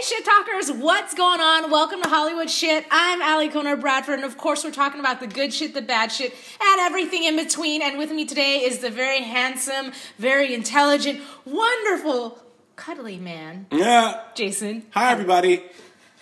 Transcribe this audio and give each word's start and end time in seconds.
Hey, 0.00 0.06
shit 0.06 0.24
talkers, 0.24 0.72
what's 0.72 1.12
going 1.12 1.40
on? 1.40 1.70
Welcome 1.70 2.00
to 2.00 2.08
Hollywood 2.08 2.48
Shit. 2.48 2.86
I'm 2.90 3.20
Ali 3.20 3.50
Konar 3.50 3.76
Bradford, 3.76 4.14
and 4.14 4.24
of 4.24 4.38
course, 4.38 4.64
we're 4.64 4.70
talking 4.70 4.98
about 4.98 5.20
the 5.20 5.26
good 5.26 5.52
shit, 5.52 5.74
the 5.74 5.82
bad 5.82 6.10
shit, 6.10 6.32
and 6.58 6.80
everything 6.80 7.24
in 7.24 7.36
between. 7.36 7.82
And 7.82 7.98
with 7.98 8.10
me 8.10 8.24
today 8.24 8.60
is 8.60 8.78
the 8.78 8.88
very 8.88 9.20
handsome, 9.20 9.92
very 10.16 10.54
intelligent, 10.54 11.20
wonderful, 11.44 12.42
cuddly 12.76 13.18
man, 13.18 13.66
Yeah. 13.70 14.20
Jason. 14.34 14.86
Hi, 14.92 15.12
everybody. 15.12 15.62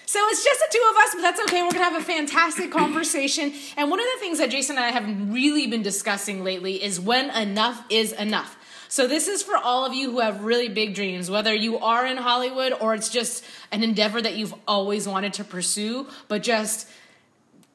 So 0.07 0.19
it's 0.31 0.43
just 0.43 0.59
the 0.59 0.77
two 0.77 0.85
of 0.91 0.97
us, 0.97 1.15
but 1.15 1.23
that's 1.23 1.41
okay. 1.43 1.63
We're 1.63 1.71
gonna 1.71 1.85
have 1.85 2.03
a 2.03 2.05
fantastic 2.05 2.73
conversation. 2.73 3.53
And 3.77 3.91
one 3.91 4.01
of 4.01 4.07
the 4.13 4.19
things 4.19 4.39
that 4.39 4.51
Jason 4.51 4.77
and 4.77 4.87
I 4.87 4.91
have 4.91 5.33
really 5.33 5.69
been 5.69 5.83
discussing 5.83 6.43
lately 6.43 6.83
is 6.83 6.99
when 6.99 7.31
enough 7.31 7.85
is 7.91 8.11
enough. 8.11 8.57
So 8.89 9.07
this 9.07 9.29
is 9.29 9.43
for 9.43 9.57
all 9.57 9.85
of 9.85 9.93
you 9.93 10.11
who 10.11 10.21
have 10.21 10.45
really 10.45 10.69
big 10.69 10.95
dreams, 10.95 11.31
whether 11.31 11.55
you 11.55 11.79
are 11.79 12.07
in 12.07 12.17
Hollywood 12.17 12.73
or 12.81 12.95
it's 12.95 13.11
just 13.11 13.45
an 13.71 13.83
endeavor 13.83 14.21
that 14.23 14.37
you've 14.37 14.55
always 14.67 15.07
wanted 15.07 15.35
to 15.35 15.45
pursue, 15.45 16.07
but 16.27 16.43
just 16.43 16.89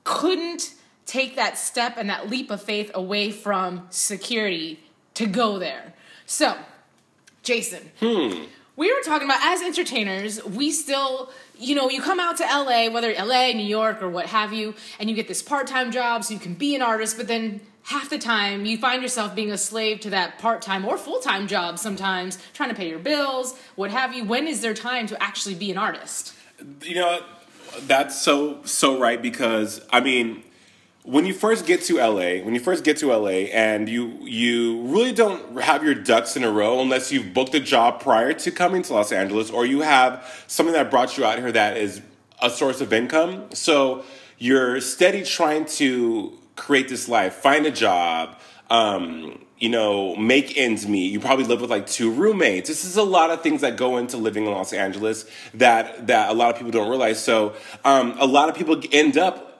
couldn't 0.04 0.73
take 1.05 1.35
that 1.35 1.57
step 1.57 1.98
and 1.98 2.09
that 2.09 2.30
leap 2.30 2.49
of 2.49 2.62
faith 2.62 2.90
away 2.94 3.31
from 3.31 3.85
security 3.90 4.80
to 5.13 5.27
go 5.27 5.59
there. 5.59 5.94
So, 6.26 6.57
Jason, 7.43 7.91
hmm. 7.99 8.45
we 8.76 8.91
were 8.91 9.02
talking 9.04 9.27
about 9.27 9.43
as 9.43 9.62
entertainers, 9.62 10.43
we 10.43 10.71
still, 10.71 11.32
you 11.59 11.76
know, 11.76 11.90
you 11.90 12.02
come 12.02 12.20
out 12.20 12.38
to 12.38 12.43
LA, 12.43 12.90
whether 12.90 13.13
LA, 13.13 13.52
New 13.52 13.66
York, 13.66 14.02
or 14.02 14.09
what 14.09 14.27
have 14.27 14.54
you, 14.54 14.73
and 14.99 15.09
you 15.09 15.16
get 15.16 15.27
this 15.27 15.43
part 15.43 15.68
time 15.68 15.91
job 15.91 16.23
so 16.23 16.34
you 16.34 16.40
can 16.40 16.55
be 16.55 16.73
an 16.73 16.82
artist, 16.82 17.18
but 17.18 17.27
then 17.27 17.62
half 17.84 18.10
the 18.10 18.18
time 18.18 18.66
you 18.66 18.78
find 18.78 19.02
yourself 19.02 19.36
being 19.36 19.52
a 19.52 19.58
slave 19.58 20.00
to 20.02 20.10
that 20.10 20.40
part 20.40 20.62
time 20.62 20.86
or 20.86 20.98
full 20.98 21.20
time 21.20 21.48
job 21.48 21.78
sometimes, 21.78 22.38
trying 22.54 22.70
to 22.70 22.76
pay 22.76 22.90
your 22.90 23.00
bills, 23.00 23.58
what 23.76 23.91
have 23.91 24.14
you. 24.14 24.24
When 24.24 24.48
is 24.48 24.62
there 24.62 24.74
time 24.74 25.08
to 25.08 25.22
actually 25.22 25.55
be 25.55 25.72
an 25.72 25.78
artist? 25.78 26.34
You 26.82 26.96
know, 26.96 27.22
that's 27.82 28.22
so 28.22 28.64
so 28.64 28.99
right 28.99 29.22
because 29.22 29.82
I 29.91 29.99
mean, 29.99 30.44
when 31.04 31.26
you 31.26 31.34
first 31.34 31.66
get 31.66 31.82
to 31.84 31.98
LA, 31.98 32.44
when 32.44 32.54
you 32.54 32.60
first 32.60 32.84
get 32.84 32.98
to 32.98 33.13
LA, 33.13 33.49
and 33.52 33.90
you 33.90 34.18
you 34.22 34.82
really 34.84 35.12
don't 35.12 35.62
have 35.62 35.84
your 35.84 35.96
ducks 35.96 36.38
in 36.38 36.44
a 36.44 36.52
row 36.52 36.82
unless 36.82 37.12
you've 37.12 37.34
booked 37.34 37.54
a 37.54 37.60
job 37.60 38.00
prior 38.00 38.34
to 38.34 38.52
coming 38.52 38.82
to 38.84 38.94
Los 38.94 39.12
Angeles, 39.12 39.50
or 39.50 39.66
you 39.66 39.82
have 39.82 40.26
something 40.48 40.74
that 40.74 40.90
brought 40.90 41.18
you 41.18 41.26
out 41.26 41.40
here 41.40 41.52
that 41.52 41.77
is 41.77 42.02
a 42.41 42.50
source 42.50 42.82
of 42.82 42.94
income. 42.94 43.50
So 43.54 44.04
you're 44.38 44.79
steady 44.82 45.24
trying 45.24 45.66
to 45.66 46.38
create 46.55 46.90
this 46.90 47.07
life, 47.07 47.35
find 47.35 47.65
a 47.65 47.71
job. 47.71 48.37
Um, 48.70 49.40
you 49.59 49.70
know, 49.70 50.15
make 50.18 50.57
ends 50.57 50.85
meet. 50.85 51.12
You 51.12 51.21
probably 51.21 51.45
live 51.45 51.62
with 51.62 51.70
like 51.70 51.87
two 51.87 52.12
roommates. 52.12 52.68
This 52.68 52.84
is 52.84 52.98
a 52.98 53.04
lot 53.04 53.29
of 53.29 53.41
things 53.41 53.62
that 53.62 53.77
go 53.77 53.98
into 53.98 54.18
living 54.18 54.45
in 54.45 54.51
Los 54.51 54.73
Angeles 54.73 55.26
that 55.54 56.07
that 56.07 56.29
a 56.29 56.34
lot 56.34 56.49
of 56.49 56.57
people 56.57 56.71
don't 56.71 56.90
realize. 56.90 57.23
So, 57.23 57.54
um, 57.85 58.15
a 58.20 58.26
lot 58.26 58.49
of 58.49 58.55
people 58.55 58.82
end 58.91 59.18
up 59.18 59.52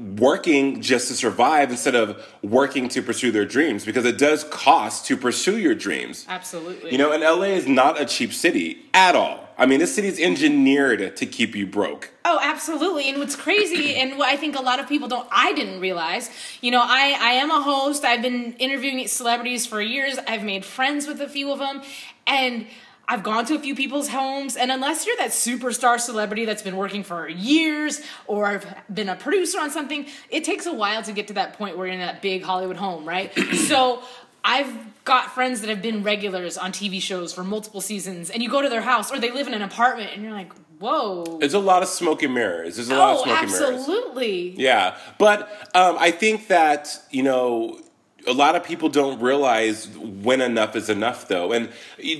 working 0.00 0.80
just 0.80 1.08
to 1.08 1.14
survive 1.14 1.70
instead 1.70 1.94
of 1.94 2.26
working 2.42 2.88
to 2.88 3.02
pursue 3.02 3.30
their 3.30 3.44
dreams 3.44 3.84
because 3.84 4.04
it 4.04 4.18
does 4.18 4.44
cost 4.44 5.06
to 5.06 5.16
pursue 5.16 5.58
your 5.58 5.74
dreams. 5.74 6.24
Absolutely. 6.28 6.92
You 6.92 6.98
know, 6.98 7.12
and 7.12 7.22
LA 7.22 7.54
is 7.54 7.66
not 7.66 8.00
a 8.00 8.04
cheap 8.04 8.32
city 8.32 8.86
at 8.94 9.14
all. 9.14 9.48
I 9.58 9.66
mean, 9.66 9.78
this 9.78 9.94
city 9.94 10.08
is 10.08 10.18
engineered 10.18 11.16
to 11.16 11.26
keep 11.26 11.54
you 11.54 11.66
broke. 11.66 12.10
Oh, 12.24 12.38
absolutely. 12.40 13.10
And 13.10 13.18
what's 13.18 13.36
crazy, 13.36 13.94
and 13.96 14.16
what 14.16 14.26
I 14.28 14.36
think 14.36 14.56
a 14.56 14.62
lot 14.62 14.80
of 14.80 14.88
people 14.88 15.06
don't, 15.06 15.28
I 15.30 15.52
didn't 15.52 15.80
realize, 15.80 16.30
you 16.62 16.70
know, 16.70 16.80
I, 16.82 17.14
I 17.20 17.32
am 17.32 17.50
a 17.50 17.60
host. 17.60 18.02
I've 18.02 18.22
been 18.22 18.54
interviewing 18.54 19.06
celebrities 19.06 19.66
for 19.66 19.82
years. 19.82 20.18
I've 20.26 20.44
made 20.44 20.64
friends 20.64 21.06
with 21.06 21.20
a 21.20 21.28
few 21.28 21.52
of 21.52 21.58
them. 21.58 21.82
And 22.26 22.68
I've 23.10 23.24
gone 23.24 23.44
to 23.46 23.56
a 23.56 23.58
few 23.58 23.74
people's 23.74 24.08
homes. 24.08 24.56
And 24.56 24.70
unless 24.70 25.04
you're 25.04 25.16
that 25.16 25.30
superstar 25.30 25.98
celebrity 25.98 26.44
that's 26.44 26.62
been 26.62 26.76
working 26.76 27.02
for 27.02 27.28
years 27.28 28.00
or 28.28 28.46
have 28.52 28.84
been 28.94 29.08
a 29.08 29.16
producer 29.16 29.58
on 29.58 29.72
something, 29.72 30.06
it 30.30 30.44
takes 30.44 30.64
a 30.66 30.72
while 30.72 31.02
to 31.02 31.12
get 31.12 31.26
to 31.26 31.34
that 31.34 31.54
point 31.54 31.76
where 31.76 31.88
you're 31.88 31.94
in 31.94 32.00
that 32.00 32.22
big 32.22 32.44
Hollywood 32.44 32.76
home, 32.76 33.04
right? 33.04 33.36
so 33.68 34.00
I've 34.44 34.72
got 35.04 35.34
friends 35.34 35.60
that 35.62 35.70
have 35.70 35.82
been 35.82 36.04
regulars 36.04 36.56
on 36.56 36.70
TV 36.70 37.02
shows 37.02 37.32
for 37.32 37.42
multiple 37.42 37.80
seasons. 37.80 38.30
And 38.30 38.44
you 38.44 38.48
go 38.48 38.62
to 38.62 38.68
their 38.68 38.80
house 38.82 39.10
or 39.10 39.18
they 39.18 39.32
live 39.32 39.48
in 39.48 39.54
an 39.54 39.62
apartment 39.62 40.10
and 40.14 40.22
you're 40.22 40.32
like, 40.32 40.52
whoa. 40.78 41.40
It's 41.42 41.54
a 41.54 41.58
lot 41.58 41.82
of 41.82 41.88
smoke 41.88 42.22
and 42.22 42.32
mirrors. 42.32 42.76
There's 42.76 42.90
a 42.90 42.94
lot 42.96 43.10
of 43.14 43.18
Oh, 43.18 43.24
smoke 43.24 43.38
and 43.42 43.50
mirrors. 43.50 43.74
absolutely. 43.80 44.50
Yeah, 44.56 44.96
but 45.18 45.50
um, 45.74 45.96
I 45.98 46.12
think 46.12 46.46
that 46.46 46.96
you 47.10 47.24
know 47.24 47.80
a 48.26 48.32
lot 48.32 48.56
of 48.56 48.64
people 48.64 48.88
don't 48.88 49.20
realize 49.20 49.88
when 49.96 50.40
enough 50.40 50.76
is 50.76 50.88
enough, 50.90 51.28
though, 51.28 51.52
and 51.52 51.70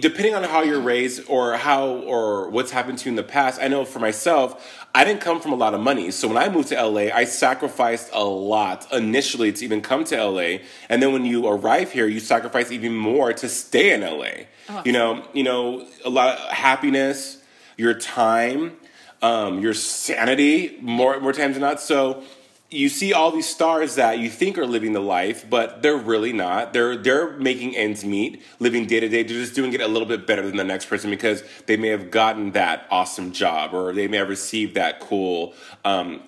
depending 0.01 0.35
on 0.35 0.43
how 0.45 0.63
you're 0.63 0.81
raised 0.81 1.29
or 1.29 1.57
how 1.57 1.89
or 1.89 2.49
what's 2.51 2.71
happened 2.71 2.99
to 2.99 3.07
you 3.07 3.11
in 3.11 3.17
the 3.17 3.23
past. 3.23 3.61
I 3.61 3.69
know 3.69 3.85
for 3.85 3.99
myself. 3.99 4.77
I 4.93 5.05
didn't 5.05 5.21
come 5.21 5.41
from 5.41 5.53
a 5.53 5.57
lot 5.57 5.73
of 5.73 5.81
money. 5.81 6.11
So 6.11 6.27
when 6.27 6.37
I 6.37 6.49
moved 6.49 6.71
to 6.71 6.83
LA, 6.83 7.15
I 7.15 7.25
sacrificed 7.25 8.11
a 8.13 8.25
lot 8.25 8.93
initially 8.93 9.53
to 9.53 9.65
even 9.65 9.83
come 9.83 10.03
to 10.05 10.25
LA. 10.25 10.59
And 10.89 11.01
then 11.01 11.13
when 11.13 11.25
you 11.25 11.47
arrive 11.47 11.93
here, 11.93 12.09
you 12.09 12.19
sacrifice 12.19 12.73
even 12.73 12.97
more 12.97 13.33
to 13.33 13.49
stay 13.49 13.93
in 13.93 14.01
LA. 14.01 14.47
You 14.85 14.93
know, 14.93 15.25
you 15.33 15.45
know, 15.45 15.87
a 16.05 16.11
lot 16.11 16.39
of 16.39 16.51
happiness, 16.51 17.39
your 17.77 17.95
time, 17.95 18.77
um, 19.23 19.61
your 19.61 19.75
sanity 19.75 20.79
more 20.81 21.21
more 21.21 21.33
times 21.33 21.55
than 21.55 21.63
not. 21.63 21.81
So 21.81 22.23
you 22.71 22.89
see 22.89 23.13
all 23.13 23.33
these 23.33 23.49
stars 23.49 23.97
that 23.97 24.19
you 24.21 24.31
think 24.31 24.57
are 24.57 24.67
living 24.67 24.93
the 24.93 25.01
life, 25.01 25.49
but 25.49 25.83
they're 25.83 25.97
really 25.97 26.33
not. 26.33 26.73
They're 26.73 26.97
they're 26.97 27.33
making 27.37 27.77
ends 27.77 28.05
meet, 28.05 28.43
living 28.61 28.87
day 28.87 29.01
to 29.01 29.09
day. 29.09 29.25
They're 29.25 29.39
just 29.39 29.55
doing 29.55 29.73
it 29.73 29.81
a 29.81 29.89
little 29.89 30.07
bit 30.07 30.27
better 30.27 30.43
than 30.43 30.57
the 30.57 30.65
next 30.65 30.87
person 30.87 31.11
because 31.11 31.43
they 31.67 31.77
may 31.77 31.89
have 31.89 32.11
gotten 32.11 32.53
that 32.53 32.87
awesome 32.91 33.33
job 33.33 33.75
or 33.75 33.93
they 33.93 34.07
may 34.07 34.19
have 34.19 34.29
received 34.29 34.77
that 34.77 35.01
cool 35.01 35.55
um, 35.85 36.23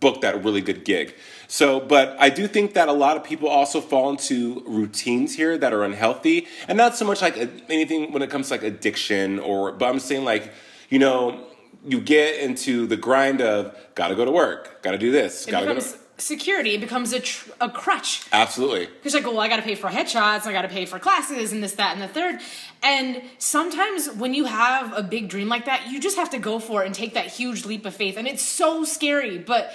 booked 0.00 0.20
that 0.20 0.44
really 0.44 0.60
good 0.60 0.84
gig. 0.84 1.14
So, 1.48 1.80
but 1.80 2.14
I 2.18 2.28
do 2.28 2.46
think 2.46 2.74
that 2.74 2.88
a 2.88 2.92
lot 2.92 3.16
of 3.16 3.24
people 3.24 3.48
also 3.48 3.80
fall 3.80 4.10
into 4.10 4.62
routines 4.66 5.36
here 5.36 5.56
that 5.56 5.72
are 5.72 5.82
unhealthy, 5.82 6.46
and 6.68 6.76
not 6.76 6.96
so 6.96 7.06
much 7.06 7.22
like 7.22 7.38
anything 7.70 8.12
when 8.12 8.20
it 8.20 8.28
comes 8.28 8.48
to 8.48 8.54
like 8.54 8.62
addiction 8.62 9.38
or. 9.38 9.72
But 9.72 9.88
I'm 9.88 10.00
saying 10.00 10.24
like, 10.24 10.52
you 10.90 10.98
know, 10.98 11.46
you 11.86 12.00
get 12.00 12.40
into 12.40 12.86
the 12.86 12.96
grind 12.96 13.40
of 13.40 13.74
gotta 13.94 14.14
go 14.14 14.24
to 14.24 14.30
work, 14.32 14.82
gotta 14.82 14.98
do 14.98 15.10
this, 15.10 15.46
It 15.46 15.50
gotta 15.52 15.66
go. 15.66 15.74
becomes 15.74 15.92
To, 15.92 15.98
security. 16.18 16.70
It 16.74 16.80
becomes 16.80 17.12
a, 17.12 17.20
tr- 17.20 17.50
a 17.60 17.68
crutch. 17.68 18.22
absolutely. 18.32 18.86
Because 18.86 19.12
like, 19.14 19.24
well, 19.24 19.38
I 19.38 19.48
got 19.48 19.56
to 19.56 19.62
pay 19.62 19.74
for 19.74 19.88
headshots, 19.90 20.46
I 20.46 20.52
got 20.52 20.62
to 20.62 20.68
pay 20.68 20.86
for 20.86 20.98
classes, 20.98 21.52
and 21.52 21.62
this, 21.62 21.74
that, 21.74 21.92
and 21.92 22.00
the 22.00 22.08
third. 22.08 22.40
And 22.82 23.22
sometimes 23.38 24.08
when 24.12 24.32
you 24.32 24.46
have 24.46 24.92
a 24.96 25.02
big 25.02 25.28
dream 25.28 25.48
like 25.48 25.66
that, 25.66 25.88
you 25.90 26.00
just 26.00 26.16
have 26.16 26.30
to 26.30 26.38
go 26.38 26.58
for 26.58 26.82
it 26.82 26.86
and 26.86 26.94
take 26.94 27.14
that 27.14 27.26
huge 27.26 27.66
leap 27.66 27.84
of 27.84 27.94
faith. 27.94 28.16
And 28.16 28.26
it's 28.26 28.42
so 28.42 28.82
scary, 28.84 29.36
but 29.38 29.70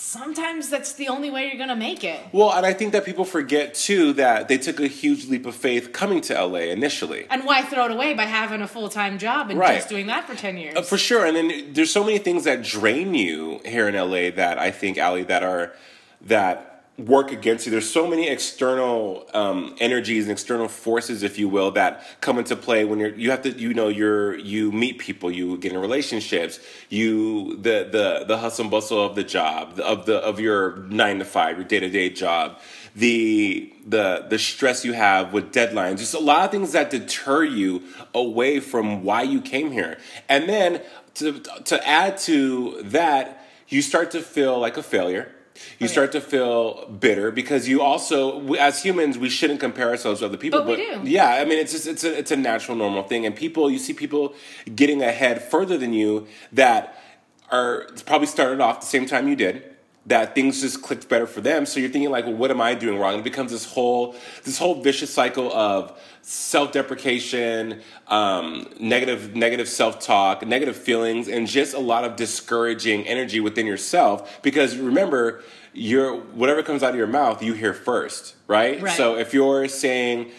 sometimes 0.00 0.70
that's 0.70 0.94
the 0.94 1.08
only 1.08 1.30
way 1.30 1.46
you're 1.46 1.58
gonna 1.58 1.76
make 1.76 2.02
it. 2.02 2.18
Well, 2.32 2.52
and 2.52 2.64
I 2.64 2.72
think 2.72 2.92
that 2.92 3.04
people 3.04 3.24
forget 3.24 3.74
too 3.74 4.14
that 4.14 4.48
they 4.48 4.56
took 4.56 4.80
a 4.80 4.86
huge 4.86 5.26
leap 5.28 5.44
of 5.44 5.54
faith 5.54 5.92
coming 5.92 6.20
to 6.22 6.34
LA 6.34 6.70
initially. 6.70 7.26
And 7.28 7.44
why 7.44 7.62
throw 7.62 7.84
it 7.84 7.90
away 7.90 8.14
by 8.14 8.24
having 8.24 8.62
a 8.62 8.66
full 8.66 8.88
time 8.88 9.18
job 9.18 9.50
and 9.50 9.58
Right. 9.58 9.76
just 9.76 9.88
doing 9.90 10.06
that 10.06 10.26
for 10.26 10.34
ten 10.34 10.56
years? 10.56 10.74
Uh, 10.76 10.82
for 10.82 10.96
sure, 10.98 11.26
and 11.26 11.36
then 11.36 11.72
there's 11.74 11.90
so 11.90 12.02
many 12.02 12.18
things 12.18 12.44
that 12.44 12.62
drain 12.62 13.14
you 13.14 13.60
here 13.64 13.88
in 13.88 13.94
LA 13.94 14.30
that 14.30 14.58
I 14.58 14.70
think, 14.70 14.98
Ali, 14.98 15.22
that 15.24 15.42
are 15.42 15.74
that 16.22 16.69
work 17.06 17.32
against 17.32 17.66
you. 17.66 17.72
There's 17.72 17.90
so 17.90 18.06
many 18.06 18.28
external 18.28 19.26
um, 19.34 19.74
energies 19.80 20.24
and 20.24 20.32
external 20.32 20.68
forces, 20.68 21.22
if 21.22 21.38
you 21.38 21.48
will, 21.48 21.70
that 21.72 22.04
come 22.20 22.38
into 22.38 22.56
play 22.56 22.84
when 22.84 22.98
you're 22.98 23.14
you 23.14 23.30
have 23.30 23.42
to 23.42 23.50
you 23.50 23.74
know 23.74 23.88
you're 23.88 24.36
you 24.36 24.72
meet 24.72 24.98
people, 24.98 25.30
you 25.30 25.56
get 25.58 25.72
in 25.72 25.78
relationships, 25.78 26.60
you 26.88 27.56
the 27.56 27.88
the 27.90 28.24
the 28.26 28.38
hustle 28.38 28.64
and 28.64 28.70
bustle 28.70 29.04
of 29.04 29.14
the 29.14 29.24
job 29.24 29.80
of 29.80 30.06
the 30.06 30.18
of 30.18 30.40
your 30.40 30.76
nine 30.88 31.18
to 31.18 31.24
five, 31.24 31.56
your 31.56 31.64
day 31.64 31.80
to 31.80 31.88
day 31.88 32.10
job. 32.10 32.58
The 32.94 33.72
the 33.86 34.26
the 34.28 34.38
stress 34.38 34.84
you 34.84 34.92
have 34.92 35.32
with 35.32 35.52
deadlines, 35.52 35.98
just 35.98 36.14
a 36.14 36.18
lot 36.18 36.44
of 36.44 36.50
things 36.50 36.72
that 36.72 36.90
deter 36.90 37.44
you 37.44 37.82
away 38.14 38.60
from 38.60 39.04
why 39.04 39.22
you 39.22 39.40
came 39.40 39.70
here, 39.70 39.98
and 40.28 40.48
then 40.48 40.82
to 41.14 41.40
to 41.40 41.88
add 41.88 42.18
to 42.18 42.82
that, 42.84 43.46
you 43.68 43.82
start 43.82 44.10
to 44.12 44.20
feel 44.20 44.58
like 44.58 44.76
a 44.76 44.82
failure. 44.82 45.32
You 45.78 45.88
start 45.88 46.12
to 46.12 46.20
feel 46.20 46.86
bitter 46.86 47.30
because 47.30 47.68
you 47.68 47.80
also, 47.80 48.54
as 48.54 48.82
humans, 48.82 49.16
we 49.18 49.30
shouldn't 49.30 49.60
compare 49.60 49.88
ourselves 49.88 50.20
to 50.20 50.26
other 50.26 50.36
people. 50.36 50.60
But 50.60 50.68
we 50.68 50.76
do. 50.76 51.00
Yeah, 51.04 51.28
I 51.28 51.44
mean, 51.44 51.58
it's 51.58 51.72
just 51.72 51.86
it's 51.86 52.04
a 52.04 52.18
it's 52.18 52.30
a 52.30 52.36
natural, 52.36 52.76
normal 52.76 53.02
thing, 53.02 53.24
and 53.24 53.34
people, 53.34 53.70
you 53.70 53.78
see 53.78 53.94
people 53.94 54.34
getting 54.74 55.02
ahead 55.02 55.42
further 55.42 55.78
than 55.78 55.92
you 55.92 56.26
that 56.52 57.02
are 57.50 57.86
probably 58.06 58.26
started 58.26 58.60
off 58.60 58.80
the 58.80 58.86
same 58.86 59.06
time 59.06 59.26
you 59.26 59.36
did. 59.36 59.69
That 60.06 60.34
things 60.34 60.62
just 60.62 60.82
clicked 60.82 61.08
better 61.08 61.26
for 61.26 61.40
them. 61.40 61.66
So 61.66 61.78
you're 61.78 61.90
thinking 61.90 62.10
like, 62.10 62.24
well, 62.24 62.34
what 62.34 62.50
am 62.50 62.60
I 62.60 62.74
doing 62.74 62.98
wrong? 62.98 63.14
And 63.14 63.20
it 63.20 63.24
becomes 63.24 63.52
this 63.52 63.66
whole 63.66 64.16
this 64.44 64.58
whole 64.58 64.82
vicious 64.82 65.12
cycle 65.12 65.52
of 65.52 66.00
self 66.22 66.72
deprecation, 66.72 67.82
um, 68.08 68.66
negative 68.80 69.36
negative 69.36 69.68
self 69.68 70.00
talk, 70.00 70.46
negative 70.46 70.76
feelings, 70.76 71.28
and 71.28 71.46
just 71.46 71.74
a 71.74 71.78
lot 71.78 72.04
of 72.04 72.16
discouraging 72.16 73.06
energy 73.06 73.40
within 73.40 73.66
yourself. 73.66 74.40
Because 74.42 74.76
remember, 74.76 75.42
your 75.72 76.16
whatever 76.16 76.62
comes 76.62 76.82
out 76.82 76.90
of 76.90 76.96
your 76.96 77.06
mouth, 77.06 77.42
you 77.42 77.52
hear 77.52 77.74
first, 77.74 78.34
right? 78.46 78.80
Right. 78.80 78.96
So 78.96 79.16
if 79.16 79.34
you're 79.34 79.68
saying 79.68 80.30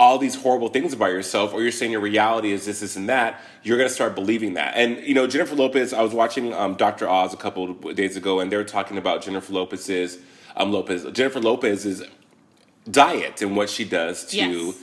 all 0.00 0.16
these 0.16 0.34
horrible 0.34 0.68
things 0.68 0.94
about 0.94 1.10
yourself, 1.10 1.52
or 1.52 1.60
you're 1.60 1.70
saying 1.70 1.92
your 1.92 2.00
reality 2.00 2.52
is 2.52 2.64
this, 2.64 2.80
this, 2.80 2.96
and 2.96 3.06
that, 3.10 3.38
you're 3.62 3.76
gonna 3.76 3.90
start 3.90 4.14
believing 4.14 4.54
that. 4.54 4.72
And 4.74 4.96
you 5.06 5.12
know, 5.12 5.26
Jennifer 5.26 5.54
Lopez. 5.54 5.92
I 5.92 6.00
was 6.00 6.14
watching 6.14 6.54
um, 6.54 6.74
Dr. 6.74 7.06
Oz 7.06 7.34
a 7.34 7.36
couple 7.36 7.70
of 7.70 7.94
days 7.94 8.16
ago, 8.16 8.40
and 8.40 8.50
they 8.50 8.56
were 8.56 8.64
talking 8.64 8.96
about 8.96 9.20
Jennifer 9.22 9.52
Lopez's 9.52 10.18
um, 10.56 10.72
Lopez 10.72 11.04
Jennifer 11.12 11.38
Lopez's 11.38 12.02
diet 12.90 13.42
and 13.42 13.54
what 13.54 13.68
she 13.68 13.84
does 13.84 14.24
to. 14.26 14.36
Yes. 14.38 14.74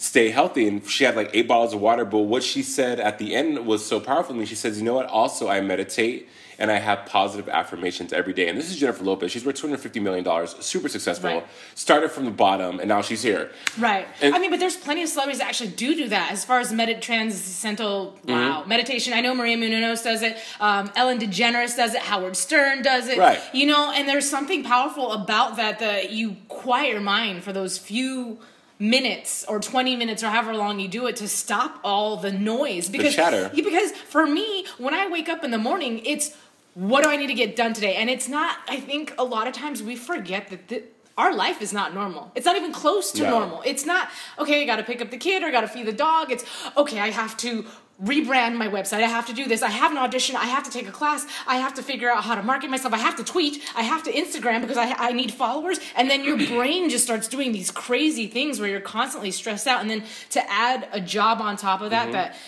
Stay 0.00 0.30
healthy, 0.30 0.68
and 0.68 0.88
she 0.88 1.02
had 1.02 1.16
like 1.16 1.28
eight 1.32 1.48
bottles 1.48 1.74
of 1.74 1.80
water. 1.80 2.04
But 2.04 2.18
what 2.18 2.44
she 2.44 2.62
said 2.62 3.00
at 3.00 3.18
the 3.18 3.34
end 3.34 3.66
was 3.66 3.84
so 3.84 3.98
powerful 3.98 4.32
to 4.32 4.38
me. 4.38 4.46
She 4.46 4.54
says, 4.54 4.78
"You 4.78 4.84
know 4.84 4.94
what? 4.94 5.06
Also, 5.06 5.48
I 5.48 5.60
meditate 5.60 6.28
and 6.58 6.70
I 6.70 6.78
have 6.78 7.06
positive 7.06 7.48
affirmations 7.48 8.12
every 8.12 8.32
day." 8.32 8.48
And 8.48 8.58
this 8.58 8.70
is 8.70 8.76
Jennifer 8.78 9.04
Lopez. 9.04 9.30
She's 9.32 9.44
worth 9.44 9.56
two 9.56 9.66
hundred 9.66 9.80
fifty 9.80 10.00
million 10.00 10.24
dollars, 10.24 10.56
super 10.60 10.88
successful. 10.88 11.30
Right. 11.30 11.46
Started 11.74 12.10
from 12.10 12.24
the 12.24 12.30
bottom, 12.30 12.80
and 12.80 12.88
now 12.88 13.02
she's 13.02 13.22
here. 13.22 13.50
Right. 13.78 14.06
And- 14.20 14.34
I 14.34 14.38
mean, 14.38 14.50
but 14.50 14.60
there's 14.60 14.76
plenty 14.76 15.02
of 15.02 15.08
celebrities 15.08 15.38
that 15.40 15.48
actually 15.48 15.70
do 15.70 15.94
do 15.94 16.08
that 16.08 16.32
as 16.32 16.44
far 16.44 16.60
as 16.60 16.72
med- 16.72 17.00
transcendental 17.02 18.16
wow 18.26 18.60
Mm-hmm. 18.60 18.68
meditation. 18.68 19.12
I 19.12 19.20
know 19.20 19.34
Maria 19.34 19.56
Menounos 19.56 20.02
does 20.04 20.22
it. 20.22 20.36
Um, 20.60 20.90
Ellen 20.96 21.18
DeGeneres 21.18 21.76
does 21.76 21.94
it. 21.94 22.00
Howard 22.02 22.36
Stern 22.36 22.82
does 22.82 23.08
it. 23.08 23.18
Right. 23.18 23.40
You 23.52 23.66
know, 23.66 23.92
and 23.94 24.08
there's 24.08 24.28
something 24.28 24.64
powerful 24.64 25.12
about 25.12 25.56
that 25.56 25.78
that 25.80 26.10
you 26.10 26.36
quiet 26.48 26.92
your 26.92 27.00
mind 27.00 27.44
for 27.44 27.52
those 27.52 27.78
few 27.78 28.38
minutes 28.80 29.44
or 29.48 29.58
20 29.58 29.96
minutes 29.96 30.22
or 30.22 30.28
however 30.28 30.54
long 30.54 30.78
you 30.78 30.86
do 30.86 31.06
it 31.06 31.16
to 31.16 31.26
stop 31.28 31.80
all 31.82 32.16
the 32.16 32.30
noise 32.30 32.88
because 32.88 33.12
chatter. 33.14 33.50
Because 33.52 33.90
for 33.90 34.24
me 34.24 34.66
when 34.78 34.94
i 34.94 35.08
wake 35.08 35.28
up 35.28 35.42
in 35.42 35.50
the 35.50 35.58
morning 35.58 36.00
it's 36.04 36.36
what 36.78 37.02
do 37.02 37.10
i 37.10 37.16
need 37.16 37.26
to 37.26 37.34
get 37.34 37.56
done 37.56 37.72
today 37.72 37.94
and 37.96 38.08
it's 38.08 38.28
not 38.28 38.58
i 38.68 38.78
think 38.78 39.12
a 39.18 39.24
lot 39.24 39.46
of 39.48 39.52
times 39.52 39.82
we 39.82 39.96
forget 39.96 40.48
that 40.48 40.68
th- 40.68 40.84
our 41.16 41.34
life 41.34 41.60
is 41.60 41.72
not 41.72 41.92
normal. 41.94 42.30
It's 42.36 42.46
not 42.46 42.54
even 42.54 42.72
close 42.72 43.10
to 43.10 43.24
No. 43.24 43.30
normal. 43.40 43.62
It's 43.66 43.84
not, 43.84 44.08
okay, 44.38 44.62
I 44.62 44.64
gotta 44.64 44.84
pick 44.84 45.02
up 45.02 45.10
the 45.10 45.16
kid 45.16 45.42
or 45.42 45.46
I 45.46 45.50
gotta 45.50 45.66
feed 45.66 45.86
the 45.86 45.92
dog. 45.92 46.30
It's, 46.30 46.44
okay, 46.76 47.00
I 47.00 47.10
have 47.10 47.36
to 47.38 47.64
rebrand 48.00 48.54
my 48.54 48.68
website. 48.68 49.02
I 49.02 49.08
have 49.08 49.26
to 49.26 49.32
do 49.32 49.46
this. 49.46 49.60
I 49.60 49.70
have 49.70 49.90
an 49.90 49.98
audition. 49.98 50.36
I 50.36 50.44
have 50.44 50.62
to 50.62 50.70
take 50.70 50.86
a 50.86 50.92
class. 50.92 51.26
I 51.48 51.56
have 51.56 51.74
to 51.74 51.82
figure 51.82 52.08
out 52.08 52.22
how 52.22 52.36
to 52.36 52.42
market 52.44 52.70
myself. 52.70 52.94
I 52.94 52.98
have 52.98 53.16
to 53.16 53.24
tweet. 53.24 53.60
I 53.76 53.82
have 53.82 54.04
to 54.04 54.12
Instagram 54.12 54.60
because 54.60 54.76
I, 54.76 54.92
I 54.92 55.12
need 55.12 55.32
followers. 55.34 55.80
And 55.96 56.08
then 56.08 56.24
your 56.24 56.36
brain 56.54 56.88
just 56.88 57.02
starts 57.02 57.26
doing 57.26 57.50
these 57.50 57.72
crazy 57.72 58.28
things 58.28 58.60
where 58.60 58.68
you're 58.68 58.78
constantly 58.80 59.32
stressed 59.32 59.66
out. 59.66 59.80
And 59.80 59.90
then 59.90 60.04
to 60.30 60.48
add 60.48 60.88
a 60.92 61.00
job 61.00 61.40
on 61.40 61.56
top 61.56 61.80
of 61.80 61.90
that, 61.90 62.04
mm-hmm. 62.04 62.12
that 62.12 62.32
you- 62.34 62.38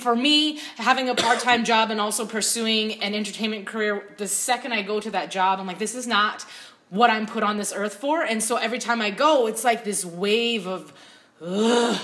for 0.00 0.14
me, 0.16 0.58
having 0.76 1.08
a 1.08 1.14
part 1.14 1.40
time 1.40 1.64
job 1.64 1.90
and 1.90 2.00
also 2.00 2.26
pursuing 2.26 3.02
an 3.02 3.14
entertainment 3.14 3.66
career, 3.66 4.04
the 4.16 4.28
second 4.28 4.72
I 4.72 4.82
go 4.82 5.00
to 5.00 5.10
that 5.12 5.30
job, 5.30 5.60
I'm 5.60 5.66
like, 5.66 5.78
this 5.78 5.94
is 5.94 6.06
not 6.06 6.46
what 6.90 7.10
I'm 7.10 7.26
put 7.26 7.42
on 7.42 7.56
this 7.56 7.72
earth 7.74 7.94
for. 7.94 8.22
And 8.22 8.42
so 8.42 8.56
every 8.56 8.78
time 8.78 9.00
I 9.00 9.10
go, 9.10 9.46
it's 9.46 9.64
like 9.64 9.84
this 9.84 10.04
wave 10.04 10.66
of, 10.66 10.92
ugh. 11.40 12.00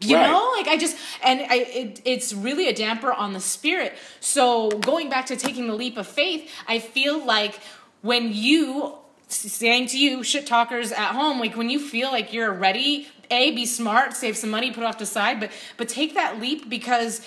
You 0.00 0.16
Right. 0.16 0.26
know, 0.30 0.52
like 0.56 0.66
I 0.66 0.76
just 0.76 0.96
and 1.22 1.40
I 1.40 1.54
it, 1.54 2.02
it's 2.04 2.34
really 2.34 2.68
a 2.68 2.74
damper 2.74 3.10
on 3.12 3.32
the 3.32 3.40
spirit. 3.40 3.94
So 4.20 4.68
going 4.70 5.08
back 5.08 5.26
to 5.26 5.36
taking 5.36 5.66
the 5.66 5.74
leap 5.74 5.96
of 5.96 6.06
faith, 6.06 6.50
I 6.68 6.78
feel 6.78 7.24
like 7.24 7.58
when 8.02 8.32
you 8.34 8.96
saying 9.28 9.86
to 9.88 9.98
you 9.98 10.22
shit 10.22 10.46
talkers 10.46 10.92
at 10.92 11.12
home, 11.12 11.38
like 11.40 11.56
when 11.56 11.70
you 11.70 11.78
feel 11.78 12.10
like 12.10 12.32
you're 12.34 12.52
ready, 12.52 13.08
a 13.30 13.50
be 13.52 13.66
smart, 13.66 14.14
save 14.14 14.36
some 14.36 14.50
money, 14.50 14.70
put 14.70 14.82
it 14.82 14.86
off 14.86 14.96
to 14.98 15.04
the 15.04 15.06
side, 15.10 15.40
but 15.40 15.50
but 15.76 15.88
take 15.88 16.14
that 16.14 16.40
leap 16.40 16.68
because 16.68 17.20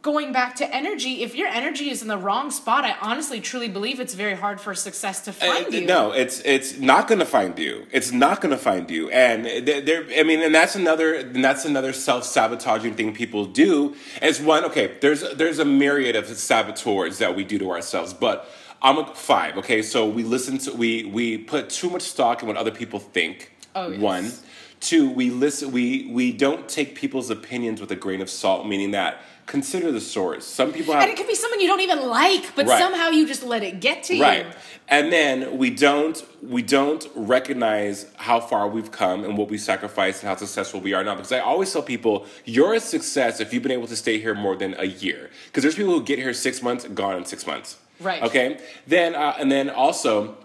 going 0.00 0.30
back 0.32 0.54
to 0.54 0.74
energy, 0.74 1.22
if 1.24 1.34
your 1.34 1.48
energy 1.48 1.90
is 1.90 2.02
in 2.02 2.08
the 2.08 2.16
wrong 2.16 2.52
spot, 2.52 2.84
I 2.84 2.94
honestly 3.00 3.40
truly 3.40 3.68
believe 3.68 3.98
it's 3.98 4.14
very 4.14 4.34
hard 4.36 4.60
for 4.60 4.72
success 4.74 5.20
to 5.22 5.32
find 5.32 5.66
Uh, 5.66 5.70
you. 5.70 5.86
No, 5.86 6.12
it's 6.12 6.40
it's 6.44 6.78
not 6.78 7.08
going 7.08 7.18
to 7.18 7.26
find 7.26 7.58
you. 7.58 7.86
It's 7.90 8.12
not 8.12 8.40
going 8.40 8.52
to 8.52 8.58
find 8.58 8.88
you. 8.90 9.10
And 9.10 9.44
there, 9.66 10.06
I 10.16 10.22
mean, 10.22 10.40
and 10.40 10.54
that's 10.54 10.76
another 10.76 11.14
and 11.14 11.44
that's 11.44 11.64
another 11.64 11.92
self 11.92 12.24
sabotaging 12.24 12.94
thing 12.94 13.12
people 13.12 13.44
do. 13.44 13.96
As 14.22 14.40
one, 14.40 14.64
okay, 14.66 14.96
there's 15.00 15.22
there's 15.34 15.58
a 15.58 15.64
myriad 15.64 16.14
of 16.14 16.26
saboteurs 16.26 17.18
that 17.18 17.34
we 17.34 17.42
do 17.44 17.58
to 17.58 17.70
ourselves, 17.70 18.14
but 18.14 18.48
I'm 18.80 18.98
a 18.98 19.14
five. 19.14 19.58
Okay, 19.58 19.82
so 19.82 20.06
we 20.06 20.22
listen 20.22 20.58
to 20.58 20.72
we 20.72 21.04
we 21.06 21.38
put 21.38 21.70
too 21.70 21.90
much 21.90 22.02
stock 22.02 22.42
in 22.42 22.48
what 22.48 22.56
other 22.56 22.70
people 22.70 23.00
think. 23.00 23.52
Oh, 23.74 23.88
yes. 23.90 24.00
One, 24.00 24.32
two, 24.80 25.10
we 25.10 25.30
listen. 25.30 25.70
We 25.72 26.08
we 26.10 26.32
don't 26.32 26.68
take 26.68 26.94
people's 26.94 27.30
opinions 27.30 27.80
with 27.80 27.90
a 27.90 27.96
grain 27.96 28.20
of 28.20 28.30
salt, 28.30 28.66
meaning 28.66 28.92
that 28.92 29.20
consider 29.46 29.90
the 29.90 30.00
source. 30.00 30.44
Some 30.46 30.72
people 30.74 30.92
have 30.92 31.02
and 31.02 31.10
it 31.10 31.16
could 31.16 31.26
be 31.26 31.34
someone 31.34 31.60
you 31.60 31.66
don't 31.68 31.80
even 31.80 32.06
like, 32.06 32.54
but 32.54 32.66
Right. 32.66 32.78
somehow 32.78 33.08
you 33.08 33.26
just 33.26 33.42
let 33.42 33.62
it 33.62 33.80
get 33.80 34.02
to 34.04 34.14
you. 34.16 34.22
right 34.22 34.46
and 34.90 35.10
then 35.12 35.56
we 35.58 35.70
don't 35.70 36.22
we 36.42 36.60
don't 36.62 37.06
recognize 37.14 38.06
how 38.16 38.40
far 38.40 38.68
we've 38.68 38.90
come 38.90 39.24
and 39.24 39.36
what 39.38 39.48
we 39.48 39.56
sacrificed 39.58 40.22
and 40.22 40.28
how 40.28 40.36
successful 40.36 40.80
we 40.80 40.92
are 40.94 41.04
now 41.04 41.14
because 41.14 41.32
i 41.32 41.38
always 41.38 41.70
tell 41.72 41.82
people 41.82 42.26
you're 42.44 42.74
a 42.74 42.80
success 42.80 43.38
if 43.40 43.52
you've 43.52 43.62
been 43.62 43.72
able 43.72 43.86
to 43.86 43.96
stay 43.96 44.18
here 44.18 44.34
more 44.34 44.56
than 44.56 44.74
a 44.78 44.84
year 44.84 45.30
because 45.46 45.62
there's 45.62 45.74
people 45.76 45.92
who 45.92 46.02
get 46.02 46.18
here 46.18 46.32
six 46.34 46.62
months 46.62 46.86
gone 46.88 47.16
in 47.16 47.24
six 47.24 47.46
months 47.46 47.76
Right. 48.00 48.22
okay 48.22 48.58
then 48.86 49.14
uh, 49.14 49.34
and 49.38 49.50
then 49.52 49.68
also 49.70 50.36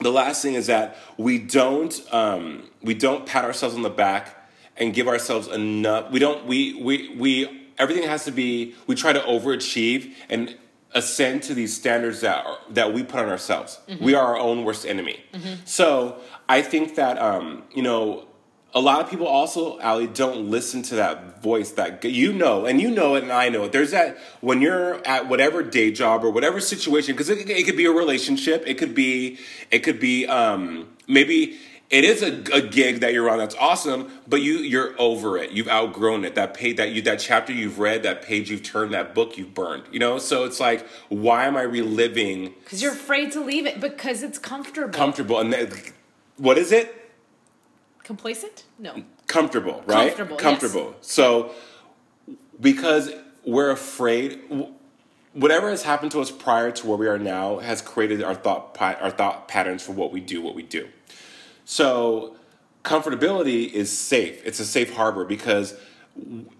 the 0.00 0.10
last 0.12 0.42
thing 0.42 0.54
is 0.54 0.66
that 0.66 0.96
we 1.16 1.38
don't 1.38 2.00
um, 2.12 2.70
we 2.82 2.94
don't 2.94 3.26
pat 3.26 3.44
ourselves 3.44 3.74
on 3.74 3.82
the 3.82 3.90
back 3.90 4.48
and 4.76 4.92
give 4.94 5.08
ourselves 5.08 5.48
enough 5.48 6.10
we 6.10 6.18
don't 6.18 6.46
we 6.46 6.74
we 6.82 7.14
we 7.16 7.70
everything 7.78 8.04
has 8.08 8.24
to 8.24 8.30
be 8.32 8.74
we 8.86 8.94
try 8.94 9.12
to 9.12 9.20
overachieve 9.20 10.12
and 10.28 10.56
ascend 10.92 11.42
to 11.42 11.52
these 11.52 11.76
standards 11.76 12.20
that 12.22 12.46
are, 12.46 12.58
that 12.70 12.94
we 12.94 13.02
put 13.02 13.20
on 13.20 13.28
ourselves. 13.28 13.78
We 14.00 14.14
are 14.14 14.24
our 14.28 14.38
own 14.38 14.64
worst 14.64 14.86
enemy. 14.86 15.20
So 15.64 16.20
i 16.48 16.62
think 16.62 16.94
that 16.96 17.18
um, 17.18 17.64
you 17.74 17.82
know 17.82 18.26
a 18.76 18.80
lot 18.80 19.00
of 19.00 19.08
people 19.08 19.26
also, 19.26 19.78
Ali, 19.78 20.06
don't 20.06 20.50
listen 20.50 20.82
to 20.82 20.96
that 20.96 21.42
voice 21.42 21.70
that 21.72 22.04
you 22.04 22.30
know, 22.30 22.66
and 22.66 22.78
you 22.78 22.90
know 22.90 23.14
it, 23.14 23.22
and 23.22 23.32
I 23.32 23.48
know 23.48 23.64
it. 23.64 23.72
There's 23.72 23.92
that 23.92 24.18
when 24.42 24.60
you're 24.60 25.04
at 25.06 25.30
whatever 25.30 25.62
day 25.62 25.90
job 25.90 26.22
or 26.22 26.30
whatever 26.30 26.60
situation, 26.60 27.14
because 27.14 27.30
it, 27.30 27.48
it 27.48 27.64
could 27.64 27.78
be 27.78 27.86
a 27.86 27.90
relationship, 27.90 28.64
it 28.66 28.74
could 28.74 28.94
be, 28.94 29.38
it 29.70 29.78
could 29.78 29.98
be, 29.98 30.26
um, 30.26 30.90
maybe 31.08 31.56
it 31.88 32.04
is 32.04 32.22
a, 32.22 32.42
a 32.52 32.60
gig 32.60 33.00
that 33.00 33.14
you're 33.14 33.30
on 33.30 33.38
that's 33.38 33.54
awesome, 33.54 34.10
but 34.28 34.42
you 34.42 34.58
you're 34.58 34.94
over 34.98 35.38
it. 35.38 35.52
You've 35.52 35.68
outgrown 35.68 36.26
it. 36.26 36.34
That 36.34 36.52
page 36.52 36.76
that 36.76 36.90
you 36.90 37.00
that 37.02 37.18
chapter 37.18 37.54
you've 37.54 37.78
read, 37.78 38.02
that 38.02 38.20
page 38.20 38.50
you've 38.50 38.62
turned, 38.62 38.92
that 38.92 39.14
book 39.14 39.38
you've 39.38 39.54
burned. 39.54 39.84
You 39.90 40.00
know, 40.00 40.18
so 40.18 40.44
it's 40.44 40.60
like, 40.60 40.86
why 41.08 41.46
am 41.46 41.56
I 41.56 41.62
reliving 41.62 42.52
Because 42.64 42.82
you're 42.82 42.92
afraid 42.92 43.32
to 43.32 43.40
leave 43.40 43.64
it 43.64 43.80
because 43.80 44.22
it's 44.22 44.38
comfortable. 44.38 44.92
comfortable? 44.92 45.38
And 45.38 45.54
what 46.36 46.58
is 46.58 46.72
it? 46.72 47.05
Complacent? 48.06 48.62
No. 48.78 49.02
comfortable, 49.26 49.82
right? 49.84 50.16
Comfortable, 50.16 50.36
Comfortable. 50.36 50.94
So 51.00 51.50
because 52.60 53.10
we're 53.44 53.70
afraid 53.70 54.40
whatever 55.32 55.70
has 55.70 55.82
happened 55.82 56.12
to 56.12 56.20
us 56.20 56.30
prior 56.30 56.70
to 56.70 56.86
where 56.86 56.96
we 56.96 57.08
are 57.08 57.18
now 57.18 57.58
has 57.58 57.82
created 57.82 58.22
our 58.22 58.36
thought 58.36 58.76
our 58.80 59.10
thought 59.10 59.48
patterns 59.48 59.82
for 59.82 59.90
what 59.90 60.12
we 60.12 60.20
do, 60.20 60.40
what 60.40 60.54
we 60.54 60.62
do. 60.62 60.86
So 61.64 62.36
comfortability 62.84 63.72
is 63.72 63.90
safe. 63.96 64.40
It's 64.46 64.60
a 64.60 64.64
safe 64.64 64.94
harbor 64.94 65.24
because 65.24 65.74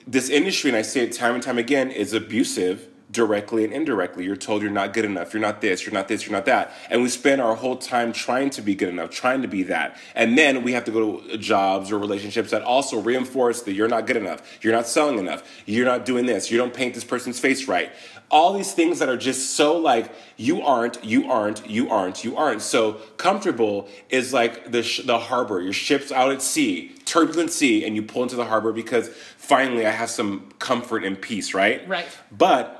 this 0.04 0.28
industry 0.28 0.70
and 0.70 0.76
I 0.76 0.82
say 0.82 1.02
it 1.02 1.12
time 1.12 1.34
and 1.34 1.42
time 1.44 1.58
again 1.58 1.92
is 1.92 2.12
abusive 2.12 2.88
directly 3.10 3.64
and 3.64 3.72
indirectly. 3.72 4.24
You're 4.24 4.36
told 4.36 4.62
you're 4.62 4.70
not 4.70 4.92
good 4.92 5.04
enough, 5.04 5.32
you're 5.32 5.40
not 5.40 5.60
this, 5.60 5.84
you're 5.84 5.92
not 5.92 6.08
this, 6.08 6.26
you're 6.26 6.32
not 6.32 6.46
that. 6.46 6.72
And 6.90 7.02
we 7.02 7.08
spend 7.08 7.40
our 7.40 7.54
whole 7.54 7.76
time 7.76 8.12
trying 8.12 8.50
to 8.50 8.62
be 8.62 8.74
good 8.74 8.88
enough, 8.88 9.10
trying 9.10 9.42
to 9.42 9.48
be 9.48 9.62
that. 9.64 9.96
And 10.14 10.36
then 10.36 10.62
we 10.62 10.72
have 10.72 10.84
to 10.84 10.90
go 10.90 11.20
to 11.20 11.38
jobs 11.38 11.92
or 11.92 11.98
relationships 11.98 12.50
that 12.50 12.62
also 12.62 13.00
reinforce 13.00 13.62
that 13.62 13.74
you're 13.74 13.88
not 13.88 14.06
good 14.06 14.16
enough, 14.16 14.58
you're 14.62 14.72
not 14.72 14.86
selling 14.86 15.18
enough, 15.18 15.44
you're 15.66 15.84
not 15.84 16.04
doing 16.04 16.26
this, 16.26 16.50
you 16.50 16.58
don't 16.58 16.74
paint 16.74 16.94
this 16.94 17.04
person's 17.04 17.38
face 17.38 17.68
right. 17.68 17.92
All 18.28 18.52
these 18.52 18.72
things 18.72 18.98
that 18.98 19.08
are 19.08 19.16
just 19.16 19.54
so 19.54 19.78
like 19.78 20.12
you 20.36 20.60
aren't, 20.60 21.04
you 21.04 21.30
aren't, 21.30 21.64
you 21.70 21.88
aren't, 21.88 22.24
you 22.24 22.36
aren't. 22.36 22.60
So 22.60 22.94
comfortable 23.18 23.88
is 24.08 24.32
like 24.32 24.72
the 24.72 24.82
sh- 24.82 25.02
the 25.04 25.18
harbor. 25.18 25.60
Your 25.60 25.72
ship's 25.72 26.10
out 26.10 26.32
at 26.32 26.42
sea, 26.42 26.92
turbulent 27.04 27.52
sea, 27.52 27.84
and 27.84 27.94
you 27.94 28.02
pull 28.02 28.24
into 28.24 28.34
the 28.34 28.46
harbor 28.46 28.72
because 28.72 29.10
finally 29.36 29.86
I 29.86 29.90
have 29.90 30.10
some 30.10 30.50
comfort 30.58 31.04
and 31.04 31.20
peace, 31.20 31.54
right? 31.54 31.86
Right. 31.88 32.06
But 32.36 32.75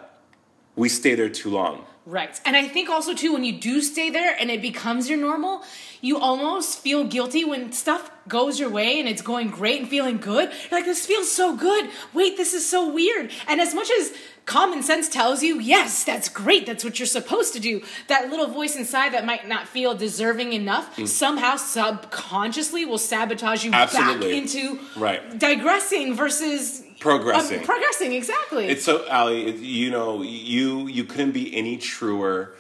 we 0.77 0.89
stay 0.89 1.15
there 1.15 1.29
too 1.31 1.51
long. 1.51 1.85
Right. 2.05 2.41
And 2.45 2.55
I 2.55 2.69
think 2.69 2.89
also 2.89 3.15
too 3.15 3.33
when 3.33 3.43
you 3.43 3.59
do 3.59 3.83
stay 3.83 4.11
there 4.11 4.37
and 4.39 4.49
it 4.49 4.63
becomes 4.63 5.09
your 5.11 5.19
normal, 5.19 5.63
you 6.01 6.19
almost 6.21 6.79
feel 6.79 7.03
guilty 7.03 7.45
when 7.45 7.73
stuff 7.73 8.13
goes 8.29 8.61
your 8.61 8.71
way 8.71 9.01
and 9.01 9.09
it's 9.09 9.23
going 9.23 9.49
great 9.49 9.81
and 9.81 9.89
feeling 9.89 10.19
good. 10.19 10.51
You're 10.71 10.79
like, 10.79 10.85
this 10.85 11.05
feels 11.05 11.33
so 11.33 11.57
good. 11.57 11.91
Wait, 12.15 12.37
this 12.37 12.55
is 12.55 12.65
so 12.69 12.89
weird. 12.93 13.33
And 13.49 13.61
as 13.61 13.75
much 13.75 13.91
as 13.91 14.13
common 14.45 14.85
sense 14.85 15.09
tells 15.09 15.43
you, 15.43 15.59
yes, 15.59 16.05
that's 16.05 16.29
great. 16.29 16.65
That's 16.67 16.85
what 16.85 17.01
you're 17.01 17.07
supposed 17.07 17.53
to 17.55 17.61
do. 17.61 17.83
That 18.07 18.31
little 18.31 18.47
voice 18.47 18.77
inside 18.77 19.13
that 19.13 19.27
might 19.27 19.49
not 19.49 19.67
feel 19.67 19.95
deserving 19.97 20.53
enough 20.53 20.97
Mm. 20.97 21.09
somehow 21.09 21.57
subconsciously 21.57 22.85
will 22.85 22.99
sabotage 22.99 23.65
you 23.65 23.73
Absolutely. 23.73 24.29
back 24.29 24.37
into 24.43 24.79
Right. 24.97 25.37
digressing 25.39 26.15
versus 26.15 26.83
Progressing. 27.01 27.61
Uh, 27.61 27.65
progressing, 27.65 28.13
exactly. 28.13 28.67
It's 28.67 28.85
so 28.85 29.07
Ali, 29.09 29.51
you 29.57 29.91
know, 29.91 30.23
you 30.23 30.87
you 30.87 31.05
couldn't 31.05 31.33
be 31.33 31.55
any 31.55 31.77
truer 31.77 32.55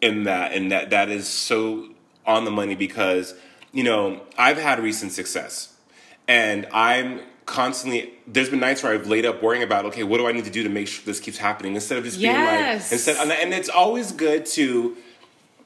in 0.00 0.24
that, 0.24 0.52
and 0.52 0.72
that 0.72 0.90
that 0.90 1.08
is 1.08 1.28
so 1.28 1.88
on 2.26 2.44
the 2.44 2.50
money 2.50 2.74
because 2.74 3.34
you 3.72 3.84
know 3.84 4.22
I've 4.38 4.58
had 4.58 4.80
recent 4.80 5.12
success, 5.12 5.74
and 6.26 6.66
I'm 6.72 7.20
constantly 7.44 8.14
there's 8.26 8.48
been 8.48 8.60
nights 8.60 8.82
where 8.82 8.94
I've 8.94 9.08
laid 9.08 9.26
up 9.26 9.42
worrying 9.42 9.64
about 9.64 9.84
okay 9.86 10.04
what 10.04 10.18
do 10.18 10.28
I 10.28 10.32
need 10.32 10.44
to 10.44 10.50
do 10.50 10.62
to 10.62 10.68
make 10.68 10.86
sure 10.86 11.04
this 11.04 11.18
keeps 11.18 11.38
happening 11.38 11.74
instead 11.74 11.98
of 11.98 12.04
just 12.04 12.20
being 12.20 12.32
like 12.32 12.76
instead 12.92 13.16
and 13.16 13.52
it's 13.52 13.68
always 13.68 14.12
good 14.12 14.46
to 14.46 14.96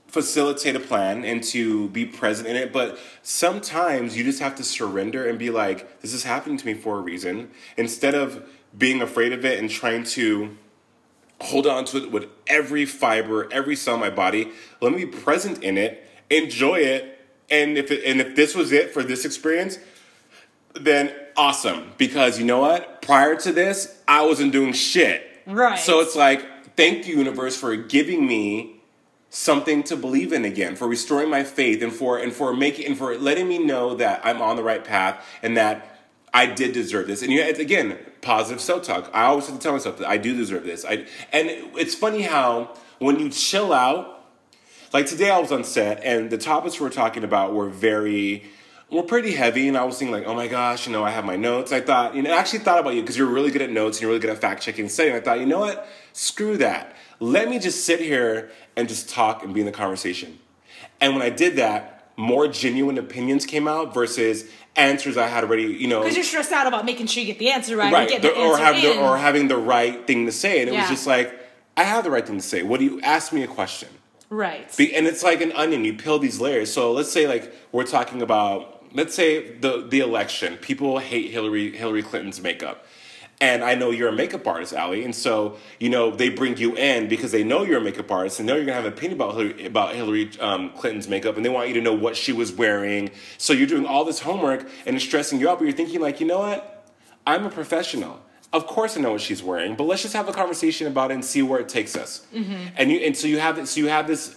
facilitate 0.09 0.77
a 0.77 0.81
plan 0.81 1.25
and 1.25 1.43
to 1.43 1.89
be 1.89 2.07
present 2.07 2.49
in 2.49 2.57
it 2.57 2.73
but 2.73 2.99
sometimes 3.23 4.17
you 4.17 4.25
just 4.25 4.41
have 4.41 4.55
to 4.55 4.63
surrender 4.63 5.29
and 5.29 5.39
be 5.39 5.51
like 5.51 6.01
this 6.01 6.15
is 6.15 6.23
happening 6.23 6.57
to 6.57 6.65
me 6.65 6.75
for 6.75 6.99
a 6.99 7.01
reason 7.01 7.51
instead 7.77 8.15
of 8.15 8.49
being 8.77 9.03
afraid 9.03 9.33
of 9.33 9.45
it 9.45 9.59
and 9.59 9.71
trying 9.71 10.05
to 10.05 10.57
hold 11.41 11.67
on 11.67 11.85
to 11.85 11.99
it 11.99 12.11
with 12.11 12.27
every 12.47 12.85
fiber 12.85 13.53
every 13.53 13.77
cell 13.77 13.95
in 13.95 14.01
my 14.01 14.11
body. 14.11 14.51
Let 14.81 14.93
me 14.93 15.05
be 15.05 15.11
present 15.11 15.63
in 15.63 15.77
it 15.79 16.03
enjoy 16.29 16.77
it 16.81 17.25
and 17.49 17.79
if 17.79 17.93
it, 17.93 18.05
and 18.05 18.21
if 18.21 18.35
this 18.35 18.55
was 18.55 18.73
it 18.73 18.93
for 18.93 19.03
this 19.03 19.25
experience 19.25 19.79
then 20.75 21.11
awesome. 21.37 21.93
Because 21.97 22.39
you 22.39 22.45
know 22.45 22.59
what? 22.59 23.03
Prior 23.03 23.37
to 23.37 23.53
this 23.53 24.01
i 24.09 24.25
wasn't 24.25 24.53
doing 24.53 24.73
shit. 24.73 25.23
Right. 25.47 25.79
so 25.79 26.01
it's 26.01 26.17
like 26.17 26.77
thank 26.77 27.07
you 27.07 27.17
universe 27.19 27.57
for 27.57 27.77
giving 27.77 28.27
me 28.27 28.76
something 29.37 29.83
to 29.83 29.97
believe 29.97 30.33
in 30.33 30.45
again 30.45 30.75
for 30.75 30.89
restoring 30.89 31.29
my 31.29 31.45
faith 31.45 31.83
and 31.83 31.93
for 31.93 32.19
and 32.19 32.33
for 32.33 32.55
making 32.55 32.87
and 32.87 32.97
for 32.97 33.17
letting 33.19 33.47
me 33.47 33.59
know 33.59 33.95
that 33.95 34.21
i'm 34.25 34.41
on 34.41 34.57
the 34.57 34.63
right 34.63 34.85
path 34.85 35.23
and 35.43 35.57
that 35.57 35.99
i 36.33 36.47
did 36.47 36.73
deserve 36.73 37.07
this 37.07 37.23
and 37.23 37.31
you 37.31 37.43
again 37.43 37.99
positive 38.23 38.63
self 38.63 38.83
talk 38.83 39.11
i 39.13 39.25
always 39.25 39.47
have 39.47 39.57
to 39.57 39.63
tell 39.63 39.73
myself 39.73 39.99
that 39.99 40.09
i 40.09 40.17
do 40.17 40.35
deserve 40.35 40.65
this 40.65 40.87
i 40.87 41.05
and 41.33 41.51
it's 41.77 41.95
funny 41.95 42.23
how 42.23 42.75
when 42.99 43.19
you 43.19 43.29
chill 43.29 43.75
out 43.75 44.17
like 44.93 45.05
today 45.05 45.31
I 45.31 45.39
was 45.39 45.53
on 45.53 45.65
set 45.65 46.03
and 46.05 46.31
the 46.31 46.39
topics 46.39 46.81
we 46.81 46.85
were 46.85 46.91
talking 46.91 47.23
about 47.25 47.53
were 47.53 47.69
very 47.69 48.45
were 48.91 49.03
pretty 49.03 49.33
heavy 49.33 49.69
and 49.69 49.77
I 49.77 49.85
was 49.85 49.99
thinking 49.99 50.15
like, 50.15 50.27
oh 50.27 50.35
my 50.35 50.47
gosh, 50.47 50.87
you 50.87 50.93
know, 50.93 51.05
I 51.05 51.11
have 51.11 51.25
my 51.25 51.37
notes. 51.37 51.73
I 51.73 51.81
thought, 51.81 52.15
you 52.15 52.23
know, 52.23 52.33
I 52.33 52.37
actually 52.37 52.61
thought 52.61 52.79
about 52.79 52.95
you 52.95 53.03
because 53.03 53.19
you're 53.19 53.27
really 53.27 53.51
good 53.51 53.63
at 53.63 53.71
notes 53.71 53.99
and 53.99 54.03
you're 54.03 54.11
really 54.11 54.21
good 54.21 54.31
at 54.31 54.41
fact 54.41 54.63
checking 54.63 54.85
and 54.85 54.91
studying. 54.91 55.17
I 55.17 55.21
thought, 55.21 55.41
you 55.41 55.47
know 55.47 55.59
what? 55.59 55.89
Screw 56.13 56.57
that. 56.59 56.97
Let 57.21 57.49
me 57.49 57.59
just 57.59 57.85
sit 57.85 58.01
here 58.01 58.51
and 58.77 58.89
just 58.89 59.09
talk 59.09 59.43
and 59.43 59.55
be 59.55 59.61
in 59.61 59.67
the 59.67 59.73
conversation. 59.73 60.39
And 61.01 61.15
when 61.15 61.23
I 61.23 61.31
did 61.31 61.57
that, 61.57 62.11
more 62.17 62.49
genuine 62.49 62.99
opinions 62.99 63.45
came 63.47 63.69
out 63.69 63.93
versus 63.95 64.45
answers 64.75 65.17
I 65.17 65.27
had 65.27 65.45
already, 65.45 65.65
you 65.65 65.89
know, 65.89 66.01
Because 66.01 66.17
you're 66.17 66.25
stressed 66.25 66.53
out 66.53 66.67
about 66.67 66.85
making 66.85 67.07
sure 67.07 67.23
you 67.23 67.27
get 67.27 67.39
the 67.39 67.51
answer 67.51 67.77
right, 67.77 67.93
right, 67.93 68.09
the- 68.09 68.29
the 68.29 68.35
or 68.35 68.57
the, 68.57 68.99
or 69.01 69.17
having 69.19 69.49
the 69.49 69.57
right 69.57 70.07
thing 70.07 70.27
to 70.27 70.33
say. 70.33 70.61
And 70.61 70.69
it 70.69 70.73
Yeah. 70.75 70.81
was 70.83 70.91
just 70.91 71.07
like, 71.07 71.33
I 71.77 71.85
have 71.85 72.05
the 72.05 72.11
right 72.11 72.27
thing 72.27 72.37
to 72.37 72.43
say. 72.43 72.63
What 72.63 72.81
do 72.81 72.87
you 72.87 73.01
ask 73.03 73.33
me 73.33 73.43
a 73.43 73.47
question? 73.47 73.89
right. 74.29 74.75
Be- 74.77 74.93
and 74.95 75.07
it's 75.07 75.23
like 75.23 75.41
an 75.41 75.53
onion. 75.53 75.85
You 75.85 75.95
peel 75.95 76.19
these 76.19 76.41
layers. 76.41 76.73
So 76.73 76.91
let's 76.93 77.13
say 77.13 77.27
like 77.29 77.53
we're 77.71 77.85
talking 77.85 78.23
about 78.23 78.83
let's 78.93 79.15
say 79.15 79.53
the 79.53 79.87
the 79.89 80.01
election. 80.01 80.57
People 80.57 80.99
hate 80.99 81.31
Hillary 81.31 81.77
Hillary 81.77 82.03
Clinton's 82.03 82.41
makeup. 82.41 82.85
And 83.39 83.63
I 83.63 83.75
know 83.75 83.91
you're 83.91 84.09
a 84.09 84.15
makeup 84.15 84.47
artist, 84.47 84.73
Ali, 84.73 85.05
and 85.05 85.15
so 85.15 85.59
you 85.79 85.91
know 85.91 86.11
they 86.11 86.31
bring 86.31 86.57
you 86.57 86.75
in 86.75 87.07
because 87.07 87.33
they 87.33 87.45
know 87.45 87.65
you're 87.65 87.79
a 87.79 87.83
makeup 87.83 88.11
artist 88.11 88.39
and 88.41 88.47
know 88.47 88.57
you're 88.57 88.65
gonna 88.65 88.77
have 88.77 88.87
an 88.87 88.93
opinion 88.95 89.21
about 89.21 89.35
Hillary, 89.35 89.67
about 89.67 89.95
Hillary 89.95 90.31
um, 90.41 90.71
Clinton's 90.71 91.07
makeup, 91.07 91.37
and 91.37 91.45
they 91.45 91.51
want 91.51 91.69
you 91.69 91.75
to 91.75 91.83
know 91.83 91.93
what 91.93 92.17
she 92.17 92.33
was 92.33 92.51
wearing. 92.53 93.11
So 93.37 93.53
you're 93.53 93.67
doing 93.67 93.85
all 93.85 94.05
this 94.05 94.21
homework 94.21 94.67
and 94.87 94.97
it's 94.97 95.05
stressing 95.05 95.39
you 95.39 95.51
out, 95.51 95.59
but 95.59 95.65
you're 95.65 95.75
thinking 95.77 96.01
like, 96.01 96.19
you 96.19 96.27
know 96.27 96.39
what? 96.39 96.87
I'm 97.27 97.45
a 97.45 97.51
professional. 97.51 98.23
Of 98.53 98.67
course, 98.67 98.97
I 98.97 99.01
know 99.01 99.13
what 99.13 99.21
she's 99.21 99.43
wearing, 99.43 99.75
but 99.75 99.85
let's 99.85 100.01
just 100.01 100.15
have 100.15 100.29
a 100.29 100.33
conversation 100.33 100.87
about 100.87 101.11
it 101.11 101.15
and 101.15 101.25
see 101.25 101.43
where 101.43 101.61
it 101.61 101.69
takes 101.69 101.95
us. 101.95 102.25
And 102.77 102.91
you 102.91 103.01
and 103.01 103.15
so 103.15 103.27
you 103.27 103.39
have 103.39 103.57
this, 103.57 103.71
so 103.73 103.81
you 103.81 103.89
have 103.89 104.07
this 104.07 104.37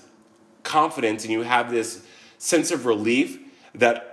confidence 0.63 1.23
and 1.23 1.31
you 1.31 1.43
have 1.43 1.71
this 1.71 2.03
sense 2.37 2.69
of 2.71 2.85
relief 2.85 3.39
that 3.75 4.08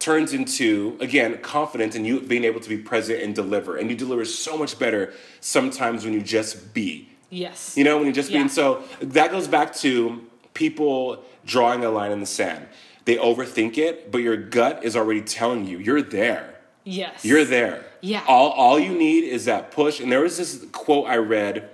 turns 0.00 0.32
into 0.32 0.96
again 1.00 1.38
confidence 1.38 1.94
and 1.94 2.06
you 2.06 2.20
being 2.20 2.44
able 2.44 2.58
to 2.58 2.68
be 2.68 2.76
present 2.76 3.22
and 3.22 3.34
deliver 3.34 3.76
and 3.76 3.88
you 3.90 3.96
deliver 3.96 4.24
so 4.24 4.58
much 4.58 4.78
better 4.78 5.12
sometimes 5.40 6.04
when 6.04 6.12
you 6.12 6.20
just 6.22 6.74
be 6.74 7.08
yes. 7.28 7.76
you 7.76 7.84
know 7.84 7.98
when 7.98 8.06
you 8.06 8.12
just 8.12 8.30
be 8.30 8.34
Yeah. 8.34 8.40
and 8.42 8.50
so 8.50 8.82
that 9.00 9.30
goes 9.30 9.46
back 9.46 9.74
to 9.76 10.26
people 10.54 11.22
drawing 11.44 11.84
a 11.84 11.90
line 11.90 12.10
in 12.10 12.20
the 12.20 12.26
sand 12.26 12.66
they 13.04 13.16
overthink 13.16 13.78
it 13.78 14.10
but 14.10 14.18
your 14.18 14.36
gut 14.36 14.82
is 14.82 14.96
already 14.96 15.22
telling 15.22 15.66
you 15.66 15.78
you're 15.78 16.02
there 16.02 16.50
yes. 16.84 17.24
you're 17.24 17.44
there. 17.44 17.84
Yeah. 18.00 18.24
All 18.26 18.50
all 18.50 18.78
you 18.78 18.94
need 18.94 19.24
is 19.24 19.44
that 19.44 19.70
push. 19.70 20.00
And 20.00 20.10
there 20.10 20.20
was 20.20 20.38
this 20.38 20.64
quote 20.72 21.06
I 21.06 21.16
read 21.16 21.68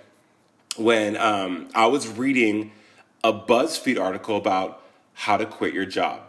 when 0.77 1.17
um, 1.17 1.69
I 1.75 1.87
was 1.87 2.09
reading 2.09 2.73
a 3.23 3.33
BuzzFeed 3.33 4.01
article 4.01 4.37
about 4.37 4.83
how 5.15 5.37
to 5.37 5.47
quit 5.47 5.73
your 5.73 5.87
job. 5.87 6.21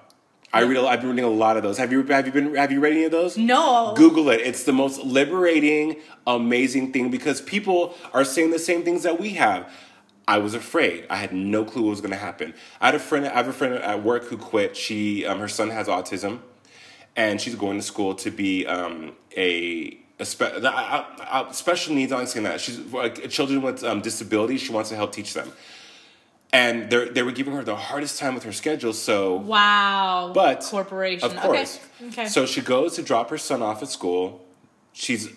I 0.54 0.62
read. 0.62 0.78
A, 0.78 0.88
I've 0.88 1.02
been 1.02 1.10
reading 1.10 1.26
a 1.26 1.30
lot 1.30 1.58
of 1.58 1.64
those. 1.64 1.78
Have 1.78 1.92
you 1.92 2.04
have 2.04 2.26
you 2.26 2.32
been 2.32 2.56
have 2.56 2.72
you 2.72 2.80
read 2.80 2.94
any 2.94 3.04
of 3.04 3.12
those? 3.12 3.38
No. 3.38 3.94
Google 3.96 4.30
it. 4.30 4.42
It's 4.42 4.64
the 4.64 4.72
most 4.74 5.04
liberating, 5.04 5.98
amazing 6.26 6.94
thing 6.94 7.10
because 7.12 7.42
people 7.42 7.96
are 8.14 8.24
saying 8.24 8.52
the 8.52 8.60
same 8.60 8.84
things 8.84 9.04
that 9.04 9.20
we 9.20 9.32
have. 9.32 9.72
I 10.30 10.40
was 10.40 10.54
afraid. 10.54 11.06
I 11.10 11.16
had 11.18 11.32
no 11.34 11.64
clue 11.64 11.84
what 11.84 11.92
was 11.92 12.02
going 12.02 12.12
to 12.12 12.18
happen. 12.18 12.54
I 12.82 12.88
had 12.88 12.96
a 12.96 13.00
friend. 13.00 13.26
I 13.26 13.34
have 13.34 13.48
a 13.48 13.54
friend 13.54 13.74
at 13.76 14.04
work 14.04 14.26
who 14.26 14.38
quit. 14.38 14.76
She, 14.76 15.26
um, 15.26 15.40
her 15.40 15.48
son 15.48 15.70
has 15.70 15.88
autism, 15.88 16.40
and 17.16 17.40
she's 17.40 17.56
going 17.56 17.78
to 17.78 17.84
school 17.84 18.14
to 18.16 18.32
be 18.32 18.66
um, 18.68 19.14
a, 19.38 19.98
a 20.20 20.26
spe- 20.26 20.42
I- 20.64 21.06
I- 21.20 21.40
I- 21.48 21.52
special 21.54 21.94
needs. 21.96 22.12
I'm 22.12 22.26
saying 22.26 22.44
that 22.44 22.60
she's 22.60 22.80
like 22.92 23.30
children 23.30 23.62
with 23.62 23.84
um, 23.86 24.02
disabilities. 24.02 24.62
She 24.62 24.74
wants 24.74 24.90
to 24.90 24.96
help 24.98 25.14
teach 25.14 25.34
them, 25.34 25.50
and 26.54 26.90
they 26.90 27.10
they 27.10 27.24
were 27.24 27.32
giving 27.32 27.54
her 27.54 27.64
the 27.64 27.76
hardest 27.76 28.20
time 28.20 28.34
with 28.36 28.44
her 28.44 28.52
schedule. 28.54 28.94
So 28.94 29.36
Wow. 29.38 30.32
but 30.34 30.62
corporation. 30.62 31.26
of 31.30 31.36
course. 31.38 31.80
Okay. 32.02 32.08
Okay. 32.08 32.28
So 32.28 32.46
she 32.46 32.62
goes 32.62 32.96
to 32.96 33.04
drop 33.04 33.30
her 33.30 33.38
son 33.38 33.62
off 33.62 33.82
at 33.84 33.90
school. 33.90 34.46
She's 34.94 35.30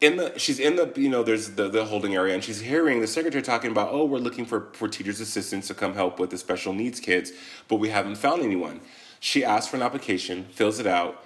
in 0.00 0.16
the 0.16 0.38
she's 0.38 0.58
in 0.58 0.76
the 0.76 0.92
you 0.96 1.08
know 1.08 1.22
there's 1.22 1.50
the, 1.50 1.68
the 1.68 1.84
holding 1.84 2.14
area 2.14 2.34
and 2.34 2.42
she's 2.42 2.60
hearing 2.60 3.00
the 3.00 3.06
secretary 3.06 3.42
talking 3.42 3.70
about 3.70 3.90
oh 3.92 4.04
we're 4.04 4.18
looking 4.18 4.44
for 4.44 4.68
for 4.72 4.86
teachers 4.88 5.20
assistants 5.20 5.68
to 5.68 5.74
come 5.74 5.94
help 5.94 6.18
with 6.18 6.30
the 6.30 6.36
special 6.36 6.72
needs 6.74 6.98
kids 7.00 7.32
but 7.68 7.76
we 7.76 7.88
haven't 7.90 8.16
found 8.16 8.42
anyone. 8.42 8.80
She 9.20 9.42
asks 9.44 9.68
for 9.70 9.76
an 9.76 9.82
application, 9.82 10.44
fills 10.50 10.78
it 10.78 10.86
out. 10.86 11.22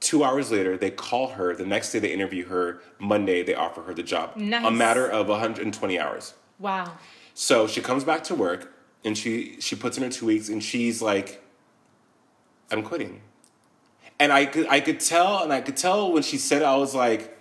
Two 0.00 0.24
hours 0.24 0.50
later, 0.50 0.76
they 0.76 0.90
call 0.90 1.28
her. 1.30 1.54
The 1.54 1.66
next 1.66 1.92
day, 1.92 1.98
they 2.00 2.12
interview 2.12 2.46
her. 2.46 2.80
Monday, 2.98 3.42
they 3.44 3.54
offer 3.54 3.82
her 3.82 3.94
the 3.94 4.02
job. 4.02 4.32
A 4.36 4.70
matter 4.70 5.08
of 5.08 5.28
120 5.28 5.98
hours. 6.00 6.34
wow. 6.58 6.92
So 7.40 7.68
she 7.68 7.80
comes 7.80 8.02
back 8.02 8.24
to 8.24 8.34
work 8.34 8.74
and 9.04 9.16
she 9.16 9.60
she 9.60 9.76
puts 9.76 9.96
in 9.96 10.02
her 10.02 10.10
two 10.10 10.26
weeks 10.26 10.48
and 10.48 10.60
she's 10.60 11.00
like, 11.00 11.40
I'm 12.68 12.82
quitting. 12.82 13.20
And 14.18 14.32
I 14.32 14.44
could 14.44 14.66
I 14.66 14.80
could 14.80 14.98
tell 14.98 15.44
and 15.44 15.52
I 15.52 15.60
could 15.60 15.76
tell 15.76 16.10
when 16.10 16.24
she 16.24 16.36
said 16.36 16.62
it, 16.62 16.64
I 16.64 16.74
was 16.74 16.96
like 16.96 17.38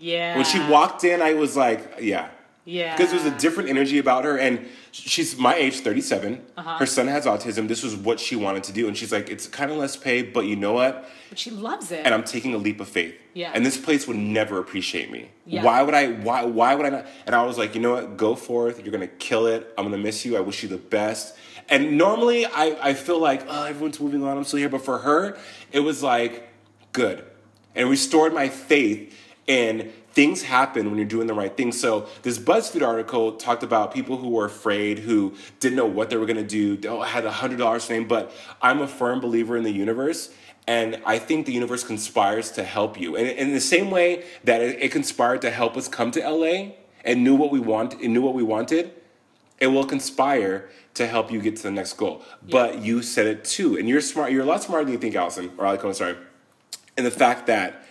Yeah. 0.00 0.34
when 0.34 0.44
she 0.44 0.58
walked 0.68 1.04
in, 1.04 1.22
I 1.22 1.34
was 1.34 1.56
like, 1.56 1.98
yeah. 2.00 2.30
Yeah. 2.68 2.94
Because 2.94 3.10
there's 3.10 3.24
a 3.24 3.30
different 3.38 3.70
energy 3.70 3.96
about 3.98 4.24
her 4.24 4.36
and 4.36 4.68
she's 4.92 5.38
my 5.38 5.54
age, 5.54 5.80
37. 5.80 6.44
Uh-huh. 6.54 6.76
Her 6.76 6.84
son 6.84 7.06
has 7.06 7.24
autism. 7.24 7.66
This 7.66 7.82
was 7.82 7.96
what 7.96 8.20
she 8.20 8.36
wanted 8.36 8.62
to 8.64 8.72
do. 8.72 8.86
And 8.86 8.94
she's 8.94 9.10
like, 9.10 9.30
it's 9.30 9.46
kind 9.46 9.70
of 9.70 9.78
less 9.78 9.96
pay, 9.96 10.20
but 10.20 10.44
you 10.44 10.54
know 10.54 10.74
what? 10.74 11.08
But 11.30 11.38
she 11.38 11.50
loves 11.50 11.90
it. 11.90 12.04
and 12.04 12.12
I'm 12.12 12.24
taking 12.24 12.52
a 12.52 12.58
leap 12.58 12.78
of 12.80 12.88
faith. 12.88 13.14
Yeah. 13.32 13.52
And 13.54 13.64
this 13.64 13.78
place 13.78 14.06
would 14.06 14.18
never 14.18 14.58
appreciate 14.58 15.10
me. 15.10 15.30
Yeah. 15.46 15.62
Why 15.62 15.82
would 15.82 15.94
I? 15.94 16.08
Why? 16.12 16.44
Why 16.44 16.74
would 16.74 16.84
I 16.84 16.90
not? 16.90 17.06
And 17.24 17.34
I 17.34 17.42
was 17.44 17.56
like, 17.56 17.74
you 17.74 17.80
know 17.80 17.92
what? 17.92 18.18
Go 18.18 18.34
forth. 18.34 18.82
You're 18.84 18.92
gonna 18.92 19.06
kill 19.06 19.46
it. 19.46 19.72
I'm 19.78 19.84
gonna 19.86 19.96
miss 19.96 20.26
you. 20.26 20.36
I 20.36 20.40
wish 20.40 20.62
you 20.62 20.68
the 20.68 20.76
best. 20.76 21.36
And 21.70 21.96
normally, 21.96 22.44
I 22.44 22.76
I 22.82 22.94
feel 22.94 23.18
like 23.18 23.44
oh 23.48 23.64
everyone's 23.64 23.98
moving 23.98 24.22
on. 24.24 24.36
I'm 24.36 24.44
still 24.44 24.58
here. 24.58 24.68
But 24.68 24.82
for 24.82 24.98
her, 24.98 25.38
it 25.72 25.80
was 25.80 26.02
like 26.02 26.48
good, 26.92 27.24
and 27.74 27.88
restored 27.88 28.34
my 28.34 28.48
faith 28.48 29.14
in 29.46 29.92
things 30.18 30.42
happen 30.42 30.90
when 30.90 30.98
you're 30.98 31.06
doing 31.06 31.28
the 31.28 31.32
right 31.32 31.56
thing. 31.56 31.70
So 31.70 32.08
this 32.22 32.40
BuzzFeed 32.40 32.84
article 32.84 33.34
talked 33.34 33.62
about 33.62 33.94
people 33.94 34.16
who 34.16 34.30
were 34.30 34.46
afraid, 34.46 34.98
who 34.98 35.36
didn't 35.60 35.76
know 35.76 35.86
what 35.86 36.10
they 36.10 36.16
were 36.16 36.26
gonna 36.26 36.42
do, 36.42 36.76
they 36.76 36.88
had 36.88 37.24
a 37.24 37.30
hundred 37.30 37.58
dollars 37.58 37.88
name. 37.88 38.08
But 38.08 38.32
I'm 38.60 38.80
a 38.80 38.88
firm 38.88 39.20
believer 39.20 39.56
in 39.56 39.62
the 39.62 39.70
universe. 39.70 40.30
And 40.66 41.00
I 41.06 41.20
think 41.20 41.46
the 41.46 41.52
universe 41.52 41.84
conspires 41.84 42.50
to 42.52 42.64
help 42.64 43.00
you. 43.00 43.14
And 43.14 43.28
in 43.28 43.52
the 43.52 43.60
same 43.60 43.92
way 43.92 44.24
that 44.42 44.60
it, 44.60 44.90
conspired 44.90 45.40
to 45.42 45.52
help 45.52 45.76
us 45.76 45.86
come 45.86 46.10
to 46.10 46.28
LA 46.28 46.72
and 47.04 47.22
knew 47.22 47.36
what 47.36 47.52
we 47.52 47.60
want 47.60 47.94
and 48.02 48.12
knew 48.12 48.22
what 48.22 48.34
we 48.34 48.42
wanted, 48.42 48.90
it 49.60 49.68
will 49.68 49.86
conspire 49.86 50.68
to 50.94 51.06
help 51.06 51.30
you 51.30 51.40
get 51.40 51.54
to 51.58 51.62
the 51.62 51.70
next 51.70 51.92
goal. 51.92 52.24
But 52.42 52.82
you 52.82 53.02
said 53.02 53.26
it 53.26 53.44
too. 53.44 53.78
And 53.78 53.88
you're 53.88 54.00
smart, 54.00 54.32
you're 54.32 54.42
a 54.42 54.46
lot 54.46 54.64
smarter 54.64 54.84
than 54.84 54.94
you 54.94 54.98
think, 54.98 55.14
Allison, 55.14 55.52
or 55.56 55.64
Alec, 55.64 55.84
I'm 55.84 55.94
sorry. 55.94 56.16
And 56.96 57.06
the 57.06 57.12
fact 57.12 57.46
that 57.46 57.84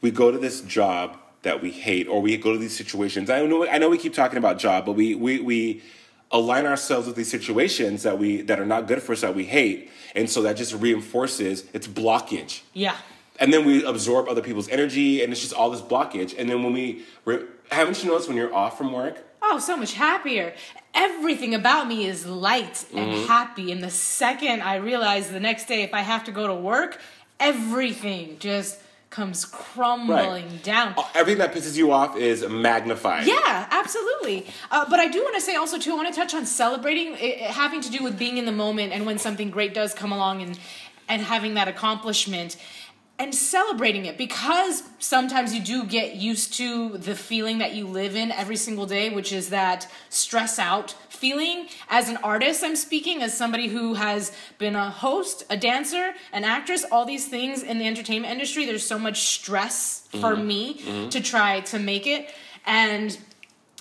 we 0.00 0.12
go 0.12 0.30
to 0.30 0.38
this 0.38 0.60
job 0.60 1.18
that 1.44 1.62
we 1.62 1.70
hate, 1.70 2.08
or 2.08 2.20
we 2.20 2.36
go 2.36 2.52
to 2.52 2.58
these 2.58 2.76
situations. 2.76 3.30
I 3.30 3.46
know 3.46 3.66
I 3.66 3.78
know 3.78 3.88
we 3.88 3.98
keep 3.98 4.12
talking 4.14 4.36
about 4.38 4.58
job, 4.58 4.84
but 4.84 4.92
we 4.92 5.14
we 5.14 5.40
we 5.40 5.82
align 6.32 6.66
ourselves 6.66 7.06
with 7.06 7.16
these 7.16 7.30
situations 7.30 8.02
that 8.02 8.18
we 8.18 8.42
that 8.42 8.58
are 8.58 8.66
not 8.66 8.88
good 8.88 9.00
for 9.02 9.12
us 9.12 9.20
that 9.22 9.34
we 9.34 9.44
hate. 9.44 9.90
And 10.16 10.28
so 10.28 10.42
that 10.42 10.56
just 10.56 10.74
reinforces 10.74 11.64
its 11.72 11.86
blockage 11.88 12.62
yeah. 12.72 12.96
and 13.40 13.52
then 13.52 13.64
we 13.64 13.84
absorb 13.84 14.28
other 14.28 14.42
people's 14.42 14.68
energy 14.68 15.22
and 15.24 15.32
it's 15.32 15.40
just 15.40 15.52
all 15.52 15.68
this 15.70 15.80
blockage 15.82 16.34
and 16.38 16.48
then 16.48 16.62
when 16.62 16.72
we 16.72 17.04
re- 17.24 17.42
haven't 17.72 18.00
you 18.02 18.10
noticed 18.10 18.28
when 18.28 18.36
you're 18.36 18.54
off 18.54 18.78
from 18.78 18.92
work 18.92 19.16
Oh, 19.42 19.58
so 19.58 19.76
much 19.76 19.92
happier. 19.94 20.54
Everything 20.94 21.52
about 21.54 21.88
me 21.88 22.06
is 22.06 22.24
light 22.26 22.86
and 22.94 23.10
Mm-hmm. 23.10 23.26
happy. 23.26 23.72
And 23.72 23.82
the 23.82 23.90
second 23.90 24.62
I 24.62 24.76
realize 24.76 25.30
the 25.30 25.40
next 25.40 25.66
day 25.66 25.82
if 25.82 25.92
I 25.92 26.00
have 26.00 26.22
to 26.24 26.32
go 26.32 26.46
to 26.46 26.54
work, 26.54 26.98
everything 27.40 28.36
just 28.38 28.78
comes 29.14 29.44
crumbling 29.44 30.48
Right. 30.48 30.62
down. 30.64 30.94
Everything 31.14 31.38
that 31.38 31.54
pisses 31.54 31.76
you 31.76 31.92
off 31.92 32.16
is 32.16 32.44
magnified. 32.48 33.26
Yeah, 33.28 33.68
absolutely. 33.70 34.46
Uh, 34.72 34.84
but 34.90 34.98
I 34.98 35.06
do 35.06 35.22
want 35.22 35.36
to 35.36 35.40
say 35.40 35.54
also 35.54 35.78
too. 35.78 35.92
I 35.92 35.94
want 35.94 36.12
to 36.12 36.20
touch 36.20 36.34
on 36.34 36.44
celebrating, 36.46 37.12
it, 37.14 37.18
it 37.22 37.40
having 37.42 37.80
to 37.82 37.90
do 37.90 38.02
with 38.02 38.18
being 38.18 38.38
in 38.38 38.44
the 38.44 38.52
moment 38.52 38.92
and 38.92 39.06
when 39.06 39.18
something 39.18 39.50
great 39.50 39.72
does 39.72 39.94
come 39.94 40.10
along 40.12 40.42
and 40.42 40.58
and 41.06 41.20
having 41.20 41.52
that 41.54 41.68
accomplishment 41.68 42.56
and 43.18 43.34
celebrating 43.34 44.06
it 44.06 44.18
because 44.18 44.82
sometimes 44.98 45.54
you 45.54 45.62
do 45.62 45.84
get 45.84 46.16
used 46.16 46.54
to 46.54 46.98
the 46.98 47.14
feeling 47.14 47.58
that 47.58 47.74
you 47.74 47.86
live 47.86 48.16
in 48.16 48.32
every 48.32 48.56
single 48.56 48.86
day, 48.86 49.10
which 49.10 49.32
is 49.32 49.50
that 49.50 49.88
stress 50.08 50.58
out 50.58 50.96
feeling. 51.08 51.68
As 51.88 52.08
an 52.08 52.16
artist, 52.18 52.64
I'm 52.64 52.74
speaking 52.74 53.22
as 53.22 53.32
somebody 53.32 53.68
who 53.68 53.94
has 53.94 54.32
been 54.58 54.74
a 54.74 54.90
host, 54.90 55.44
a 55.48 55.56
dancer, 55.56 56.12
an 56.32 56.42
actress, 56.42 56.84
all 56.90 57.04
these 57.04 57.28
things 57.28 57.62
in 57.62 57.78
the 57.78 57.86
entertainment 57.86 58.32
industry. 58.32 58.66
There's 58.66 58.86
so 58.86 58.98
much 58.98 59.22
stress 59.22 60.08
for 60.10 60.34
mm-hmm. 60.34 60.46
me 60.46 60.74
mm-hmm. 60.74 61.08
to 61.10 61.20
try 61.20 61.60
to 61.60 61.78
make 61.78 62.08
it. 62.08 62.34
And 62.66 63.16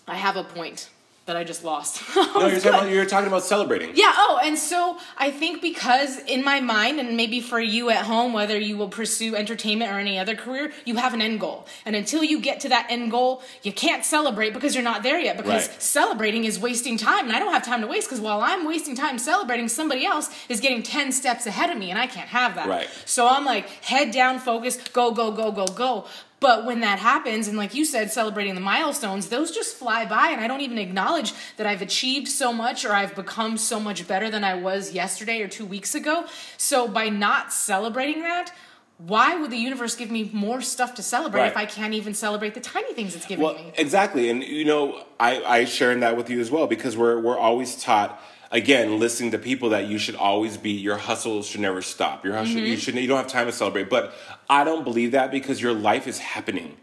I 0.07 0.15
have 0.15 0.35
a 0.35 0.43
point 0.43 0.89
that 1.25 1.37
I 1.37 1.43
just 1.43 1.63
lost. 1.63 2.01
No, 2.33 2.47
you're 2.47 2.59
talking, 2.59 2.69
about, 2.69 2.89
you're 2.89 3.05
talking 3.05 3.27
about 3.27 3.43
celebrating. 3.43 3.91
Yeah, 3.93 4.11
oh, 4.15 4.39
and 4.43 4.57
so 4.57 4.97
I 5.17 5.29
think 5.29 5.61
because 5.61 6.17
in 6.19 6.43
my 6.43 6.59
mind, 6.59 6.99
and 6.99 7.15
maybe 7.15 7.39
for 7.41 7.59
you 7.59 7.89
at 7.91 8.05
home, 8.05 8.33
whether 8.33 8.57
you 8.57 8.75
will 8.75 8.89
pursue 8.89 9.35
entertainment 9.35 9.91
or 9.91 9.99
any 9.99 10.17
other 10.17 10.35
career, 10.35 10.71
you 10.83 10.95
have 10.95 11.13
an 11.13 11.21
end 11.21 11.39
goal. 11.39 11.67
And 11.85 11.95
until 11.95 12.23
you 12.23 12.39
get 12.41 12.59
to 12.61 12.69
that 12.69 12.87
end 12.89 13.11
goal, 13.11 13.43
you 13.61 13.71
can't 13.71 14.03
celebrate 14.03 14.51
because 14.53 14.73
you're 14.73 14.83
not 14.83 15.03
there 15.03 15.19
yet. 15.19 15.37
Because 15.37 15.69
Right. 15.69 15.81
celebrating 15.81 16.43
is 16.43 16.59
wasting 16.59 16.97
time, 16.97 17.27
and 17.27 17.35
I 17.35 17.39
don't 17.39 17.53
have 17.53 17.63
time 17.63 17.81
to 17.81 17.87
waste 17.87 18.07
because 18.09 18.19
while 18.21 18.41
I'm 18.41 18.65
wasting 18.65 18.95
time 18.95 19.19
celebrating, 19.19 19.67
somebody 19.69 20.05
else 20.05 20.29
is 20.49 20.59
getting 20.59 20.81
10 20.81 21.11
steps 21.11 21.45
ahead 21.45 21.69
of 21.69 21.77
me, 21.77 21.91
and 21.91 21.99
I 21.99 22.07
can't 22.07 22.29
have 22.29 22.55
that. 22.55 22.67
Right. 22.67 22.89
So 23.05 23.29
I'm 23.29 23.45
like, 23.45 23.69
head 23.83 24.11
down, 24.11 24.39
focus, 24.39 24.77
go, 24.91 25.11
go, 25.11 25.31
go, 25.31 25.51
go, 25.51 25.67
go. 25.67 26.05
But 26.43 26.65
when 26.65 26.81
that 26.81 26.99
happens, 26.99 27.47
and 27.47 27.57
like 27.57 27.73
you 27.73 27.85
said, 27.85 28.11
celebrating 28.11 28.53
the 28.53 28.59
milestones, 28.59 29.29
those 29.29 29.49
just 29.49 29.77
fly 29.77 30.05
by, 30.05 30.27
and 30.27 30.41
I 30.41 30.47
don't 30.49 30.59
even 30.59 30.77
acknowledge 30.77 31.31
that 31.55 31.65
I've 31.65 31.81
achieved 31.81 32.27
so 32.27 32.51
much 32.51 32.83
or 32.83 32.91
I've 32.91 33.15
become 33.15 33.57
so 33.57 33.79
much 33.79 34.05
better 34.09 34.29
than 34.29 34.43
I 34.43 34.55
was 34.55 34.91
yesterday 34.91 35.41
or 35.41 35.47
two 35.47 35.65
weeks 35.65 35.95
ago. 35.95 36.25
So 36.57 36.85
by 36.85 37.07
not 37.07 37.53
celebrating 37.53 38.23
that, 38.23 38.51
why 38.97 39.37
would 39.37 39.51
the 39.51 39.57
universe 39.57 39.95
give 39.95 40.11
me 40.11 40.29
more 40.33 40.61
stuff 40.61 40.95
to 40.95 41.01
celebrate 41.01 41.47
if 41.47 41.55
I 41.55 41.65
can't 41.65 41.93
even 41.93 42.13
celebrate 42.13 42.55
the 42.55 42.59
tiny 42.59 42.93
things 42.93 43.15
it's 43.15 43.25
giving 43.25 43.45
Well, 43.45 43.55
me? 43.55 43.71
exactly, 43.77 44.29
and 44.29 44.43
you 44.43 44.65
know, 44.65 45.05
I 45.21 45.41
I 45.43 45.63
sharing 45.63 46.01
that 46.01 46.17
with 46.17 46.29
you 46.29 46.41
as 46.41 46.51
well 46.51 46.67
because 46.67 46.97
we're 46.97 47.19
we're 47.19 47.37
always 47.37 47.81
taught 47.81 48.21
again 48.53 48.99
listening 48.99 49.31
to 49.31 49.37
people 49.39 49.71
that 49.71 49.87
you 49.87 49.97
should 49.97 50.15
always 50.15 50.55
be 50.55 50.71
your 50.71 50.95
hustle 50.95 51.43
should 51.43 51.59
never 51.59 51.81
stop. 51.81 52.23
Your 52.23 52.35
hustle, 52.35 52.55
Mm-hmm. 52.57 52.65
you 52.67 52.77
should 52.77 52.95
you 52.95 53.07
don't 53.07 53.17
have 53.17 53.27
time 53.27 53.47
to 53.47 53.51
celebrate. 53.51 53.89
But 53.89 54.13
I 54.49 54.63
don't 54.63 54.85
believe 54.85 55.11
that 55.11 55.31
because 55.31 55.61
your 55.61 55.73
life 55.73 56.07
is 56.07 56.19
happening. 56.19 56.77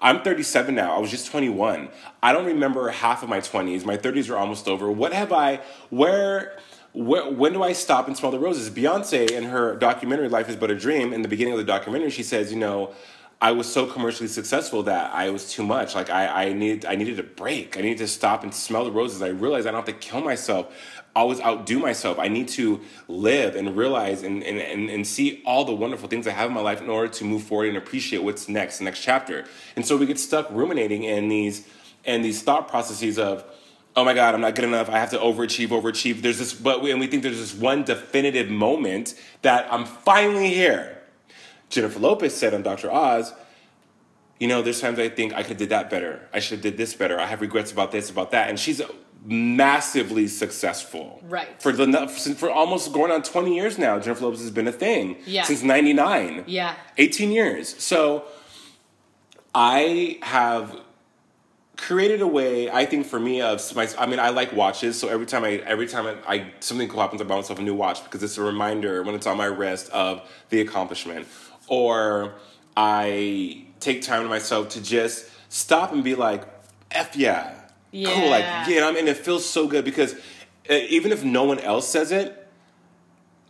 I'm 0.00 0.22
37 0.22 0.74
now. 0.74 0.94
I 0.96 1.00
was 1.00 1.10
just 1.10 1.26
21. 1.30 1.88
I 2.22 2.32
don't 2.32 2.44
remember 2.46 2.88
half 2.90 3.22
of 3.22 3.28
my 3.28 3.40
20s. 3.40 3.84
My 3.84 3.96
30s 3.96 4.30
are 4.30 4.36
almost 4.36 4.68
over. 4.68 4.90
What 4.90 5.12
have 5.12 5.32
I? 5.32 5.60
Where? 5.90 6.58
Where, 6.92 7.30
when 7.30 7.52
do 7.52 7.62
I 7.62 7.74
stop 7.74 8.06
and 8.06 8.16
smell 8.16 8.30
the 8.30 8.38
roses? 8.38 8.70
Beyonce 8.70 9.30
in 9.30 9.44
her 9.44 9.74
documentary 9.76 10.30
"Life 10.30 10.48
Is 10.48 10.56
But 10.56 10.70
a 10.70 10.74
Dream" 10.74 11.12
in 11.12 11.20
the 11.20 11.28
beginning 11.28 11.52
of 11.52 11.58
the 11.58 11.64
documentary, 11.64 12.08
she 12.10 12.22
says, 12.22 12.50
you 12.50 12.58
know, 12.58 12.92
I 13.40 13.52
was 13.52 13.70
so 13.70 13.86
commercially 13.86 14.28
successful 14.28 14.84
that 14.84 15.12
I 15.12 15.28
was 15.28 15.52
too 15.52 15.62
much. 15.62 15.94
Like 15.94 16.08
I, 16.08 16.46
I 16.46 16.52
needed, 16.54 16.86
I 16.86 16.94
needed 16.94 17.18
a 17.18 17.22
break. 17.22 17.76
I 17.76 17.82
needed 17.82 17.98
to 17.98 18.08
stop 18.08 18.42
and 18.42 18.54
smell 18.54 18.84
the 18.84 18.90
roses. 18.90 19.20
I 19.20 19.28
realized 19.28 19.66
I 19.66 19.72
don't 19.72 19.86
have 19.86 19.94
to 19.94 20.06
kill 20.08 20.22
myself, 20.22 20.74
always 21.14 21.38
outdo 21.40 21.78
myself. 21.78 22.18
I 22.18 22.28
need 22.28 22.48
to 22.48 22.80
live 23.08 23.54
and 23.54 23.76
realize 23.76 24.22
and, 24.22 24.42
and, 24.42 24.58
and, 24.58 24.88
and 24.88 25.06
see 25.06 25.42
all 25.44 25.66
the 25.66 25.74
wonderful 25.74 26.08
things 26.08 26.26
I 26.26 26.30
have 26.30 26.48
in 26.48 26.54
my 26.54 26.62
life 26.62 26.80
in 26.80 26.88
order 26.88 27.12
to 27.12 27.24
move 27.24 27.42
forward 27.42 27.68
and 27.68 27.76
appreciate 27.76 28.22
what's 28.22 28.48
next, 28.48 28.78
the 28.78 28.84
next 28.84 29.02
chapter. 29.02 29.44
And 29.76 29.84
so 29.84 29.98
we 29.98 30.06
get 30.06 30.18
stuck 30.18 30.50
ruminating 30.50 31.04
in 31.04 31.28
these 31.28 31.68
and 32.06 32.24
these 32.24 32.42
thought 32.42 32.68
processes 32.68 33.18
of, 33.18 33.44
oh 33.96 34.04
my 34.04 34.14
god, 34.14 34.34
I'm 34.34 34.40
not 34.40 34.54
good 34.54 34.64
enough. 34.64 34.88
I 34.88 34.98
have 34.98 35.10
to 35.10 35.18
overachieve, 35.18 35.68
overachieve. 35.68 36.22
There's 36.22 36.38
this, 36.38 36.54
but 36.54 36.82
we, 36.82 36.90
and 36.90 37.00
we 37.00 37.06
think 37.06 37.22
there's 37.22 37.38
this 37.38 37.54
one 37.54 37.82
definitive 37.82 38.48
moment 38.48 39.14
that 39.42 39.70
I'm 39.70 39.84
finally 39.84 40.48
here. 40.48 40.95
Jennifer 41.68 41.98
Lopez 41.98 42.34
said 42.34 42.54
on 42.54 42.62
Dr. 42.62 42.90
Oz, 42.90 43.32
you 44.38 44.48
know, 44.48 44.62
there's 44.62 44.80
times 44.80 44.98
I 44.98 45.08
think 45.08 45.32
I 45.32 45.42
could 45.42 45.50
have 45.50 45.58
did 45.58 45.68
that 45.70 45.90
better. 45.90 46.28
I 46.32 46.40
should 46.40 46.58
have 46.58 46.62
did 46.62 46.76
this 46.76 46.94
better. 46.94 47.18
I 47.18 47.26
have 47.26 47.40
regrets 47.40 47.72
about 47.72 47.92
this, 47.92 48.10
about 48.10 48.32
that. 48.32 48.48
And 48.48 48.58
she's 48.58 48.82
massively 49.24 50.28
successful. 50.28 51.20
Right. 51.24 51.60
For 51.60 51.72
the 51.72 52.08
for 52.08 52.50
almost 52.50 52.92
going 52.92 53.10
on 53.10 53.22
20 53.22 53.54
years 53.54 53.78
now, 53.78 53.98
Jennifer 53.98 54.24
Lopez 54.24 54.40
has 54.40 54.50
been 54.50 54.68
a 54.68 54.72
thing. 54.72 55.16
Yeah. 55.26 55.42
Since 55.44 55.62
99. 55.62 56.44
Yeah. 56.46 56.74
18 56.98 57.32
years. 57.32 57.82
So 57.82 58.24
I 59.54 60.18
have 60.22 60.80
created 61.76 62.22
a 62.22 62.26
way 62.26 62.70
i 62.70 62.86
think 62.86 63.06
for 63.06 63.20
me 63.20 63.42
of 63.42 63.60
my 63.76 63.86
i 63.98 64.06
mean 64.06 64.18
i 64.18 64.30
like 64.30 64.50
watches 64.52 64.98
so 64.98 65.08
every 65.08 65.26
time 65.26 65.44
i 65.44 65.56
every 65.66 65.86
time 65.86 66.06
i, 66.06 66.36
I 66.36 66.52
something 66.60 66.88
cool 66.88 67.00
happens 67.00 67.20
i 67.20 67.24
buy 67.24 67.36
myself 67.36 67.58
a 67.58 67.62
new 67.62 67.74
watch 67.74 68.02
because 68.02 68.22
it's 68.22 68.38
a 68.38 68.42
reminder 68.42 69.02
when 69.02 69.14
it's 69.14 69.26
on 69.26 69.36
my 69.36 69.44
wrist 69.44 69.90
of 69.90 70.26
the 70.48 70.60
accomplishment 70.62 71.26
or 71.68 72.34
i 72.76 73.64
take 73.80 74.02
time 74.02 74.22
to 74.22 74.28
myself 74.28 74.68
to 74.70 74.80
just 74.82 75.30
stop 75.48 75.92
and 75.92 76.02
be 76.04 76.14
like 76.14 76.42
f 76.90 77.16
yeah 77.16 77.54
cool 77.92 78.28
like 78.30 78.44
Yeah. 78.44 78.86
I 78.86 78.92
mean, 78.92 79.08
it 79.08 79.16
feels 79.16 79.44
so 79.48 79.66
good 79.66 79.84
because 79.84 80.14
uh, 80.68 80.74
even 80.74 81.12
if 81.12 81.24
no 81.24 81.44
one 81.44 81.58
else 81.60 81.88
says 81.88 82.12
it 82.12 82.46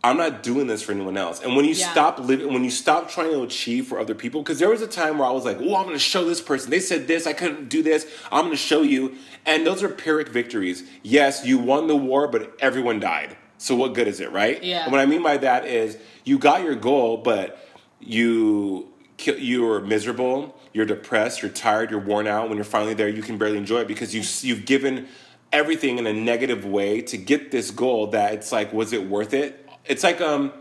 I'm 0.03 0.15
not 0.15 0.43
doing 0.43 0.67
this 0.67 0.83
for 0.83 0.91
anyone 0.91 1.17
else. 1.17 1.41
And 1.41 1.55
when 1.55 1.65
you 1.65 1.73
Yeah. 1.73 1.91
stop 1.91 2.19
living, 2.19 2.53
when 2.53 2.63
you 2.63 2.69
stop 2.69 3.09
trying 3.09 3.31
to 3.31 3.41
achieve 3.41 3.87
for 3.87 3.99
other 3.99 4.13
people, 4.13 4.41
because 4.41 4.59
there 4.59 4.69
was 4.69 4.81
a 4.81 4.87
time 4.87 5.17
where 5.17 5.27
I 5.27 5.31
was 5.31 5.43
like, 5.43 5.57
"Oh, 5.59 5.75
I'm 5.75 5.83
going 5.83 5.95
to 5.95 5.99
show 5.99 6.23
this 6.23 6.39
person. 6.39 6.69
They 6.69 6.79
said 6.79 7.07
this. 7.07 7.25
I 7.27 7.33
couldn't 7.33 7.67
do 7.67 7.81
this. 7.81 8.05
I'm 8.31 8.41
going 8.45 8.51
to 8.51 8.57
show 8.57 8.83
you." 8.83 9.15
And 9.45 9.65
those 9.65 9.81
are 9.83 9.89
pyrrhic 9.89 10.29
victories. 10.29 10.83
Yes, 11.03 11.45
you 11.45 11.57
won 11.57 11.87
the 11.87 11.95
war, 11.95 12.27
but 12.27 12.53
everyone 12.59 12.99
died. 12.99 13.35
So 13.57 13.75
what 13.75 13.93
good 13.95 14.07
is 14.07 14.19
it, 14.19 14.31
right? 14.31 14.63
Yeah. 14.63 14.83
And 14.83 14.91
what 14.91 15.01
I 15.01 15.07
mean 15.07 15.23
by 15.23 15.37
that 15.37 15.65
is 15.65 15.97
you 16.23 16.37
got 16.37 16.61
your 16.63 16.75
goal, 16.75 17.17
but 17.17 17.66
you 17.99 18.89
you 19.17 19.69
are 19.69 19.81
miserable. 19.81 20.55
You're 20.73 20.85
depressed. 20.85 21.41
You're 21.41 21.51
tired. 21.51 21.89
You're 21.89 21.99
worn 21.99 22.27
out. 22.27 22.49
When 22.49 22.57
you're 22.57 22.65
finally 22.65 22.93
there, 22.93 23.09
you 23.09 23.23
can 23.23 23.37
barely 23.37 23.57
enjoy 23.57 23.81
it 23.81 23.87
because 23.87 24.13
you 24.13 24.23
you've 24.47 24.65
given 24.65 25.07
everything 25.51 25.97
in 25.97 26.05
a 26.05 26.13
negative 26.13 26.65
way 26.65 27.01
to 27.01 27.17
get 27.17 27.51
this 27.51 27.71
goal. 27.71 28.07
That 28.07 28.33
it's 28.33 28.51
like, 28.51 28.73
was 28.73 28.93
it 28.93 29.07
worth 29.07 29.33
it? 29.33 29.67
It's 29.85 30.03
like 30.03 30.21
um, 30.21 30.53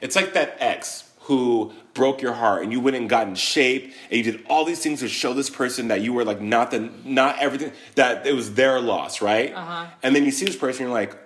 it's 0.00 0.16
like 0.16 0.34
that 0.34 0.56
ex 0.58 1.10
who 1.20 1.72
broke 1.94 2.20
your 2.20 2.34
heart 2.34 2.62
and 2.62 2.72
you 2.72 2.80
went 2.80 2.96
and 2.96 3.08
got 3.08 3.26
in 3.26 3.34
shape 3.34 3.94
and 4.10 4.18
you 4.18 4.32
did 4.32 4.44
all 4.48 4.64
these 4.64 4.80
things 4.80 5.00
to 5.00 5.08
show 5.08 5.32
this 5.32 5.48
person 5.48 5.88
that 5.88 6.02
you 6.02 6.12
were 6.12 6.24
like 6.24 6.40
not 6.40 6.70
the 6.70 6.90
not 7.04 7.38
everything 7.38 7.72
that 7.94 8.26
it 8.26 8.34
was 8.34 8.54
their 8.54 8.80
loss, 8.80 9.22
right? 9.22 9.54
Uh-huh. 9.54 9.86
And 10.02 10.14
then 10.14 10.24
you 10.24 10.30
see 10.30 10.44
this 10.44 10.56
person, 10.56 10.84
you're 10.84 10.94
like, 10.94 11.16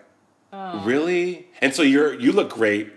really? 0.85 1.49
And 1.61 1.75
so 1.75 1.83
you're 1.83 2.15
you 2.15 2.33
look 2.33 2.51
great. 2.51 2.93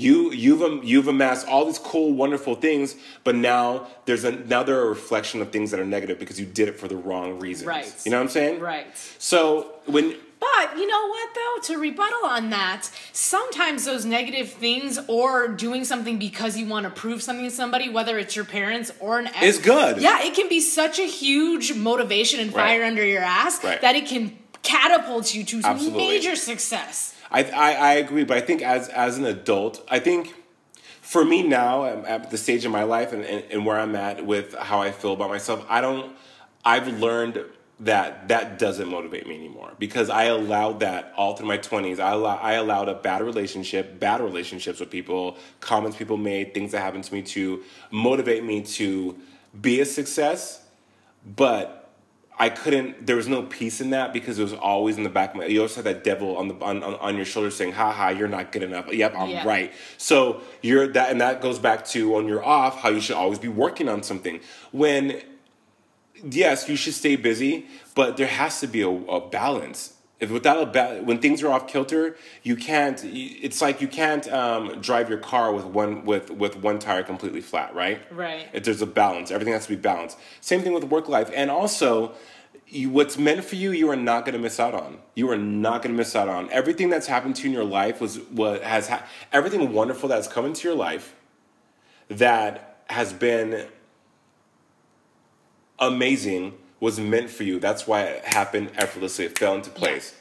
You 0.00 0.32
you've 0.32 0.82
you've 0.84 1.08
amassed 1.08 1.46
all 1.46 1.64
these 1.66 1.78
cool, 1.78 2.12
wonderful 2.12 2.54
things, 2.54 2.96
but 3.22 3.34
now 3.34 3.86
there's 4.06 4.24
a 4.24 4.32
now 4.32 4.62
they're 4.62 4.80
a 4.80 4.88
reflection 4.88 5.42
of 5.42 5.50
things 5.52 5.70
that 5.72 5.80
are 5.80 5.84
negative 5.84 6.18
because 6.18 6.40
you 6.40 6.46
did 6.46 6.68
it 6.68 6.78
for 6.78 6.88
the 6.88 6.96
wrong 6.96 7.38
reasons. 7.38 7.66
Right. 7.66 7.94
You 8.04 8.10
know 8.10 8.16
what 8.16 8.24
I'm 8.24 8.28
saying? 8.30 8.60
Right. 8.60 8.86
So 9.18 9.72
when 9.86 10.14
But 10.40 10.78
you 10.78 10.86
know 10.86 11.06
what, 11.08 11.28
though? 11.34 11.74
To 11.74 11.78
rebuttal 11.78 12.24
on 12.24 12.48
that, 12.48 12.88
sometimes 13.12 13.84
those 13.84 14.06
negative 14.06 14.48
things 14.50 14.98
or 15.06 15.48
doing 15.48 15.84
something 15.84 16.18
because 16.18 16.56
you 16.56 16.66
want 16.66 16.84
to 16.84 16.90
prove 16.90 17.22
something 17.22 17.44
to 17.44 17.50
somebody, 17.50 17.90
whether 17.90 18.18
it's 18.18 18.34
your 18.34 18.46
parents 18.46 18.90
or 19.00 19.18
an 19.18 19.26
ex, 19.26 19.42
It's 19.42 19.58
good. 19.58 20.00
Yeah, 20.00 20.22
it 20.22 20.32
can 20.34 20.48
be 20.48 20.60
such 20.60 20.98
a 20.98 21.06
huge 21.06 21.74
motivation 21.74 22.40
and 22.40 22.54
Right. 22.54 22.64
fire 22.68 22.84
under 22.84 23.04
your 23.04 23.22
ass 23.22 23.62
Right. 23.62 23.80
that 23.82 23.94
it 23.96 24.06
can 24.06 24.38
catapult 24.62 25.34
you 25.34 25.44
to 25.44 25.60
Absolutely. 25.62 26.06
major 26.08 26.36
success. 26.36 27.14
I, 27.30 27.44
I 27.44 27.72
I 27.72 27.92
agree, 27.94 28.24
but 28.24 28.36
I 28.36 28.40
think 28.40 28.62
as 28.62 28.88
as 28.88 29.18
an 29.18 29.24
adult, 29.24 29.86
I 29.88 29.98
think 29.98 30.34
for 31.00 31.24
me 31.24 31.42
now 31.42 31.84
at 31.84 32.30
the 32.30 32.38
stage 32.38 32.64
in 32.64 32.70
my 32.70 32.84
life 32.84 33.12
and, 33.12 33.24
and, 33.24 33.44
and 33.50 33.66
where 33.66 33.78
I'm 33.78 33.96
at 33.96 34.24
with 34.24 34.54
how 34.54 34.80
I 34.80 34.92
feel 34.92 35.12
about 35.12 35.30
myself, 35.30 35.64
I 35.68 35.80
don't. 35.80 36.14
I've 36.64 36.88
learned 37.00 37.42
that 37.80 38.28
that 38.28 38.58
doesn't 38.58 38.88
motivate 38.88 39.26
me 39.26 39.34
anymore 39.34 39.72
because 39.78 40.10
I 40.10 40.24
allowed 40.24 40.80
that 40.80 41.12
all 41.16 41.34
through 41.34 41.48
my 41.48 41.56
20s. 41.56 41.98
I 41.98 42.12
allow, 42.12 42.36
I 42.36 42.52
allowed 42.54 42.90
a 42.90 42.94
bad 42.94 43.22
relationship, 43.22 43.98
bad 43.98 44.20
relationships 44.20 44.80
with 44.80 44.90
people, 44.90 45.38
comments 45.60 45.96
people 45.96 46.18
made, 46.18 46.52
things 46.52 46.72
that 46.72 46.80
happened 46.80 47.04
to 47.04 47.14
me 47.14 47.22
to 47.22 47.62
motivate 47.90 48.44
me 48.44 48.62
to 48.62 49.18
be 49.58 49.80
a 49.80 49.86
success, 49.86 50.62
but 51.24 51.79
I 52.40 52.48
couldn't. 52.48 53.06
There 53.06 53.16
was 53.16 53.28
no 53.28 53.42
peace 53.42 53.82
in 53.82 53.90
that 53.90 54.14
because 54.14 54.38
it 54.38 54.42
was 54.42 54.54
always 54.54 54.96
in 54.96 55.02
the 55.02 55.10
back 55.10 55.32
of 55.32 55.36
my. 55.36 55.44
You 55.44 55.58
always 55.60 55.74
had 55.74 55.84
that 55.84 56.02
devil 56.02 56.38
on 56.38 56.48
the 56.48 56.54
on, 56.54 56.82
on, 56.82 56.94
on 56.94 57.14
your 57.14 57.26
shoulder 57.26 57.50
saying, 57.50 57.72
"Ha 57.72 57.92
ha, 57.92 58.08
you're 58.08 58.28
not 58.28 58.50
good 58.50 58.62
enough." 58.62 58.90
Yep, 58.90 59.14
I'm 59.14 59.28
Yeah. 59.28 59.46
right. 59.46 59.72
So 59.98 60.40
you're 60.62 60.88
that, 60.88 61.10
and 61.10 61.20
that 61.20 61.42
goes 61.42 61.58
back 61.58 61.84
to 61.88 62.08
when 62.08 62.26
you're 62.26 62.42
off, 62.42 62.80
how 62.80 62.88
you 62.88 63.02
should 63.02 63.16
always 63.16 63.38
be 63.38 63.48
working 63.48 63.90
on 63.90 64.02
something. 64.02 64.40
When 64.72 65.20
yes, 66.24 66.66
you 66.66 66.76
should 66.76 66.94
stay 66.94 67.16
busy, 67.16 67.66
but 67.94 68.16
there 68.16 68.26
has 68.26 68.58
to 68.60 68.66
be 68.66 68.80
a, 68.80 68.88
a 68.88 69.20
balance. 69.28 69.92
If 70.20 70.30
without 70.30 70.62
a 70.62 70.66
ba- 70.66 71.00
when 71.02 71.18
things 71.18 71.42
are 71.42 71.48
off 71.48 71.66
kilter, 71.66 72.16
you 72.42 72.54
can't. 72.54 73.00
It's 73.04 73.62
like 73.62 73.80
you 73.80 73.88
can't 73.88 74.30
um, 74.30 74.80
drive 74.80 75.08
your 75.08 75.18
car 75.18 75.52
with 75.52 75.64
one 75.64 76.04
with 76.04 76.30
with 76.30 76.56
one 76.56 76.78
tire 76.78 77.02
completely 77.02 77.40
flat, 77.40 77.74
right? 77.74 78.00
Right. 78.12 78.46
If 78.52 78.64
there's 78.64 78.82
a 78.82 78.86
balance, 78.86 79.30
everything 79.30 79.54
has 79.54 79.64
to 79.64 79.70
be 79.70 79.80
balanced. 79.80 80.18
Same 80.42 80.60
thing 80.62 80.74
with 80.74 80.84
work 80.84 81.08
life, 81.08 81.30
and 81.34 81.50
also. 81.50 82.12
You, 82.72 82.88
what's 82.88 83.18
meant 83.18 83.44
for 83.44 83.56
you, 83.56 83.72
you 83.72 83.90
are 83.90 83.96
not 83.96 84.24
going 84.24 84.34
to 84.34 84.38
miss 84.38 84.60
out 84.60 84.74
on. 84.74 84.98
You 85.16 85.28
are 85.32 85.36
not 85.36 85.82
going 85.82 85.92
to 85.92 85.98
miss 85.98 86.14
out 86.14 86.28
on 86.28 86.48
everything 86.52 86.88
that's 86.88 87.08
happened 87.08 87.34
to 87.36 87.42
you 87.42 87.48
in 87.48 87.52
your 87.52 87.64
life. 87.64 88.00
Was 88.00 88.18
what 88.30 88.62
has 88.62 88.86
ha- 88.86 89.04
everything 89.32 89.72
wonderful 89.72 90.08
that's 90.08 90.28
come 90.28 90.46
into 90.46 90.68
your 90.68 90.76
life 90.76 91.16
that 92.08 92.84
has 92.86 93.12
been 93.12 93.66
amazing 95.80 96.54
was 96.80 96.98
meant 96.98 97.30
for 97.30 97.44
you. 97.44 97.58
That's 97.60 97.86
why 97.86 98.02
it 98.02 98.24
happened 98.24 98.70
effortlessly. 98.76 99.26
It 99.26 99.38
fell 99.38 99.54
into 99.54 99.70
place. 99.70 100.14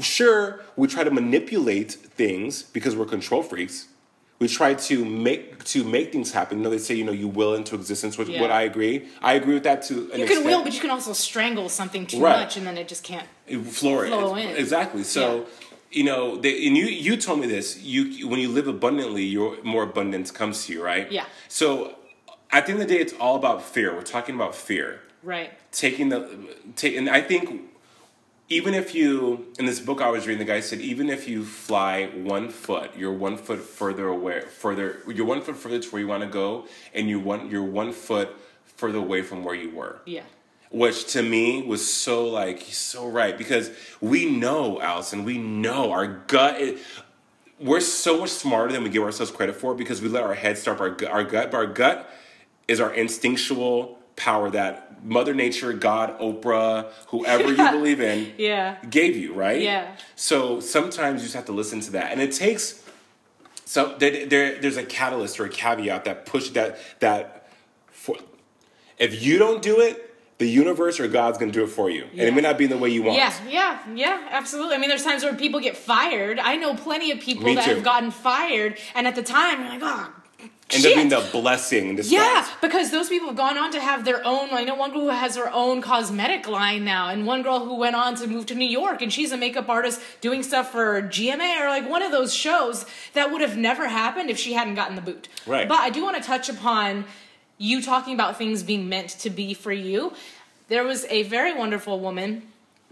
Sure, 0.00 0.60
we 0.76 0.86
try 0.86 1.02
to 1.04 1.10
manipulate 1.10 1.92
things 1.92 2.62
because 2.62 2.94
we're 2.96 3.06
control 3.06 3.42
freaks. 3.42 3.88
We 4.38 4.48
try 4.48 4.72
to 4.74 5.04
make 5.04 5.64
to 5.64 5.84
make 5.84 6.12
things 6.12 6.32
happen. 6.32 6.58
You 6.58 6.64
know, 6.64 6.70
they 6.70 6.78
say 6.78 6.94
you 6.94 7.04
know 7.04 7.12
you 7.12 7.28
will 7.28 7.54
into 7.54 7.74
existence. 7.74 8.16
Which 8.16 8.28
Yeah. 8.28 8.40
what 8.40 8.50
I 8.50 8.62
agree. 8.62 9.08
I 9.20 9.34
agree 9.34 9.54
with 9.54 9.64
that 9.64 9.82
to 9.88 9.94
an 9.94 10.00
You 10.00 10.08
can 10.10 10.20
extent. 10.38 10.46
will, 10.46 10.62
but 10.62 10.72
you 10.72 10.80
can 10.80 10.90
also 10.90 11.12
strangle 11.12 11.68
something 11.68 12.06
too 12.06 12.20
Right. 12.20 12.40
much, 12.40 12.56
and 12.56 12.66
then 12.66 12.78
it 12.78 12.88
just 12.88 13.02
can't. 13.02 13.26
floor 13.66 14.06
Flow 14.06 14.36
in. 14.36 14.48
exactly. 14.56 15.02
So. 15.04 15.46
You 15.92 16.04
know, 16.04 16.36
they, 16.36 16.68
and 16.68 16.76
you 16.76 16.84
you 16.86 17.16
told 17.16 17.40
me 17.40 17.48
this. 17.48 17.76
You 17.82 18.28
when 18.28 18.38
you 18.38 18.48
live 18.48 18.68
abundantly, 18.68 19.24
your 19.24 19.56
more 19.64 19.82
abundance 19.82 20.30
comes 20.30 20.66
to 20.66 20.72
you, 20.72 20.80
right? 20.84 21.10
Yeah. 21.10 21.24
So, 21.48 21.96
at 22.52 22.66
the 22.66 22.72
end 22.72 22.80
of 22.80 22.86
the 22.86 22.94
day, 22.94 23.00
it's 23.00 23.12
all 23.14 23.34
about 23.34 23.64
fear. 23.64 23.92
We're 23.92 24.02
talking 24.02 24.36
about 24.36 24.54
fear. 24.54 25.00
Right. 25.22 25.52
taking 25.72 26.08
the 26.08 26.28
take 26.76 26.96
and 26.96 27.08
I 27.10 27.20
think 27.20 27.62
even 28.48 28.74
if 28.74 28.94
you 28.94 29.52
in 29.58 29.66
this 29.66 29.78
book 29.78 30.00
I 30.00 30.08
was 30.08 30.26
reading 30.26 30.38
the 30.44 30.50
guy 30.50 30.60
said 30.60 30.80
even 30.80 31.10
if 31.10 31.28
you 31.28 31.44
fly 31.44 32.06
one 32.06 32.48
foot 32.48 32.92
you're 32.96 33.12
one 33.12 33.36
foot 33.36 33.60
further 33.60 34.08
away 34.08 34.40
further 34.40 35.00
you're 35.06 35.26
one 35.26 35.42
foot 35.42 35.56
further 35.56 35.78
to 35.78 35.88
where 35.90 36.00
you 36.00 36.08
want 36.08 36.22
to 36.22 36.28
go 36.28 36.66
and 36.94 37.08
you 37.08 37.20
want 37.20 37.50
you're 37.50 37.62
one 37.62 37.92
foot 37.92 38.30
further 38.76 38.98
away 38.98 39.20
from 39.22 39.44
where 39.44 39.54
you 39.54 39.70
were 39.70 40.00
Yeah. 40.06 40.22
which 40.70 41.06
to 41.12 41.22
me 41.22 41.62
was 41.62 41.86
so 41.92 42.26
like 42.26 42.60
he's 42.60 42.78
so 42.78 43.06
right 43.06 43.36
because 43.36 43.70
we 44.00 44.24
know 44.24 44.80
Allison 44.80 45.24
we 45.24 45.36
know 45.36 45.92
our 45.92 46.06
gut 46.06 46.60
it, 46.60 46.78
we're 47.60 47.80
so 47.80 48.20
much 48.20 48.30
smarter 48.30 48.72
than 48.72 48.82
we 48.82 48.88
give 48.88 49.02
ourselves 49.02 49.30
credit 49.30 49.54
for 49.54 49.74
because 49.74 50.00
we 50.00 50.08
let 50.08 50.22
our 50.22 50.32
head 50.34 50.56
start 50.56 50.80
our, 50.80 50.96
our 51.10 51.24
gut 51.24 51.50
but 51.50 51.58
our 51.58 51.66
gut 51.66 52.10
is 52.66 52.80
our 52.80 52.92
instinctual 52.94 53.98
power 54.16 54.50
that 54.50 54.89
mother 55.02 55.34
nature 55.34 55.72
god 55.72 56.18
oprah 56.20 56.90
whoever 57.08 57.48
you 57.52 57.70
believe 57.78 58.00
in 58.00 58.32
Yeah. 58.38 58.76
gave 58.88 59.16
you 59.16 59.32
right 59.34 59.60
Yeah. 59.60 59.96
so 60.16 60.60
sometimes 60.60 61.20
you 61.22 61.26
just 61.26 61.34
have 61.34 61.46
to 61.46 61.52
listen 61.52 61.80
to 61.80 61.90
that 61.92 62.12
and 62.12 62.20
it 62.20 62.32
takes 62.32 62.82
so 63.64 63.94
there, 63.98 64.26
there 64.26 64.60
there's 64.60 64.76
a 64.76 64.84
catalyst 64.84 65.38
or 65.40 65.44
a 65.46 65.48
caveat 65.48 66.04
that 66.04 66.26
push 66.26 66.50
that 66.50 66.78
that 67.00 67.48
for 67.90 68.16
if 68.98 69.22
you 69.22 69.38
don't 69.38 69.62
do 69.62 69.80
it 69.80 70.06
the 70.38 70.46
universe 70.48 70.98
or 70.98 71.06
god's 71.08 71.36
going 71.38 71.52
to 71.52 71.58
do 71.58 71.64
it 71.64 71.68
for 71.68 71.90
you 71.90 72.04
and 72.12 72.20
it 72.22 72.34
may 72.34 72.40
not 72.40 72.56
be 72.58 72.64
in 72.64 72.70
the 72.70 72.78
way 72.78 72.88
you 72.88 73.02
want 73.02 73.16
Yeah, 73.18 73.32
yeah, 73.48 73.78
yeah, 73.94 74.26
absolutely. 74.30 74.74
I 74.74 74.78
mean, 74.78 74.88
there's 74.88 75.04
times 75.04 75.22
where 75.22 75.34
people 75.34 75.60
get 75.60 75.76
fired. 75.76 76.38
I 76.38 76.56
know 76.56 76.74
plenty 76.74 77.10
of 77.10 77.20
people 77.20 77.44
Me 77.44 77.54
that 77.56 77.66
too. 77.66 77.74
have 77.74 77.84
gotten 77.84 78.10
fired, 78.10 78.78
and 78.94 79.06
at 79.06 79.14
the 79.16 79.22
time, 79.22 79.60
you're 79.60 79.68
like, 79.70 79.80
oh, 79.82 80.14
end 80.72 80.86
up 80.86 80.94
being 80.94 81.08
the 81.08 81.28
blessing 81.32 81.96
disguise. 81.96 82.12
Yeah, 82.12 82.46
because 82.60 82.90
those 82.90 83.08
people 83.08 83.28
have 83.28 83.36
gone 83.36 83.58
on 83.58 83.72
to 83.72 83.80
have 83.80 84.04
their 84.04 84.24
own. 84.26 84.48
I 84.52 84.64
know 84.64 84.74
one 84.74 84.90
girl 84.90 85.02
who 85.02 85.08
has 85.08 85.36
her 85.36 85.50
own 85.52 85.82
cosmetic 85.82 86.48
line 86.48 86.84
now, 86.84 87.08
and 87.08 87.26
one 87.26 87.42
girl 87.42 87.64
who 87.64 87.76
went 87.76 87.96
on 87.96 88.14
to 88.16 88.26
move 88.26 88.46
to 88.46 88.54
New 88.54 88.68
York, 88.68 89.02
and 89.02 89.12
she's 89.12 89.32
a 89.32 89.36
makeup 89.36 89.68
artist 89.68 90.00
doing 90.20 90.42
stuff 90.42 90.70
for 90.72 91.02
GMA 91.02 91.60
or 91.60 91.68
like 91.68 91.88
one 91.88 92.02
of 92.02 92.12
those 92.12 92.34
shows 92.34 92.86
that 93.14 93.30
would 93.30 93.40
have 93.40 93.56
never 93.56 93.88
happened 93.88 94.30
if 94.30 94.38
she 94.38 94.52
hadn't 94.52 94.74
gotten 94.74 94.96
the 94.96 95.02
boot. 95.02 95.28
Right. 95.46 95.68
But 95.68 95.78
I 95.80 95.90
do 95.90 96.02
want 96.02 96.16
to 96.16 96.22
touch 96.22 96.48
upon 96.48 97.04
you 97.58 97.82
talking 97.82 98.14
about 98.14 98.38
things 98.38 98.62
being 98.62 98.88
meant 98.88 99.10
to 99.10 99.30
be 99.30 99.54
for 99.54 99.72
you. 99.72 100.14
There 100.68 100.84
was 100.84 101.04
a 101.06 101.24
very 101.24 101.52
wonderful 101.52 102.00
woman 102.00 102.42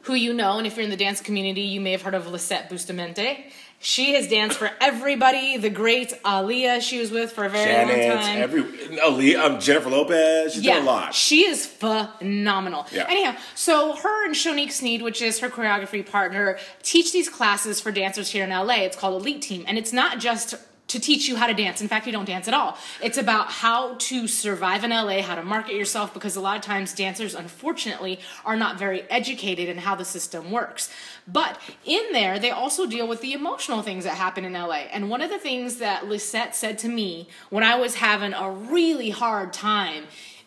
who 0.03 0.15
you 0.15 0.33
know, 0.33 0.59
and 0.59 0.67
if 0.67 0.77
you're 0.77 0.85
in 0.85 0.91
the 0.91 0.97
dance 0.97 1.21
community, 1.21 1.63
you 1.63 1.81
may 1.81 1.93
have 1.93 2.03
heard 2.03 2.15
of 2.15 2.27
Lisette 2.27 2.69
Bustamante. 2.69 3.47
She 3.81 4.15
has 4.15 4.27
danced 4.27 4.59
for 4.59 4.71
everybody. 4.81 5.57
The 5.57 5.71
great 5.71 6.13
Aaliyah, 6.25 6.81
she 6.83 6.99
was 6.99 7.13
with 7.13 7.31
for 7.31 7.45
a 7.45 7.49
very 7.49 7.73
long 7.73 8.23
time. 8.23 8.43
every 8.43 8.63
Aaliyah, 8.65 9.39
um, 9.39 9.61
Jennifer 9.61 9.89
Lopez, 9.89 10.55
she's 10.55 10.65
done 10.65 10.83
a 10.83 10.85
lot. 10.85 11.15
She 11.15 11.47
is 11.47 11.65
phenomenal. 11.65 12.87
Yeah. 12.91 13.07
Anyhow, 13.09 13.37
so 13.55 13.95
her 13.95 14.27
and 14.27 14.35
Shonique 14.35 14.73
Sneed, 14.73 15.03
which 15.03 15.23
is 15.23 15.39
her 15.39 15.49
choreography 15.49 16.05
partner, 16.05 16.59
teach 16.83 17.13
these 17.13 17.29
classes 17.29 17.81
for 17.81 17.93
dancers 17.93 18.31
here 18.31 18.43
in 18.43 18.51
LA. 18.51 18.83
It's 18.83 18.97
called 18.97 19.23
Elite 19.23 19.43
Team. 19.43 19.65
And 19.69 19.79
it's 19.79 19.93
not 19.93 20.19
just 20.19 20.57
to 20.89 20.99
teach 20.99 21.29
you 21.29 21.37
how 21.37 21.47
to 21.47 21.55
dance. 21.55 21.81
In 21.81 21.89
fact, 21.89 22.07
you 22.07 22.13
don't 22.13 22.25
dance 22.25 22.49
at 22.49 22.55
all. 22.55 22.77
It's 23.03 23.19
about 23.19 23.51
how 23.51 23.95
to 23.95 24.27
survive 24.27 24.85
in 24.85 24.91
LA, 24.91 25.23
how 25.23 25.35
to 25.35 25.43
market 25.43 25.75
yourself, 25.75 26.15
because 26.15 26.35
a 26.35 26.41
lot 26.41 26.57
of 26.57 26.63
times 26.63 26.95
dancers, 26.95 27.35
unfortunately, 27.35 28.19
are 28.45 28.57
not 28.57 28.79
very 28.79 29.03
educated 29.11 29.69
in 29.69 29.79
how 29.79 29.95
the 29.95 30.05
system 30.05 30.51
works. 30.51 30.91
But 31.27 31.61
in 31.85 32.13
there, 32.13 32.39
they 32.39 32.51
also 32.51 32.87
deal 32.87 33.07
with 33.07 33.21
the 33.21 33.35
emotional 33.35 33.83
things 33.83 34.05
that 34.05 34.15
happen 34.15 34.45
in 34.45 34.55
LA. 34.55 34.87
And 34.91 35.11
one 35.11 35.21
of 35.21 35.29
the 35.31 35.39
things 35.39 35.77
that 35.77 36.09
Lisette 36.09 36.57
said 36.57 36.79
to 36.79 36.89
me 36.89 37.29
when 37.51 37.63
I 37.63 37.77
was 37.77 37.97
having 37.97 38.33
a 38.33 38.51
really 38.51 39.11
hard 39.11 39.53
time 39.53 40.05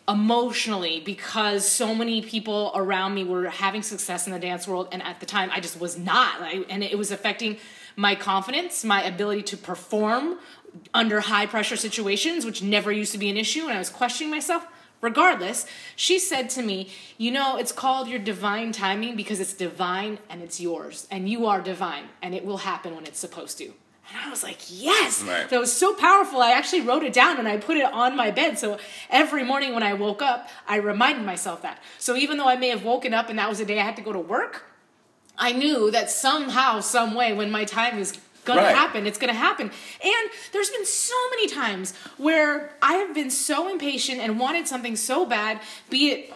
emotionally 0.08 1.00
because 1.00 1.66
so 1.66 1.94
many 1.94 2.20
people 2.20 2.72
around 2.74 3.14
me 3.14 3.22
were 3.22 3.48
having 3.48 3.82
success 3.82 4.26
in 4.26 4.32
the 4.32 4.38
dance 4.38 4.66
world 4.66 4.88
and 4.90 5.00
at 5.02 5.20
the 5.20 5.26
time 5.26 5.48
I 5.52 5.60
just 5.60 5.78
was 5.78 5.96
not 5.96 6.40
I, 6.40 6.64
and 6.68 6.82
it 6.82 6.98
was 6.98 7.12
affecting 7.12 7.56
my 7.96 8.14
confidence 8.14 8.84
my 8.84 9.02
ability 9.02 9.42
to 9.42 9.56
perform 9.56 10.38
under 10.94 11.20
high 11.20 11.46
pressure 11.46 11.76
situations 11.76 12.44
which 12.44 12.62
never 12.62 12.90
used 12.90 13.12
to 13.12 13.18
be 13.18 13.30
an 13.30 13.36
issue 13.36 13.62
and 13.62 13.72
I 13.72 13.78
was 13.78 13.90
questioning 13.90 14.30
myself 14.30 14.66
regardless 15.00 15.66
she 15.96 16.18
said 16.18 16.48
to 16.50 16.62
me 16.62 16.90
you 17.18 17.30
know 17.30 17.56
it's 17.56 17.72
called 17.72 18.08
your 18.08 18.18
divine 18.18 18.72
timing 18.72 19.16
because 19.16 19.40
it's 19.40 19.54
divine 19.54 20.18
and 20.28 20.42
it's 20.42 20.60
yours 20.60 21.06
and 21.10 21.28
you 21.28 21.46
are 21.46 21.60
divine 21.60 22.04
and 22.22 22.34
it 22.34 22.44
will 22.44 22.58
happen 22.58 22.94
when 22.94 23.04
it's 23.04 23.18
supposed 23.18 23.58
to 23.58 23.72
and 24.10 24.26
I 24.26 24.30
was 24.30 24.42
like, 24.42 24.58
yes. 24.68 25.22
Right. 25.22 25.48
That 25.48 25.60
was 25.60 25.72
so 25.72 25.94
powerful. 25.94 26.42
I 26.42 26.52
actually 26.52 26.82
wrote 26.82 27.02
it 27.02 27.12
down 27.12 27.38
and 27.38 27.48
I 27.48 27.56
put 27.56 27.76
it 27.76 27.84
on 27.84 28.16
my 28.16 28.30
bed. 28.30 28.58
So 28.58 28.78
every 29.08 29.44
morning 29.44 29.74
when 29.74 29.82
I 29.82 29.94
woke 29.94 30.22
up, 30.22 30.48
I 30.66 30.76
reminded 30.76 31.24
myself 31.24 31.62
that. 31.62 31.80
So 31.98 32.16
even 32.16 32.36
though 32.36 32.48
I 32.48 32.56
may 32.56 32.68
have 32.68 32.84
woken 32.84 33.14
up 33.14 33.30
and 33.30 33.38
that 33.38 33.48
was 33.48 33.58
the 33.58 33.64
day 33.64 33.78
I 33.78 33.84
had 33.84 33.96
to 33.96 34.02
go 34.02 34.12
to 34.12 34.18
work, 34.18 34.64
I 35.42 35.50
knew 35.50 35.90
that 35.90 36.08
somehow, 36.08 36.78
some 36.78 37.14
way, 37.14 37.32
when 37.32 37.50
my 37.50 37.64
time 37.64 37.98
is 37.98 38.16
gonna 38.44 38.62
Right. 38.62 38.76
happen, 38.76 39.08
it's 39.08 39.18
gonna 39.18 39.34
happen. 39.34 39.72
And 40.02 40.30
there's 40.52 40.70
been 40.70 40.86
so 40.86 41.16
many 41.30 41.48
times 41.48 41.94
where 42.16 42.76
I 42.80 42.94
have 42.94 43.12
been 43.12 43.28
so 43.30 43.68
impatient 43.68 44.20
and 44.20 44.38
wanted 44.38 44.68
something 44.68 44.94
so 44.94 45.26
bad, 45.26 45.60
be 45.90 46.10
it 46.12 46.32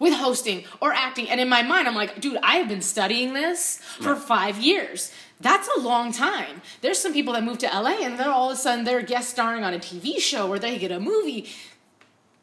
with 0.00 0.14
hosting 0.14 0.64
or 0.80 0.92
acting. 0.92 1.28
And 1.30 1.40
in 1.40 1.48
my 1.48 1.62
mind, 1.62 1.86
I'm 1.86 1.94
like, 1.94 2.20
dude, 2.20 2.38
I 2.42 2.56
have 2.56 2.66
been 2.68 2.82
studying 2.82 3.34
this 3.34 3.78
for 4.00 4.16
five 4.16 4.58
years. 4.58 5.12
That's 5.40 5.68
a 5.76 5.78
long 5.80 6.10
time. 6.12 6.60
There's 6.80 6.98
some 6.98 7.12
people 7.12 7.34
that 7.34 7.44
move 7.44 7.58
to 7.58 7.66
LA 7.72 8.02
and 8.02 8.18
then 8.18 8.28
all 8.28 8.50
of 8.50 8.56
a 8.56 8.60
sudden 8.60 8.84
they're 8.84 9.02
guest 9.02 9.30
starring 9.30 9.62
on 9.62 9.74
a 9.74 9.78
TV 9.78 10.18
show 10.20 10.48
or 10.48 10.58
they 10.58 10.76
get 10.76 10.90
a 10.90 10.98
movie. 10.98 11.48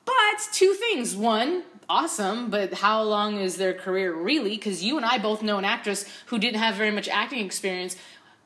But 0.06 0.38
two 0.54 0.74
things. 0.74 1.16
One, 1.18 1.64
awesome, 1.90 2.50
but 2.50 2.74
how 2.76 3.02
long 3.04 3.40
is 3.40 3.58
their 3.58 3.74
career 3.74 4.14
really? 4.14 4.52
Because 4.52 4.84
you 4.84 4.98
and 4.98 5.06
I 5.06 5.18
both 5.18 5.42
know 5.42 5.58
an 5.58 5.66
actress 5.66 6.06
who 6.28 6.38
didn't 6.40 6.60
have 6.60 6.76
very 6.76 6.92
much 6.92 7.08
acting 7.10 7.46
experience 7.46 7.96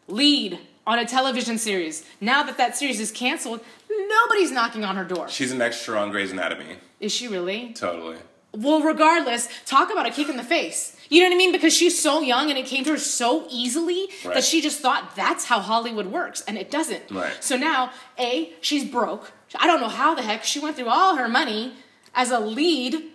lead 0.07 0.59
on 0.85 0.99
a 0.99 1.05
television 1.05 1.57
series. 1.57 2.05
Now 2.19 2.43
that 2.43 2.57
that 2.57 2.75
series 2.75 2.99
is 2.99 3.11
canceled, 3.11 3.61
nobody's 3.89 4.51
knocking 4.51 4.83
on 4.83 4.95
her 4.95 5.05
door. 5.05 5.29
She's 5.29 5.51
an 5.51 5.61
extra 5.61 5.99
on 5.99 6.11
Grey's 6.11 6.31
Anatomy. 6.31 6.77
Is 6.99 7.11
she 7.11 7.27
really? 7.27 7.73
Totally. 7.73 8.17
Well, 8.53 8.81
regardless, 8.81 9.47
talk 9.65 9.91
about 9.91 10.05
a 10.05 10.11
kick 10.11 10.27
in 10.27 10.35
the 10.37 10.43
face. 10.43 10.97
You 11.09 11.21
know 11.21 11.27
what 11.29 11.35
I 11.35 11.37
mean? 11.37 11.51
Because 11.51 11.73
she's 11.73 12.01
so 12.01 12.21
young 12.21 12.49
and 12.49 12.57
it 12.57 12.65
came 12.65 12.83
to 12.85 12.91
her 12.91 12.97
so 12.97 13.45
easily 13.49 14.09
Right. 14.25 14.33
that 14.35 14.43
she 14.43 14.61
just 14.61 14.79
thought 14.81 15.15
that's 15.15 15.45
how 15.45 15.59
Hollywood 15.59 16.07
works, 16.07 16.41
and 16.47 16.57
it 16.57 16.69
doesn't. 16.71 17.09
Right. 17.11 17.31
So 17.41 17.55
now, 17.57 17.91
A, 18.19 18.51
she's 18.61 18.83
broke. 18.85 19.31
I 19.59 19.67
don't 19.67 19.81
know 19.81 19.87
how 19.89 20.15
the 20.15 20.21
heck 20.21 20.43
she 20.43 20.59
went 20.59 20.75
through 20.77 20.87
all 20.89 21.15
her 21.15 21.27
money 21.29 21.73
as 22.15 22.31
a 22.31 22.39
lead 22.39 23.10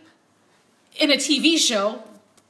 in 0.98 1.10
a 1.10 1.16
TV 1.16 1.58
show. 1.58 2.02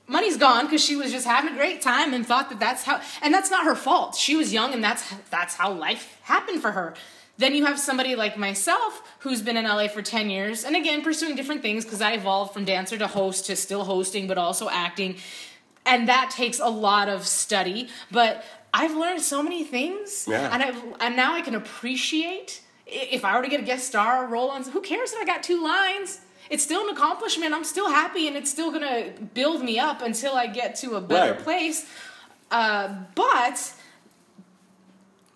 Money's 0.08 0.36
gone 0.36 0.66
because 0.66 0.84
she 0.84 0.94
was 0.94 1.10
just 1.10 1.26
having 1.26 1.52
a 1.52 1.56
great 1.56 1.82
time 1.82 2.14
and 2.14 2.24
thought 2.24 2.48
that 2.50 2.60
that's 2.60 2.84
how, 2.84 3.00
and 3.22 3.34
that's 3.34 3.50
not 3.50 3.64
her 3.64 3.74
fault. 3.74 4.14
She 4.14 4.36
was 4.36 4.52
young 4.52 4.72
and 4.72 4.82
that's 4.82 5.02
that's 5.30 5.54
how 5.56 5.72
life 5.72 6.18
happened 6.22 6.62
for 6.62 6.70
her. 6.72 6.94
Then 7.38 7.54
you 7.54 7.66
have 7.66 7.78
somebody 7.78 8.14
like 8.14 8.38
myself 8.38 9.02
who's 9.18 9.42
been 9.42 9.56
in 9.56 9.64
LA 9.64 9.88
for 9.88 10.02
10 10.02 10.30
years 10.30 10.64
and 10.64 10.76
again 10.76 11.02
pursuing 11.02 11.34
different 11.34 11.60
things 11.60 11.84
because 11.84 12.00
I 12.00 12.12
evolved 12.12 12.54
from 12.54 12.64
dancer 12.64 12.96
to 12.98 13.08
host 13.08 13.46
to 13.46 13.56
still 13.56 13.82
hosting 13.84 14.28
but 14.28 14.38
also 14.38 14.68
acting. 14.70 15.16
And 15.84 16.08
that 16.08 16.30
takes 16.30 16.60
a 16.60 16.68
lot 16.68 17.08
of 17.08 17.26
study, 17.26 17.88
but 18.12 18.44
I've 18.72 18.94
learned 18.96 19.22
so 19.22 19.42
many 19.42 19.64
things 19.64 20.26
Yeah. 20.28 20.50
and 20.52 20.62
I've 20.62 20.82
and 21.00 21.16
now 21.16 21.34
I 21.34 21.40
can 21.40 21.56
appreciate 21.56 22.60
if 22.86 23.24
I 23.24 23.36
were 23.36 23.42
to 23.42 23.48
get 23.48 23.58
a 23.60 23.64
guest 23.64 23.88
star 23.88 24.26
role 24.26 24.50
on 24.50 24.62
who 24.62 24.80
cares 24.80 25.12
if 25.12 25.20
I 25.20 25.24
got 25.24 25.42
two 25.42 25.60
lines? 25.62 26.20
It's 26.50 26.62
still 26.62 26.82
an 26.88 26.94
accomplishment. 26.94 27.52
I'm 27.54 27.64
still 27.64 27.88
happy 27.88 28.28
and 28.28 28.36
it's 28.36 28.50
still 28.50 28.70
going 28.70 28.82
to 28.82 29.22
build 29.34 29.62
me 29.62 29.78
up 29.78 30.02
until 30.02 30.34
I 30.34 30.46
get 30.46 30.76
to 30.76 30.94
a 30.96 31.00
better 31.00 31.32
Right. 31.34 31.42
place. 31.42 31.86
Uh, 32.50 32.88
but 33.14 33.72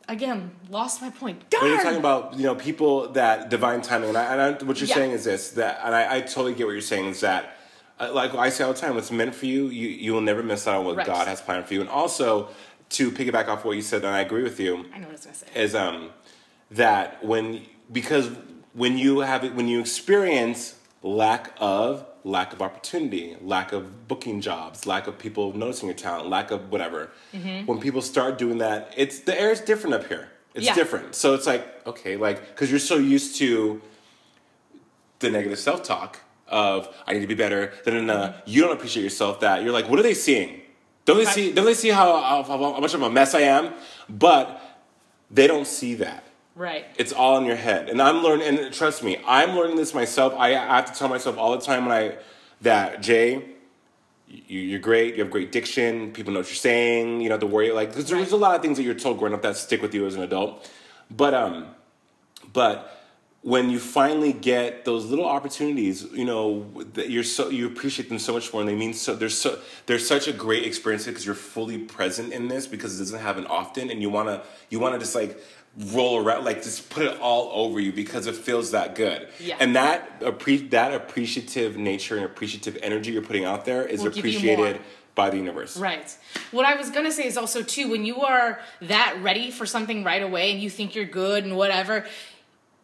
again, 0.08 0.50
lost 0.68 1.00
my 1.02 1.10
point. 1.10 1.48
Darn! 1.50 1.62
When 1.62 1.72
you're 1.72 1.82
talking 1.82 1.98
about 1.98 2.34
you 2.34 2.44
know 2.44 2.54
people 2.54 3.08
that 3.12 3.50
divine 3.50 3.82
timing, 3.82 4.10
and, 4.10 4.18
I, 4.18 4.24
and 4.32 4.40
I, 4.40 4.64
what 4.64 4.78
you're 4.80 4.88
Yeah. 4.88 4.94
saying 4.94 5.12
is 5.12 5.24
this 5.24 5.50
that, 5.52 5.80
and 5.84 5.94
I, 5.94 6.16
I 6.16 6.20
totally 6.20 6.54
get 6.54 6.66
what 6.66 6.72
you're 6.72 6.80
saying 6.80 7.06
is 7.06 7.20
that, 7.20 7.56
uh, 7.98 8.12
like 8.12 8.34
I 8.34 8.48
say 8.50 8.64
all 8.64 8.72
the 8.72 8.78
time, 8.78 8.94
what's 8.94 9.10
meant 9.10 9.34
for 9.34 9.46
you, 9.46 9.66
you 9.68 9.88
you 9.88 10.12
will 10.12 10.20
never 10.20 10.42
miss 10.42 10.66
out 10.66 10.76
on 10.76 10.84
what 10.84 10.96
Right. 10.96 11.06
God 11.06 11.26
has 11.28 11.40
planned 11.40 11.66
for 11.66 11.74
you, 11.74 11.80
and 11.80 11.90
also 11.90 12.48
to 12.90 13.10
piggyback 13.10 13.48
off 13.48 13.64
what 13.64 13.76
you 13.76 13.82
said, 13.82 14.04
and 14.04 14.14
I 14.14 14.20
agree 14.20 14.42
with 14.42 14.58
you, 14.58 14.84
I 14.94 14.98
know 14.98 15.06
what 15.06 15.08
I 15.08 15.12
was 15.12 15.24
gonna 15.24 15.36
say. 15.36 15.46
is 15.54 15.74
um 15.74 16.10
that 16.70 17.24
when 17.24 17.62
because 17.90 18.30
when 18.72 18.96
you 18.98 19.20
have 19.20 19.44
it 19.44 19.54
when 19.54 19.66
you 19.68 19.80
experience 19.80 20.74
lack 21.02 21.52
of 21.58 22.04
lack 22.24 22.52
of 22.52 22.60
opportunity 22.60 23.34
lack 23.40 23.72
of 23.72 24.06
booking 24.06 24.40
jobs 24.42 24.86
lack 24.86 25.06
of 25.06 25.18
people 25.18 25.56
noticing 25.56 25.88
your 25.88 25.96
talent 25.96 26.28
lack 26.28 26.50
of 26.50 26.70
whatever. 26.70 27.10
Mm-hmm. 27.34 27.64
when 27.66 27.80
people 27.80 28.02
start 28.02 28.36
doing 28.36 28.58
that 28.58 28.92
it's 28.96 29.20
the 29.20 29.38
air 29.40 29.50
is 29.50 29.60
different 29.60 29.94
up 29.94 30.06
here. 30.06 30.28
It's 30.54 30.66
Yeah. 30.66 30.74
different. 30.74 31.14
So 31.14 31.32
it's 31.34 31.46
like 31.46 31.64
okay 31.86 32.16
like 32.16 32.46
because 32.48 32.70
you're 32.70 32.78
so 32.80 32.96
used 32.98 33.36
to 33.36 33.80
the 35.20 35.30
negative 35.30 35.58
self-talk 35.58 36.20
of 36.48 36.88
i 37.06 37.12
need 37.14 37.20
to 37.20 37.26
be 37.26 37.34
better 37.34 37.72
then 37.84 38.10
uh, 38.10 38.38
you 38.44 38.60
don't 38.62 38.72
appreciate 38.72 39.02
yourself 39.04 39.40
that. 39.40 39.62
You're 39.62 39.72
like 39.72 39.88
what 39.88 39.98
are 39.98 40.02
they 40.02 40.14
seeing? 40.14 40.60
Don't 41.06 41.16
they 41.16 41.24
see 41.24 41.52
don't 41.52 41.64
they 41.64 41.74
see 41.74 41.88
how, 41.88 42.20
how, 42.20 42.42
how 42.42 42.80
much 42.80 42.92
of 42.94 43.00
a 43.02 43.08
mess 43.10 43.34
i 43.34 43.40
am? 43.40 43.72
But 44.08 44.60
they 45.30 45.46
don't 45.46 45.66
see 45.66 45.94
that 45.94 46.24
Right. 46.60 46.84
it's 46.98 47.14
all 47.14 47.38
in 47.38 47.46
your 47.46 47.56
head. 47.56 47.88
And 47.88 48.02
I'm 48.02 48.22
learning, 48.22 48.46
and 48.58 48.74
trust 48.74 49.02
me, 49.02 49.16
I'm 49.26 49.56
learning 49.56 49.76
this 49.76 49.94
myself. 49.94 50.34
I, 50.36 50.50
I 50.50 50.76
have 50.76 50.92
to 50.92 50.98
tell 50.98 51.08
myself 51.08 51.38
all 51.38 51.52
the 51.52 51.64
time 51.64 51.86
when 51.86 51.96
I, 51.96 52.16
that 52.60 53.00
Jay, 53.00 53.42
you, 54.28 54.60
you're 54.60 54.78
great. 54.78 55.14
You 55.14 55.22
have 55.22 55.30
great 55.30 55.52
diction. 55.52 56.12
People 56.12 56.34
know 56.34 56.40
what 56.40 56.48
you're 56.48 56.56
saying. 56.56 57.22
You 57.22 57.30
don't 57.30 57.40
have 57.40 57.48
to 57.48 57.54
worry. 57.54 57.72
Like, 57.72 57.88
because 57.88 58.06
there's 58.10 58.20
Right. 58.24 58.32
a 58.32 58.36
lot 58.36 58.56
of 58.56 58.60
things 58.60 58.76
that 58.76 58.82
you're 58.82 58.92
told 58.92 59.18
growing 59.18 59.32
up 59.32 59.40
that 59.40 59.56
stick 59.56 59.80
with 59.80 59.94
you 59.94 60.04
as 60.06 60.16
an 60.16 60.22
adult. 60.22 60.70
But, 61.10 61.32
um, 61.32 61.66
but 62.52 62.99
when 63.42 63.70
you 63.70 63.78
finally 63.78 64.34
get 64.34 64.84
those 64.84 65.06
little 65.06 65.24
opportunities, 65.24 66.04
you 66.12 66.26
know 66.26 66.66
that 66.92 67.08
you're 67.08 67.24
so 67.24 67.48
you 67.48 67.66
appreciate 67.66 68.08
them 68.10 68.18
so 68.18 68.34
much 68.34 68.52
more, 68.52 68.60
and 68.60 68.68
they 68.68 68.74
mean 68.74 68.92
so. 68.92 69.14
There's 69.14 69.36
so 69.36 69.58
there's 69.86 70.06
such 70.06 70.28
a 70.28 70.32
great 70.32 70.64
experience 70.64 71.06
because 71.06 71.24
you're 71.24 71.34
fully 71.34 71.78
present 71.78 72.32
in 72.34 72.48
this 72.48 72.66
because 72.66 72.96
it 72.96 73.02
doesn't 73.02 73.20
happen 73.20 73.46
often, 73.46 73.90
and 73.90 74.02
you 74.02 74.10
wanna 74.10 74.42
you 74.68 74.78
wanna 74.78 74.98
just 74.98 75.14
like 75.14 75.40
roll 75.78 76.22
around, 76.22 76.44
like 76.44 76.62
just 76.62 76.90
put 76.90 77.04
it 77.06 77.18
all 77.20 77.50
over 77.64 77.80
you 77.80 77.92
because 77.92 78.26
it 78.26 78.34
feels 78.34 78.72
that 78.72 78.94
good. 78.94 79.28
Yeah. 79.38 79.56
And 79.58 79.74
that 79.74 80.20
appre- 80.20 80.68
that 80.70 80.92
appreciative 80.92 81.78
nature 81.78 82.16
and 82.16 82.26
appreciative 82.26 82.76
energy 82.82 83.12
you're 83.12 83.22
putting 83.22 83.46
out 83.46 83.64
there 83.64 83.86
is 83.86 84.02
Will 84.02 84.10
give 84.10 84.26
you 84.26 84.32
more. 84.32 84.52
appreciated 84.66 84.82
by 85.14 85.28
the 85.30 85.36
universe. 85.36 85.76
Right. 85.76 86.16
What 86.50 86.64
I 86.66 86.76
was 86.76 86.90
gonna 86.90 87.10
say 87.12 87.26
is 87.26 87.36
also 87.36 87.62
too 87.62 87.90
when 87.90 88.04
you 88.04 88.20
are 88.22 88.60
that 88.82 89.16
ready 89.22 89.50
for 89.50 89.66
something 89.66 90.04
right 90.04 90.22
away 90.22 90.52
and 90.52 90.60
you 90.60 90.70
think 90.70 90.94
you're 90.94 91.04
good 91.04 91.44
and 91.44 91.56
whatever, 91.56 92.06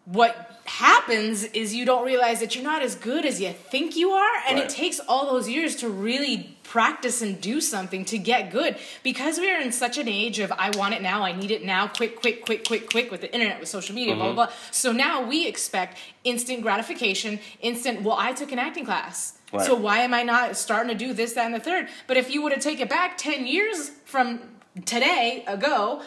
what 0.06 0.60
happens 0.64 1.44
is 1.44 1.74
you 1.74 1.84
don't 1.84 2.04
realize 2.04 2.40
that 2.40 2.54
you're 2.54 2.64
not 2.64 2.82
as 2.82 2.94
good 2.94 3.26
as 3.26 3.40
you 3.40 3.52
think 3.52 3.96
you 3.96 4.10
are, 4.10 4.36
and 4.48 4.56
Right. 4.56 4.64
it 4.64 4.70
takes 4.70 5.00
all 5.00 5.26
those 5.26 5.48
years 5.48 5.76
to 5.76 5.88
really 5.88 6.56
practice 6.62 7.22
and 7.22 7.40
do 7.40 7.60
something 7.60 8.04
to 8.04 8.18
get 8.18 8.50
good 8.50 8.76
because 9.02 9.38
we 9.38 9.50
are 9.50 9.60
in 9.60 9.70
such 9.72 9.98
an 9.98 10.08
age 10.08 10.38
of 10.38 10.52
I 10.52 10.70
want 10.70 10.94
it 10.94 11.02
now, 11.02 11.22
I 11.24 11.32
need 11.32 11.50
it 11.50 11.64
now, 11.64 11.86
quick, 11.88 12.20
quick, 12.20 12.44
quick, 12.44 12.66
quick, 12.66 12.90
quick 12.90 13.10
with 13.10 13.20
the 13.20 13.32
internet, 13.32 13.60
with 13.60 13.68
social 13.68 13.94
media, 13.94 14.14
blah, 14.14 14.32
blah, 14.32 14.46
mm-hmm. 14.46 14.52
blah. 14.52 14.70
So 14.70 14.92
now 14.92 15.22
we 15.22 15.46
expect 15.46 15.98
instant 16.24 16.62
gratification, 16.62 17.38
instant, 17.60 18.02
well, 18.02 18.16
I 18.18 18.32
took 18.32 18.52
an 18.52 18.58
acting 18.58 18.84
class. 18.84 19.38
Right. 19.52 19.64
So 19.64 19.74
why 19.74 19.98
am 19.98 20.12
I 20.12 20.22
not 20.22 20.56
starting 20.56 20.96
to 20.96 20.98
do 20.98 21.12
this, 21.12 21.34
that, 21.34 21.46
and 21.46 21.54
the 21.54 21.60
third? 21.60 21.88
But 22.06 22.16
if 22.16 22.30
you 22.30 22.42
would 22.42 22.52
have 22.52 22.62
taken 22.62 22.82
it 22.82 22.90
back 22.90 23.16
10 23.16 23.46
years 23.46 23.90
from 24.04 24.40
today 24.84 25.44
ago, 25.46 26.02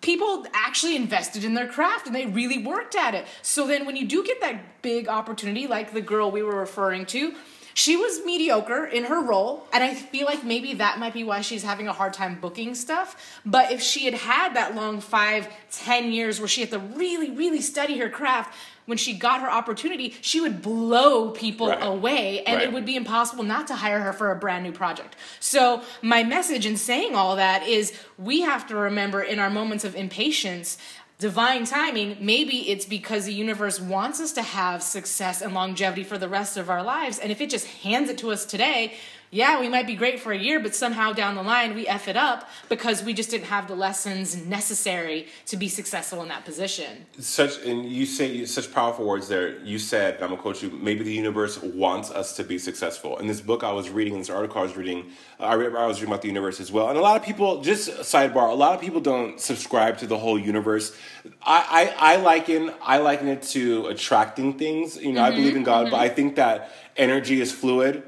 people 0.00 0.46
actually 0.52 0.96
invested 0.96 1.44
in 1.44 1.54
their 1.54 1.68
craft 1.68 2.06
and 2.06 2.14
they 2.14 2.26
really 2.26 2.58
worked 2.62 2.94
at 2.94 3.14
it. 3.14 3.26
So 3.42 3.66
then 3.66 3.86
when 3.86 3.96
you 3.96 4.06
do 4.06 4.24
get 4.24 4.40
that 4.40 4.82
big 4.82 5.08
opportunity, 5.08 5.66
like 5.66 5.92
the 5.92 6.00
girl 6.00 6.30
we 6.30 6.42
were 6.42 6.58
referring 6.58 7.06
to, 7.06 7.34
she 7.74 7.96
was 7.96 8.24
mediocre 8.24 8.84
in 8.84 9.04
her 9.04 9.20
role, 9.22 9.66
and 9.72 9.82
I 9.82 9.94
feel 9.94 10.26
like 10.26 10.44
maybe 10.44 10.74
that 10.74 10.98
might 10.98 11.14
be 11.14 11.24
why 11.24 11.40
she's 11.40 11.62
having 11.62 11.88
a 11.88 11.92
hard 11.92 12.12
time 12.12 12.38
booking 12.40 12.74
stuff. 12.74 13.40
But 13.44 13.72
if 13.72 13.80
she 13.82 14.04
had 14.04 14.14
had 14.14 14.54
that 14.54 14.74
long 14.74 15.00
five, 15.00 15.48
ten 15.70 16.12
years 16.12 16.38
where 16.38 16.48
she 16.48 16.60
had 16.62 16.70
to 16.70 16.78
really, 16.78 17.30
really 17.30 17.60
study 17.60 17.98
her 17.98 18.08
craft, 18.10 18.54
when 18.84 18.98
she 18.98 19.12
got 19.12 19.40
her 19.40 19.50
opportunity, 19.50 20.16
she 20.22 20.40
would 20.40 20.60
blow 20.60 21.30
people 21.30 21.68
Right. 21.68 21.78
away, 21.86 22.42
and 22.44 22.56
Right. 22.56 22.64
it 22.64 22.72
would 22.72 22.84
be 22.84 22.96
impossible 22.96 23.44
not 23.44 23.68
to 23.68 23.76
hire 23.76 24.00
her 24.00 24.12
for 24.12 24.32
a 24.32 24.36
brand 24.36 24.64
new 24.64 24.72
project. 24.72 25.14
So, 25.38 25.82
my 26.02 26.24
message 26.24 26.66
in 26.66 26.76
saying 26.76 27.14
all 27.14 27.36
that 27.36 27.66
is 27.66 27.92
we 28.18 28.40
have 28.40 28.66
to 28.68 28.76
remember 28.76 29.22
in 29.22 29.38
our 29.38 29.50
moments 29.50 29.84
of 29.84 29.94
impatience, 29.94 30.78
divine 31.22 31.64
timing, 31.64 32.16
maybe 32.18 32.68
it's 32.68 32.84
because 32.84 33.26
the 33.26 33.32
universe 33.32 33.80
wants 33.80 34.20
us 34.20 34.32
to 34.32 34.42
have 34.42 34.82
success 34.82 35.40
and 35.40 35.54
longevity 35.54 36.02
for 36.02 36.18
the 36.18 36.28
rest 36.28 36.56
of 36.56 36.68
our 36.68 36.82
lives. 36.82 37.20
And 37.20 37.30
if 37.30 37.40
it 37.40 37.48
just 37.48 37.64
hands 37.64 38.10
it 38.10 38.18
to 38.18 38.32
us 38.32 38.44
today, 38.44 38.94
yeah, 39.34 39.58
we 39.58 39.70
might 39.70 39.86
be 39.86 39.94
great 39.94 40.20
for 40.20 40.30
a 40.30 40.36
year, 40.36 40.60
but 40.60 40.74
somehow 40.74 41.14
down 41.14 41.36
the 41.36 41.42
line 41.42 41.74
we 41.74 41.88
F 41.88 42.06
it 42.06 42.18
up 42.18 42.50
because 42.68 43.02
we 43.02 43.14
just 43.14 43.30
didn't 43.30 43.46
have 43.46 43.66
the 43.66 43.74
lessons 43.74 44.36
necessary 44.36 45.26
to 45.46 45.56
be 45.56 45.68
successful 45.68 46.20
in 46.20 46.28
that 46.28 46.44
position. 46.44 47.06
such 47.18 47.64
and 47.64 47.90
you 47.90 48.04
say 48.04 48.44
such 48.44 48.70
powerful 48.70 49.06
words 49.06 49.28
there. 49.28 49.58
You 49.60 49.78
said 49.78 50.14
i'm 50.16 50.28
gonna 50.28 50.36
quote 50.36 50.62
you 50.62 50.68
maybe 50.70 51.02
the 51.02 51.14
universe 51.14 51.62
wants 51.62 52.10
us 52.10 52.36
to 52.36 52.44
be 52.44 52.58
successful. 52.58 53.16
In 53.16 53.26
this 53.26 53.40
book 53.40 53.64
i 53.64 53.72
was 53.72 53.88
reading 53.88 54.12
in 54.12 54.18
this 54.18 54.28
article 54.28 54.58
i 54.58 54.64
was 54.64 54.76
reading 54.76 55.10
uh, 55.40 55.44
I, 55.44 55.54
read, 55.54 55.74
I 55.74 55.86
was 55.86 55.96
reading 56.00 56.12
about 56.12 56.20
the 56.20 56.28
universe 56.28 56.60
as 56.60 56.70
well. 56.70 56.90
And 56.90 56.98
a 56.98 57.00
lot 57.00 57.16
of 57.16 57.22
people 57.22 57.62
just 57.62 57.88
sidebar 57.88 58.50
a 58.50 58.54
lot 58.54 58.74
of 58.74 58.82
people 58.82 59.00
don't 59.00 59.40
subscribe 59.40 59.96
to 59.98 60.06
the 60.06 60.18
whole 60.18 60.38
universe. 60.38 60.94
I 61.40 61.94
i, 61.98 62.12
I 62.12 62.16
liken 62.16 62.70
i 62.82 62.98
liken 62.98 63.28
it 63.28 63.40
to 63.54 63.86
attracting 63.86 64.58
things. 64.58 64.98
You 64.98 65.12
know 65.12 65.22
i 65.22 65.30
believe 65.30 65.56
in 65.56 65.62
god 65.62 65.90
but 65.90 66.00
i 66.00 66.10
think 66.10 66.36
that 66.36 66.70
energy 66.98 67.40
is 67.40 67.50
fluid 67.50 68.02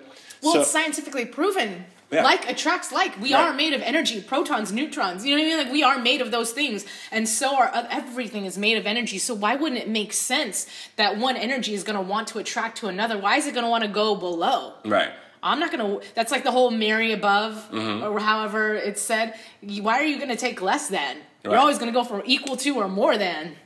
Well, 0.45 0.53
so 0.55 0.61
it's 0.61 0.71
scientifically 0.71 1.25
proven. 1.25 1.87
Yeah. 2.11 2.23
Like 2.23 2.49
attracts 2.49 2.93
like. 2.93 3.19
We 3.21 3.33
Right. 3.35 3.49
are 3.49 3.53
made 3.55 3.73
of 3.73 3.83
energy, 3.83 4.21
protons, 4.21 4.71
neutrons. 4.73 5.25
You 5.27 5.35
know 5.37 5.43
what 5.43 5.47
I 5.47 5.57
mean? 5.57 5.65
Like 5.65 5.73
we 5.73 5.83
are 5.83 5.99
made 5.99 6.21
of 6.21 6.31
those 6.31 6.53
things, 6.53 6.85
and 7.11 7.29
so 7.29 7.57
are 7.57 7.71
uh, 7.75 7.87
everything 7.91 8.45
is 8.45 8.57
made 8.57 8.77
of 8.79 8.87
energy. 8.87 9.19
So 9.19 9.35
why 9.35 9.57
wouldn't 9.57 9.81
it 9.81 9.89
make 9.89 10.13
sense 10.13 10.67
that 10.97 11.19
one 11.19 11.37
energy 11.37 11.75
is 11.75 11.83
going 11.83 11.97
to 11.97 12.03
want 12.03 12.29
to 12.29 12.39
attract 12.39 12.79
to 12.79 12.87
another? 12.89 13.19
Why 13.19 13.37
is 13.39 13.47
it 13.49 13.53
going 13.55 13.65
to 13.65 13.71
want 13.71 13.83
to 13.85 13.91
go 13.91 14.15
below? 14.15 14.75
right 14.85 15.11
I'm 15.43 15.59
not 15.61 15.71
gonna. 15.73 15.99
That's 16.15 16.31
like 16.33 16.43
the 16.45 16.53
whole 16.53 16.71
marry 16.71 17.13
above, 17.13 17.53
Mm-hmm. 17.73 18.05
or 18.05 18.19
however 18.21 18.75
it's 18.75 19.03
said. 19.03 19.35
Why 19.63 19.95
are 20.01 20.05
you 20.05 20.19
gonna 20.19 20.37
take 20.37 20.63
less 20.63 20.89
than? 20.89 21.19
You're 21.43 21.57
always 21.59 21.79
gonna 21.79 21.93
go 21.93 22.05
for 22.05 22.23
equal 22.25 22.57
to 22.59 22.71
or 22.77 22.89
more 22.89 23.19
than. 23.19 23.57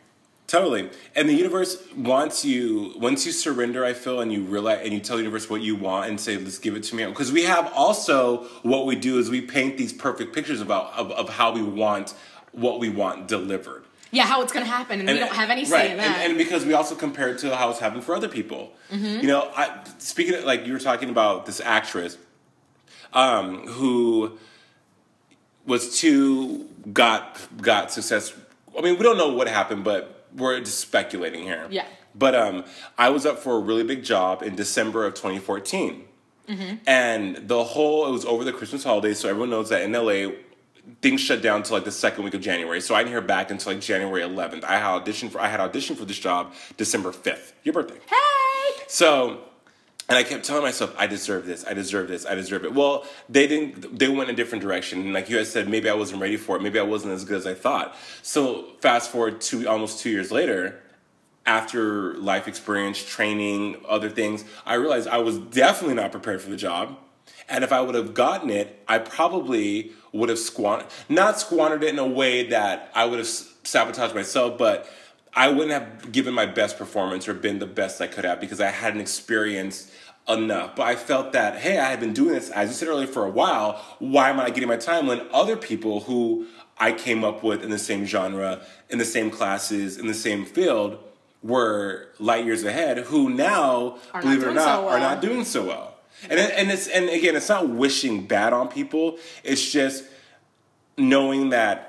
Totally. 0.49 0.89
And 1.15 1.29
the 1.29 1.35
universe 1.35 1.77
wants 1.95 2.43
you, 2.43 2.95
once 2.97 3.27
you 3.27 3.33
surrender, 3.33 3.85
I 3.85 3.93
feel, 3.93 4.21
and 4.21 4.33
you 4.33 4.45
realize, 4.45 4.81
and 4.83 4.95
you 4.95 4.99
tell 4.99 5.19
the 5.19 5.23
universe 5.23 5.51
what 5.51 5.61
you 5.61 5.77
want 5.77 6.09
and 6.09 6.19
say, 6.19 6.39
let's 6.39 6.59
give 6.59 6.75
it 6.75 6.85
to 6.85 6.97
me. 6.97 7.05
Because 7.05 7.31
we 7.31 7.43
have 7.43 7.71
also, 7.75 8.45
what 8.63 8.87
we 8.87 8.97
do 8.97 9.19
is 9.19 9.29
we 9.29 9.43
paint 9.43 9.77
these 9.77 9.93
perfect 9.93 10.35
pictures 10.35 10.63
about, 10.63 10.95
of, 10.95 11.11
of 11.13 11.29
how 11.29 11.53
we 11.53 11.63
want 11.63 12.15
what 12.53 12.81
we 12.81 12.89
want 12.89 13.29
delivered. 13.29 13.85
Yeah, 14.11 14.25
how 14.25 14.41
it's 14.41 14.55
gonna 14.55 14.65
happen, 14.65 15.01
and, 15.01 15.11
we 15.11 15.19
don't 15.19 15.31
have 15.35 15.51
any 15.51 15.67
say 15.67 15.77
right. 15.77 15.91
in 15.91 15.97
that. 15.99 16.07
Mm-hmm. 16.07 16.21
And, 16.23 16.29
and 16.31 16.39
because 16.39 16.65
we 16.65 16.73
also 16.73 16.95
compare 16.95 17.29
it 17.29 17.39
to 17.41 17.55
how 17.55 17.69
it's 17.69 17.79
happened 17.79 18.05
for 18.05 18.15
other 18.15 18.29
people. 18.29 18.73
You 18.91 19.27
know, 19.27 19.53
I, 19.55 19.85
speaking 19.99 20.33
of, 20.35 20.45
like, 20.45 20.67
you 20.67 20.73
were 20.73 20.79
talking 20.79 21.11
about 21.11 21.45
this 21.45 21.61
actress 21.61 22.17
um, 23.13 23.67
who 23.67 24.39
was 25.67 26.01
too, 26.01 26.67
got, 26.91 27.39
got 27.61 27.93
success. 27.93 28.33
I 28.77 28.81
mean, 28.81 28.97
we 28.97 29.03
don't 29.03 29.19
know 29.19 29.35
what 29.35 29.47
happened, 29.47 29.85
but 29.85 30.18
we're 30.39 30.59
just 30.61 30.79
speculating 30.79 31.43
here. 31.43 31.67
Yeah. 31.71 31.87
But 32.15 32.35
um, 32.35 32.65
I 32.97 33.11
was 33.11 33.27
up 33.27 33.39
for 33.39 33.57
a 33.57 33.61
really 33.61 33.85
big 33.85 34.03
job 34.03 34.43
in 34.43 34.57
December 34.57 35.05
of 35.07 35.15
2014. 35.15 36.05
Mm-hmm. 36.49 36.75
And 36.87 37.37
the 37.49 37.63
whole, 37.63 38.07
it 38.07 38.11
was 38.11 38.25
over 38.25 38.43
the 38.43 38.53
Christmas 38.53 38.83
holidays, 38.83 39.19
so 39.19 39.29
everyone 39.29 39.51
knows 39.51 39.69
that 39.69 39.83
in 39.83 39.93
LA, 39.93 40.33
things 41.03 41.21
shut 41.21 41.43
down 41.43 41.63
to 41.65 41.73
like 41.75 41.85
the 41.85 41.93
second 41.93 42.25
week 42.25 42.35
of 42.35 42.41
January. 42.41 42.81
So 42.81 42.95
I 42.95 43.01
didn't 43.01 43.13
hear 43.13 43.21
back 43.21 43.51
until 43.51 43.73
like 43.75 43.83
January 43.83 44.23
11th. 44.23 44.65
I 44.65 44.79
had 44.79 45.05
auditioned 45.05 45.31
for, 45.31 45.41
I 45.41 45.49
had 45.49 45.61
auditioned 45.61 45.97
for 45.97 46.07
this 46.07 46.19
job 46.19 46.55
December 46.79 47.11
5th, 47.11 47.53
your 47.65 47.75
birthday. 47.75 47.99
hey, 48.07 48.83
So, 48.89 49.43
and 50.09 50.17
I 50.17 50.23
kept 50.23 50.45
telling 50.45 50.63
myself, 50.63 50.95
I 50.99 51.07
deserve 51.07 51.45
this, 51.45 51.67
I 51.67 51.75
deserve 51.75 52.09
this, 52.09 52.25
I 52.25 52.35
deserve 52.35 52.65
it. 52.65 52.73
Well, 52.73 53.05
they 53.29 53.47
didn't, 53.47 53.99
they 53.99 54.09
went 54.09 54.31
a 54.31 54.33
different 54.33 54.63
direction. 54.63 55.01
And 55.03 55.13
like 55.13 55.29
you 55.29 55.37
had 55.37 55.47
said, 55.47 55.69
maybe 55.69 55.91
I 55.91 55.95
wasn't 55.95 56.23
ready 56.23 56.39
for 56.39 56.57
it. 56.57 56.63
Maybe 56.63 56.79
I 56.79 56.83
wasn't 56.83 57.13
as 57.13 57.27
good 57.27 57.37
as 57.37 57.47
I 57.47 57.53
thought. 57.53 57.95
So, 58.23 58.69
fast 58.81 59.11
forward 59.11 59.43
to 59.43 59.67
almost 59.67 60.01
two 60.01 60.09
years 60.09 60.33
later, 60.33 60.81
after 61.45 62.15
life 62.15 62.49
experience, 62.49 63.05
training, 63.05 63.83
other 63.87 64.09
things, 64.09 64.45
I 64.65 64.75
realized 64.75 65.09
I 65.09 65.19
was 65.19 65.39
definitely 65.39 65.97
not 65.97 66.11
prepared 66.11 66.41
for 66.41 66.49
the 66.49 66.57
job. 66.57 66.97
And 67.49 67.63
if 67.63 67.73
I 67.73 67.81
would 67.83 67.95
have 67.95 68.15
gotten 68.15 68.49
it, 68.49 68.83
I 68.89 68.99
probably 68.99 69.93
would 70.13 70.31
have 70.31 70.39
squandered, 70.39 70.89
not 71.11 71.39
squandered 71.39 71.83
it 71.83 71.91
in 71.91 71.99
a 71.99 72.07
way 72.07 72.49
that 72.49 72.91
I 72.95 73.05
would 73.05 73.19
have 73.19 73.29
sabotaged 73.29 74.15
myself, 74.15 74.57
but 74.57 74.89
I 75.35 75.49
wouldn't 75.49 75.71
have 75.71 76.13
given 76.13 76.35
my 76.35 76.47
best 76.47 76.79
performance 76.79 77.29
or 77.29 77.35
been 77.35 77.59
the 77.59 77.67
best 77.67 78.01
I 78.01 78.07
could 78.07 78.25
have 78.25 78.41
because 78.41 78.61
I 78.61 78.71
hadn't 78.71 79.01
experienced 79.01 79.91
enough. 80.29 80.77
But 80.77 80.83
I 80.85 80.97
felt 80.97 81.33
that, 81.33 81.59
hey, 81.59 81.79
I 81.79 81.91
had 81.91 82.01
been 82.01 82.13
doing 82.13 82.35
this, 82.35 82.51
as 82.51 82.69
you 82.69 82.75
said 82.75 82.89
earlier, 82.89 83.07
for 83.07 83.25
a 83.25 83.31
while. 83.31 83.83
Why 83.99 84.31
am 84.31 84.41
I 84.41 84.51
getting 84.51 84.69
my 84.69 84.77
time 84.77 85.07
when 85.07 85.23
other 85.33 85.57
people 85.57 86.01
who 86.01 86.47
I 86.79 86.93
came 86.93 87.25
up 87.25 87.43
with 87.43 87.63
in 87.63 87.71
the 87.71 87.79
same 87.79 88.05
genre, 88.05 88.63
in 88.89 88.99
the 88.99 89.05
same 89.05 89.31
classes, 89.31 89.99
in 89.99 90.07
the 90.07 90.15
same 90.15 90.45
field, 90.45 90.99
were 91.43 92.09
light 92.19 92.45
years 92.45 92.65
ahead, 92.65 92.99
who 92.99 93.31
now, 93.31 93.99
Are 94.13 94.23
believe 94.23 94.43
it 94.43 94.49
or 94.49 94.53
not, 94.53 94.65
so 94.65 94.85
well. 94.87 94.95
are 94.95 95.01
not 95.01 95.21
doing 95.23 95.45
so 95.45 95.65
well. 95.65 95.95
And 96.29 96.39
and 96.39 96.71
it's 96.71 96.89
and 96.89 97.09
again, 97.09 97.37
it's 97.37 97.49
not 97.49 97.69
wishing 97.69 98.27
bad 98.27 98.53
on 98.53 98.69
people. 98.69 99.19
It's 99.45 99.71
just 99.71 100.05
knowing 100.97 101.51
that 101.51 101.88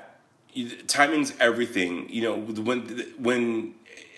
timing's 0.86 1.32
everything. 1.40 2.08
You 2.10 2.22
know, 2.22 2.36
when 2.38 2.80
when 3.18 3.74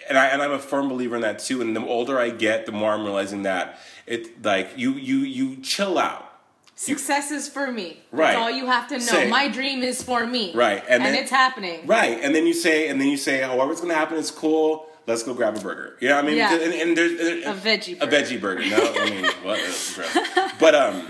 and 0.08 0.18
I 0.18 0.26
and 0.26 0.42
I'm 0.42 0.52
a 0.52 0.58
firm 0.58 0.88
believer 0.88 1.16
in 1.16 1.22
that 1.22 1.38
too. 1.38 1.60
And 1.60 1.74
the 1.76 1.84
older 1.84 2.18
I 2.18 2.30
get, 2.30 2.66
the 2.66 2.72
more 2.72 2.92
I'm 2.92 3.04
realizing 3.04 3.42
that 3.44 3.78
it 4.06 4.42
like 4.44 4.70
you 4.76 4.92
you 4.92 5.18
you 5.18 5.56
chill 5.62 5.98
out. 5.98 6.28
Success 6.74 7.30
is 7.30 7.48
for 7.48 7.70
me. 7.70 8.00
Right. 8.10 8.32
That's 8.32 8.38
all 8.38 8.50
you 8.50 8.66
have 8.66 8.88
to 8.88 8.98
know. 8.98 9.28
My 9.28 9.46
dream 9.46 9.82
is 9.82 10.02
for 10.02 10.26
me. 10.26 10.52
Right, 10.54 10.82
and 10.88 10.94
And, 11.02 11.04
then- 11.04 11.14
it's 11.22 11.30
happening. 11.30 11.86
Right, 11.86 12.18
and 12.20 12.34
then 12.34 12.44
you 12.46 12.54
say, 12.54 12.88
and 12.88 13.00
then 13.00 13.06
you 13.08 13.16
say, 13.16 13.40
however 13.40 13.70
it's 13.70 13.80
going 13.80 13.92
to 13.92 13.98
happen 13.98 14.16
is 14.16 14.30
cool. 14.32 14.88
Let's 15.06 15.22
go 15.22 15.32
grab 15.34 15.56
a 15.56 15.60
burger. 15.60 15.96
You 16.00 16.08
know 16.08 16.16
what 16.16 16.24
I 16.24 16.26
mean? 16.28 16.36
Yeah. 16.38 16.54
And, 16.54 16.72
and 16.74 16.96
there's 16.96 17.18
there- 17.18 17.52
A 17.52 17.54
veggie 17.54 18.00
a 18.00 18.06
burger. 18.06 18.16
veggie 18.16 18.40
burger. 18.40 18.66
No, 18.70 18.92
I 18.96 19.10
mean, 19.10 19.24
what? 19.44 20.54
But 20.58 20.74
um, 20.74 21.06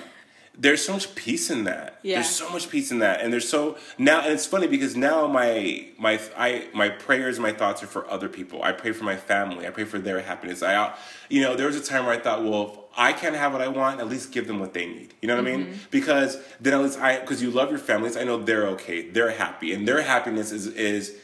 there's 0.56 0.84
so 0.84 0.92
much 0.92 1.14
peace 1.14 1.50
in 1.50 1.64
that. 1.64 1.98
Yeah. 2.02 2.16
There's 2.16 2.28
so 2.28 2.48
much 2.50 2.68
peace 2.68 2.90
in 2.90 2.98
that, 2.98 3.20
and 3.22 3.32
there's 3.32 3.48
so 3.48 3.78
now, 3.96 4.20
and 4.20 4.32
it's 4.32 4.44
funny 4.46 4.66
because 4.66 4.94
now 4.96 5.26
my 5.26 5.86
my 5.98 6.20
I 6.36 6.68
my 6.74 6.88
prayers, 6.90 7.38
my 7.40 7.52
thoughts 7.52 7.82
are 7.82 7.86
for 7.86 8.08
other 8.10 8.28
people. 8.28 8.62
I 8.62 8.72
pray 8.72 8.92
for 8.92 9.04
my 9.04 9.16
family. 9.16 9.66
I 9.66 9.70
pray 9.70 9.84
for 9.84 9.98
their 9.98 10.20
happiness. 10.20 10.62
I, 10.62 10.94
you 11.30 11.40
know, 11.40 11.56
there 11.56 11.66
was 11.68 11.76
a 11.76 11.82
time 11.82 12.04
where 12.04 12.14
I 12.14 12.18
thought, 12.18 12.44
well, 12.44 12.62
if 12.70 12.78
I 12.98 13.12
can't 13.14 13.34
have 13.34 13.52
what 13.52 13.62
I 13.62 13.68
want, 13.68 14.00
at 14.00 14.08
least 14.08 14.30
give 14.32 14.46
them 14.46 14.60
what 14.60 14.74
they 14.74 14.84
need. 14.84 15.14
You 15.22 15.28
know 15.28 15.36
what 15.36 15.46
I 15.46 15.50
Mm-hmm. 15.52 15.70
mean? 15.70 15.80
Because 15.90 16.36
then 16.60 16.74
at 16.74 16.80
least 16.82 16.98
I, 17.00 17.20
because 17.20 17.40
you 17.42 17.50
love 17.50 17.70
your 17.70 17.78
families, 17.78 18.16
I 18.18 18.24
know 18.24 18.36
they're 18.36 18.66
okay, 18.68 19.08
they're 19.08 19.30
happy, 19.32 19.72
and 19.72 19.88
their 19.88 20.02
happiness 20.02 20.52
is 20.52 20.66
is 20.66 21.16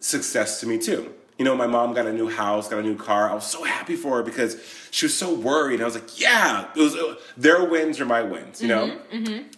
success 0.00 0.60
to 0.60 0.66
me 0.66 0.76
too. 0.78 1.12
You 1.38 1.44
know, 1.44 1.54
my 1.54 1.66
mom 1.66 1.92
got 1.92 2.06
a 2.06 2.12
new 2.12 2.30
house, 2.30 2.68
got 2.68 2.78
a 2.78 2.82
new 2.82 2.96
car. 2.96 3.28
I 3.30 3.34
was 3.34 3.44
so 3.44 3.62
happy 3.62 3.94
for 3.94 4.16
her 4.16 4.22
because 4.22 4.56
she 4.90 5.04
was 5.04 5.14
so 5.16 5.34
worried. 5.34 5.82
I 5.82 5.84
was 5.84 5.94
like, 5.94 6.18
yeah, 6.18 6.68
it 6.74 6.80
was 6.80 6.94
uh, 6.96 7.16
their 7.36 7.64
wins 7.64 8.00
are 8.00 8.06
my 8.06 8.22
wins. 8.22 8.62
You 8.62 8.68
know. 8.68 8.98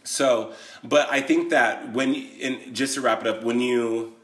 So, 0.03 0.55
but 0.83 1.09
I 1.11 1.21
think 1.21 1.51
that 1.51 1.93
when 1.93 2.15
and 2.43 2.75
just 2.75 2.95
to 2.95 3.01
wrap 3.01 3.21
it 3.21 3.27
up, 3.29 3.45
when 3.45 3.61
you 3.61 4.15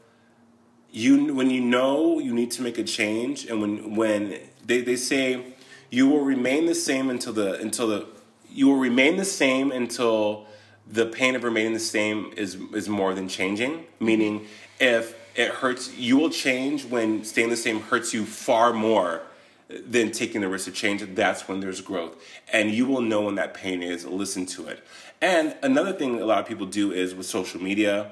you 0.91 1.33
when 1.33 1.49
you 1.49 1.61
know 1.61 2.19
you 2.19 2.33
need 2.33 2.51
to 2.51 2.61
make 2.61 2.77
a 2.77 2.83
change, 2.83 3.45
and 3.45 3.61
when 3.61 3.95
when 3.95 4.37
they, 4.65 4.81
they 4.81 4.97
say 4.97 5.53
you 5.89 6.09
will 6.09 6.25
remain 6.25 6.65
the 6.65 6.75
same 6.75 7.09
until 7.09 7.31
the 7.31 7.59
until 7.61 7.87
the 7.87 8.07
you 8.49 8.67
will 8.67 8.77
remain 8.77 9.15
the 9.17 9.25
same 9.25 9.71
until 9.71 10.45
the 10.87 11.05
pain 11.05 11.35
of 11.35 11.43
remaining 11.43 11.73
the 11.73 11.79
same 11.79 12.31
is 12.35 12.55
is 12.73 12.89
more 12.89 13.13
than 13.13 13.27
changing. 13.27 13.85
Meaning, 13.99 14.45
if 14.79 15.15
it 15.35 15.51
hurts, 15.51 15.95
you 15.97 16.17
will 16.17 16.29
change 16.29 16.85
when 16.85 17.23
staying 17.23 17.49
the 17.49 17.57
same 17.57 17.81
hurts 17.81 18.13
you 18.13 18.25
far 18.25 18.73
more 18.73 19.21
than 19.69 20.11
taking 20.11 20.41
the 20.41 20.47
risk 20.47 20.67
of 20.67 20.75
change. 20.75 21.03
That's 21.15 21.47
when 21.47 21.59
there's 21.59 21.81
growth, 21.81 22.15
and 22.53 22.71
you 22.71 22.85
will 22.85 23.01
know 23.01 23.23
when 23.23 23.35
that 23.35 23.53
pain 23.53 23.83
is. 23.83 24.05
Listen 24.05 24.45
to 24.47 24.67
it. 24.67 24.83
And 25.21 25.55
another 25.63 25.93
thing 25.93 26.21
a 26.21 26.25
lot 26.25 26.39
of 26.39 26.45
people 26.47 26.65
do 26.65 26.91
is 26.91 27.15
with 27.15 27.25
social 27.25 27.61
media 27.61 28.11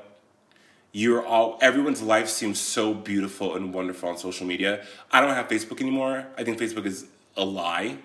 you're 0.93 1.25
all 1.25 1.57
everyone's 1.59 2.01
life 2.01 2.29
seems 2.29 2.59
so 2.59 2.93
beautiful 2.93 3.55
and 3.55 3.73
wonderful 3.73 4.09
on 4.09 4.17
social 4.17 4.45
media. 4.45 4.85
I 5.11 5.19
don't 5.21 5.33
have 5.33 5.47
Facebook 5.47 5.81
anymore. 5.81 6.27
I 6.37 6.43
think 6.43 6.59
Facebook 6.59 6.85
is 6.85 7.07
a 7.35 7.43
lie. 7.43 7.97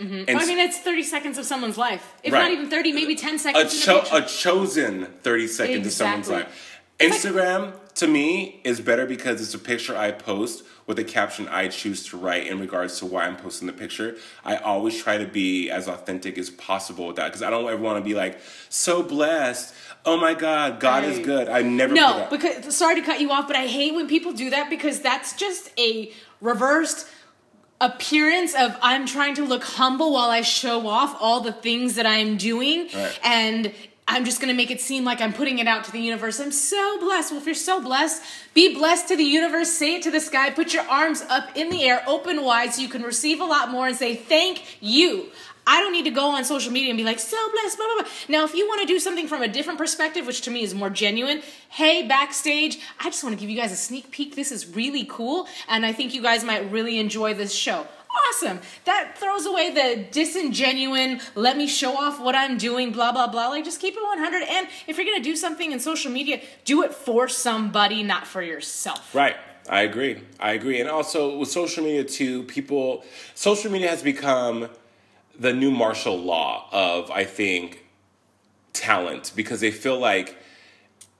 Mm-hmm. 0.00 0.24
And 0.26 0.38
I 0.38 0.46
mean, 0.46 0.58
it's 0.58 0.78
30 0.78 1.02
seconds 1.02 1.38
of 1.38 1.44
someone's 1.44 1.76
life. 1.76 2.14
If 2.24 2.32
Right. 2.32 2.40
not 2.44 2.50
even 2.50 2.70
30, 2.70 2.92
maybe 2.92 3.14
10 3.14 3.38
seconds. 3.38 3.74
in 3.74 3.80
cho- 3.80 4.04
a 4.10 4.22
chosen 4.22 5.06
30 5.22 5.46
seconds 5.46 5.86
of 5.86 5.92
someone's 5.92 6.28
life. 6.30 6.80
Instagram 6.98 7.74
to 8.02 8.08
me 8.08 8.60
is 8.64 8.80
better 8.80 9.06
because 9.06 9.40
it's 9.40 9.54
a 9.54 9.58
picture 9.58 9.96
I 9.96 10.10
post 10.10 10.64
with 10.88 10.98
a 10.98 11.04
caption 11.04 11.46
I 11.48 11.68
choose 11.68 12.04
to 12.08 12.16
write 12.16 12.48
in 12.48 12.58
regards 12.58 12.98
to 12.98 13.06
why 13.06 13.24
I'm 13.26 13.36
posting 13.36 13.66
the 13.68 13.72
picture. 13.72 14.16
I 14.44 14.56
always 14.56 15.00
try 15.00 15.18
to 15.18 15.26
be 15.26 15.70
as 15.70 15.86
authentic 15.86 16.36
as 16.36 16.50
possible 16.50 17.06
with 17.06 17.16
that 17.16 17.26
because 17.28 17.42
I 17.42 17.50
don't 17.50 17.64
ever 17.68 17.80
want 17.80 17.98
to 17.98 18.04
be 18.04 18.14
like 18.14 18.40
so 18.68 19.02
blessed. 19.04 19.72
Oh 20.04 20.16
my 20.16 20.34
God, 20.34 20.80
God 20.80 21.04
is 21.04 21.20
good. 21.20 21.48
I 21.48 21.62
never 21.62 21.94
No, 21.94 22.18
that. 22.18 22.30
because 22.30 22.76
sorry 22.76 22.96
to 22.96 23.02
cut 23.02 23.20
you 23.20 23.30
off, 23.30 23.46
but 23.46 23.54
I 23.56 23.66
hate 23.68 23.94
when 23.94 24.08
people 24.08 24.32
do 24.32 24.50
that 24.50 24.68
because 24.68 25.00
that's 25.00 25.34
just 25.34 25.70
a 25.78 26.12
reversed 26.40 27.06
appearance 27.80 28.54
of 28.54 28.76
I'm 28.82 29.06
trying 29.06 29.34
to 29.36 29.44
look 29.44 29.62
humble 29.62 30.12
while 30.12 30.30
I 30.30 30.42
show 30.42 30.86
off 30.88 31.16
all 31.20 31.40
the 31.40 31.52
things 31.52 31.94
that 31.94 32.06
I'm 32.06 32.36
doing 32.36 32.88
Right. 32.92 33.18
and 33.24 33.72
I'm 34.12 34.24
just 34.26 34.40
gonna 34.40 34.54
make 34.54 34.70
it 34.70 34.80
seem 34.80 35.04
like 35.04 35.20
I'm 35.20 35.32
putting 35.32 35.58
it 35.58 35.66
out 35.66 35.84
to 35.84 35.92
the 35.92 35.98
universe. 35.98 36.38
I'm 36.38 36.52
so 36.52 37.00
blessed. 37.00 37.32
Well, 37.32 37.40
if 37.40 37.46
you're 37.46 37.54
so 37.54 37.80
blessed, 37.80 38.22
be 38.52 38.74
blessed 38.74 39.08
to 39.08 39.16
the 39.16 39.24
universe. 39.24 39.72
Say 39.72 39.96
it 39.96 40.02
to 40.02 40.10
the 40.10 40.20
sky. 40.20 40.50
Put 40.50 40.74
your 40.74 40.84
arms 40.84 41.22
up 41.30 41.56
in 41.56 41.70
the 41.70 41.82
air, 41.84 42.02
open 42.06 42.44
wide, 42.44 42.74
so 42.74 42.82
you 42.82 42.88
can 42.88 43.02
receive 43.02 43.40
a 43.40 43.44
lot 43.44 43.70
more 43.70 43.86
and 43.86 43.96
say, 43.96 44.14
Thank 44.14 44.78
you. 44.80 45.30
I 45.66 45.80
don't 45.80 45.92
need 45.92 46.04
to 46.04 46.10
go 46.10 46.30
on 46.30 46.44
social 46.44 46.72
media 46.72 46.90
and 46.90 46.98
be 46.98 47.04
like, 47.04 47.20
so 47.20 47.36
blessed, 47.52 47.76
blah, 47.76 47.86
blah, 47.86 48.02
blah. 48.02 48.12
Now, 48.28 48.44
if 48.44 48.52
you 48.52 48.66
want 48.66 48.80
to 48.80 48.86
do 48.86 48.98
something 48.98 49.28
from 49.28 49.42
a 49.42 49.48
different 49.48 49.78
perspective, 49.78 50.26
which 50.26 50.40
to 50.42 50.50
me 50.50 50.64
is 50.64 50.74
more 50.74 50.90
genuine, 50.90 51.40
hey, 51.68 52.06
backstage, 52.06 52.80
I 52.98 53.04
just 53.04 53.22
want 53.22 53.36
to 53.36 53.40
give 53.40 53.48
you 53.48 53.56
guys 53.56 53.70
a 53.70 53.76
sneak 53.76 54.10
peek. 54.10 54.34
This 54.34 54.50
is 54.50 54.66
really 54.66 55.04
cool, 55.08 55.46
and 55.68 55.86
I 55.86 55.92
think 55.92 56.14
you 56.14 56.22
guys 56.22 56.42
might 56.42 56.68
really 56.72 56.98
enjoy 56.98 57.34
this 57.34 57.54
show. 57.54 57.86
Awesome. 58.28 58.60
That 58.84 59.16
throws 59.16 59.46
away 59.46 59.70
the 59.70 60.04
disingenuine, 60.10 61.22
let 61.34 61.56
me 61.56 61.66
show 61.66 61.96
off 61.96 62.20
what 62.20 62.34
I'm 62.34 62.58
doing, 62.58 62.92
blah, 62.92 63.12
blah, 63.12 63.26
blah. 63.26 63.48
Like, 63.48 63.64
just 63.64 63.80
keep 63.80 63.94
it 63.94 64.02
100. 64.02 64.42
And 64.42 64.68
if 64.86 64.96
you're 64.96 65.06
going 65.06 65.16
to 65.16 65.22
do 65.22 65.36
something 65.36 65.72
in 65.72 65.80
social 65.80 66.10
media, 66.10 66.40
do 66.64 66.82
it 66.82 66.92
for 66.92 67.28
somebody, 67.28 68.02
not 68.02 68.26
for 68.26 68.42
yourself. 68.42 69.14
Right. 69.14 69.36
I 69.68 69.82
agree. 69.82 70.20
I 70.40 70.52
agree. 70.52 70.80
And 70.80 70.90
also 70.90 71.38
with 71.38 71.48
social 71.48 71.84
media 71.84 72.04
too, 72.04 72.42
people 72.44 73.04
social 73.34 73.70
media 73.70 73.88
has 73.88 74.02
become 74.02 74.68
the 75.38 75.52
new 75.52 75.70
martial 75.70 76.18
law 76.18 76.68
of 76.72 77.10
I 77.10 77.24
think 77.24 77.84
talent 78.72 79.32
because 79.36 79.60
they 79.60 79.70
feel 79.70 79.98
like 79.98 80.36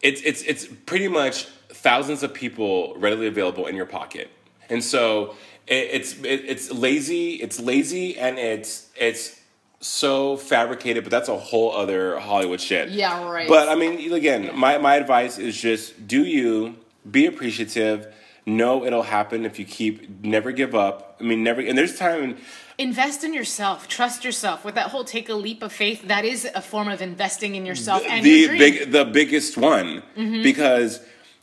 it's 0.01 0.21
it's 0.23 0.43
it's 0.43 0.67
pretty 0.67 1.09
much 1.09 1.45
thousands 1.69 2.23
of 2.23 2.35
people 2.35 2.95
readily 2.97 3.27
available 3.29 3.67
in 3.67 3.77
your 3.77 3.87
pocket. 3.87 4.29
And 4.69 4.83
so 4.83 5.37
it, 5.67 5.89
it's 5.93 6.15
it, 6.19 6.45
it's 6.47 6.71
lazy, 6.71 7.35
it's 7.35 7.61
lazy 7.61 8.19
and 8.19 8.39
it's 8.39 8.89
it's 8.97 9.41
so 9.81 10.37
fabricated, 10.37 11.03
but 11.05 11.11
that's 11.11 11.29
a 11.29 11.37
whole 11.37 11.73
other 11.73 12.19
Hollywood 12.19 12.61
shit. 12.61 12.91
Yeah, 12.91 13.29
right. 13.29 13.49
But 13.49 13.69
I 13.69 13.75
mean, 13.75 14.13
again, 14.13 14.51
my, 14.57 14.79
my 14.79 14.95
advice 14.95 15.39
is 15.39 15.61
just 15.61 16.07
do 16.07 16.25
you, 16.25 16.77
be 17.11 17.27
appreciative, 17.27 18.07
know 18.47 18.85
it'll 18.85 19.03
happen 19.03 19.45
if 19.45 19.59
you 19.59 19.65
keep, 19.65 20.25
never 20.25 20.53
give 20.53 20.75
up. 20.75 21.17
I 21.21 21.25
mean, 21.25 21.43
never, 21.43 21.61
and 21.61 21.77
there's 21.77 21.99
time, 21.99 22.37
Invest 22.79 23.23
in 23.23 23.35
yourself. 23.35 23.87
Trust 23.87 24.25
yourself. 24.25 24.65
With 24.65 24.77
that 24.77 24.89
whole 24.89 25.05
take 25.05 25.29
a 25.29 25.35
leap 25.35 25.63
of 25.63 25.73
faith, 25.73 26.09
that 26.09 26.25
is 26.25 26.49
a 26.55 26.63
form 26.63 26.89
of 26.89 27.03
investing 27.03 27.55
in 27.55 27.67
yourself 27.67 28.03
and 28.09 28.25
the 28.25 28.31
your 28.31 28.57
big, 28.57 28.91
the 28.91 29.05
biggest 29.05 29.57
one, 29.57 30.03
Mm-hmm. 30.17 30.43
because 30.43 31.01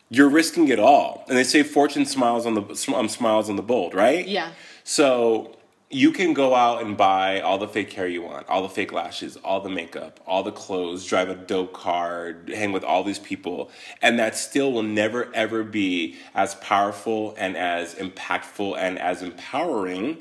you're 0.09 0.29
risking 0.29 0.67
it 0.69 0.79
all. 0.79 1.23
And 1.27 1.37
they 1.37 1.43
say 1.43 1.63
fortune 1.63 2.05
smiles 2.05 2.45
on 2.45 2.55
the, 2.55 2.93
um, 2.95 3.07
smiles 3.07 3.49
on 3.49 3.55
the 3.55 3.61
bold, 3.61 3.93
right? 3.93 4.27
Yeah. 4.27 4.51
So 4.83 5.55
you 5.91 6.11
can 6.11 6.33
go 6.33 6.53
out 6.53 6.83
and 6.83 6.95
buy 6.95 7.41
all 7.41 7.57
the 7.57 7.67
fake 7.67 7.91
hair 7.93 8.07
you 8.07 8.21
want, 8.21 8.47
all 8.47 8.61
the 8.61 8.69
fake 8.69 8.91
lashes, 8.91 9.37
all 9.37 9.61
the 9.61 9.69
makeup, 9.69 10.19
all 10.27 10.43
the 10.43 10.51
clothes, 10.51 11.05
drive 11.05 11.29
a 11.29 11.35
dope 11.35 11.73
car, 11.73 12.35
hang 12.47 12.71
with 12.71 12.83
all 12.83 13.03
these 13.03 13.19
people, 13.19 13.71
and 14.01 14.19
that 14.19 14.35
still 14.35 14.71
will 14.71 14.83
never 14.83 15.33
ever 15.33 15.63
be 15.63 16.15
as 16.35 16.55
powerful 16.55 17.33
and 17.37 17.57
as 17.57 17.95
impactful 17.95 18.77
and 18.77 18.99
as 18.99 19.23
empowering 19.23 20.17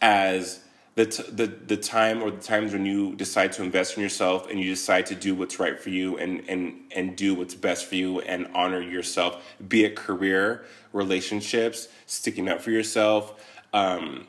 as 0.00 0.60
the, 0.96 1.04
t- 1.04 1.30
the 1.30 1.46
the 1.46 1.76
time 1.76 2.22
or 2.22 2.30
the 2.30 2.40
times 2.40 2.72
when 2.72 2.86
you 2.86 3.14
decide 3.14 3.52
to 3.52 3.62
invest 3.62 3.96
in 3.96 4.02
yourself 4.02 4.50
and 4.50 4.58
you 4.58 4.70
decide 4.70 5.04
to 5.06 5.14
do 5.14 5.34
what's 5.34 5.60
right 5.60 5.78
for 5.78 5.90
you 5.90 6.16
and 6.16 6.42
and 6.48 6.74
and 6.94 7.16
do 7.16 7.34
what's 7.34 7.54
best 7.54 7.86
for 7.86 7.94
you 7.94 8.20
and 8.22 8.48
honor 8.54 8.80
yourself 8.80 9.44
be 9.68 9.84
it 9.84 9.94
career 9.94 10.64
relationships 10.92 11.88
sticking 12.06 12.48
up 12.48 12.62
for 12.62 12.70
yourself 12.70 13.34
um, 13.74 14.26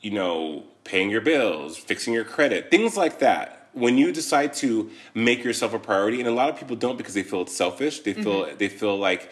you 0.00 0.10
know 0.10 0.64
paying 0.84 1.10
your 1.10 1.20
bills 1.20 1.76
fixing 1.76 2.12
your 2.12 2.24
credit 2.24 2.70
things 2.70 2.96
like 2.96 3.20
that. 3.20 3.52
When 3.72 3.98
you 3.98 4.10
decide 4.10 4.54
to 4.54 4.90
make 5.12 5.44
yourself 5.44 5.74
a 5.74 5.78
priority 5.78 6.18
and 6.18 6.26
a 6.26 6.32
lot 6.32 6.48
of 6.48 6.56
people 6.56 6.76
don't 6.76 6.96
because 6.96 7.12
they 7.12 7.22
feel 7.22 7.42
it's 7.42 7.54
selfish 7.54 8.00
they 8.00 8.14
feel 8.14 8.56
they 8.56 8.70
feel 8.70 8.96
like 8.96 9.30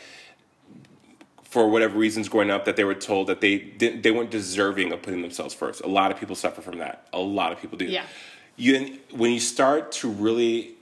for 1.55 1.68
whatever 1.68 1.96
reasons 1.96 2.28
growing 2.28 2.50
up 2.50 2.64
that 2.64 2.74
they 2.74 2.82
were 2.82 2.96
told 2.96 3.28
that 3.28 3.40
they 3.40 3.57
didn't 3.57 4.02
they 4.02 4.11
weren't 4.11 4.32
deserving 4.32 4.90
of 4.92 5.00
putting 5.02 5.22
themselves 5.22 5.55
first. 5.55 5.82
A 5.82 5.86
lot 5.86 6.11
of 6.11 6.18
people 6.18 6.34
suffer 6.34 6.61
from 6.61 6.78
that. 6.78 7.07
A 7.12 7.20
lot 7.20 7.52
of 7.52 7.61
people 7.61 7.78
do. 7.78 7.84
Yeah. 7.84 8.02
You 8.57 8.98
when 9.12 9.30
you 9.30 9.38
start 9.38 9.92
to 9.92 10.09
really 10.11 10.74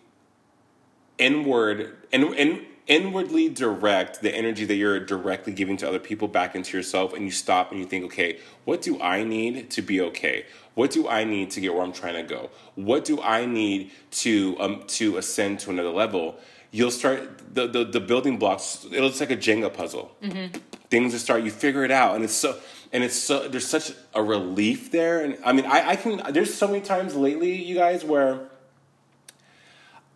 inward 1.18 1.94
and 2.10 2.24
and 2.24 2.64
inwardly 2.86 3.50
direct 3.50 4.22
the 4.22 4.34
energy 4.34 4.64
that 4.64 4.76
you're 4.76 4.98
directly 4.98 5.52
giving 5.52 5.76
to 5.76 5.86
other 5.86 5.98
people 5.98 6.26
back 6.26 6.54
into 6.54 6.74
yourself 6.74 7.12
and 7.12 7.22
you 7.22 7.30
stop 7.30 7.70
and 7.70 7.78
you 7.78 7.86
think 7.86 8.04
okay 8.04 8.40
what 8.64 8.82
do 8.82 9.00
i 9.00 9.22
need 9.22 9.70
to 9.70 9.80
be 9.80 10.00
okay 10.00 10.44
what 10.74 10.90
do 10.90 11.06
i 11.06 11.22
need 11.22 11.48
to 11.48 11.60
get 11.60 11.72
where 11.72 11.84
i'm 11.84 11.92
trying 11.92 12.14
to 12.14 12.24
go 12.24 12.50
what 12.74 13.04
do 13.04 13.20
i 13.22 13.46
need 13.46 13.92
to 14.10 14.56
um, 14.58 14.82
to 14.88 15.16
ascend 15.16 15.60
to 15.60 15.70
another 15.70 15.90
level 15.90 16.36
you'll 16.72 16.90
start 16.90 17.54
the, 17.54 17.68
the, 17.68 17.84
the 17.84 18.00
building 18.00 18.38
blocks 18.38 18.84
it 18.90 19.00
looks 19.00 19.20
like 19.20 19.30
a 19.30 19.36
jenga 19.36 19.72
puzzle. 19.72 20.16
Mm-hmm. 20.22 20.58
Things 20.90 21.12
that 21.12 21.20
start 21.20 21.44
you 21.44 21.52
figure 21.52 21.84
it 21.84 21.92
out 21.92 22.16
and 22.16 22.24
it's 22.24 22.34
so 22.34 22.58
and 22.92 23.04
it's 23.04 23.16
so 23.16 23.48
there's 23.48 23.66
such 23.66 23.92
a 24.14 24.22
relief 24.22 24.90
there 24.90 25.24
and 25.24 25.38
i 25.44 25.52
mean 25.52 25.64
i, 25.66 25.90
I 25.90 25.96
can 25.96 26.20
there's 26.32 26.52
so 26.52 26.66
many 26.66 26.80
times 26.80 27.14
lately 27.14 27.54
you 27.54 27.74
guys 27.74 28.04
where 28.04 28.48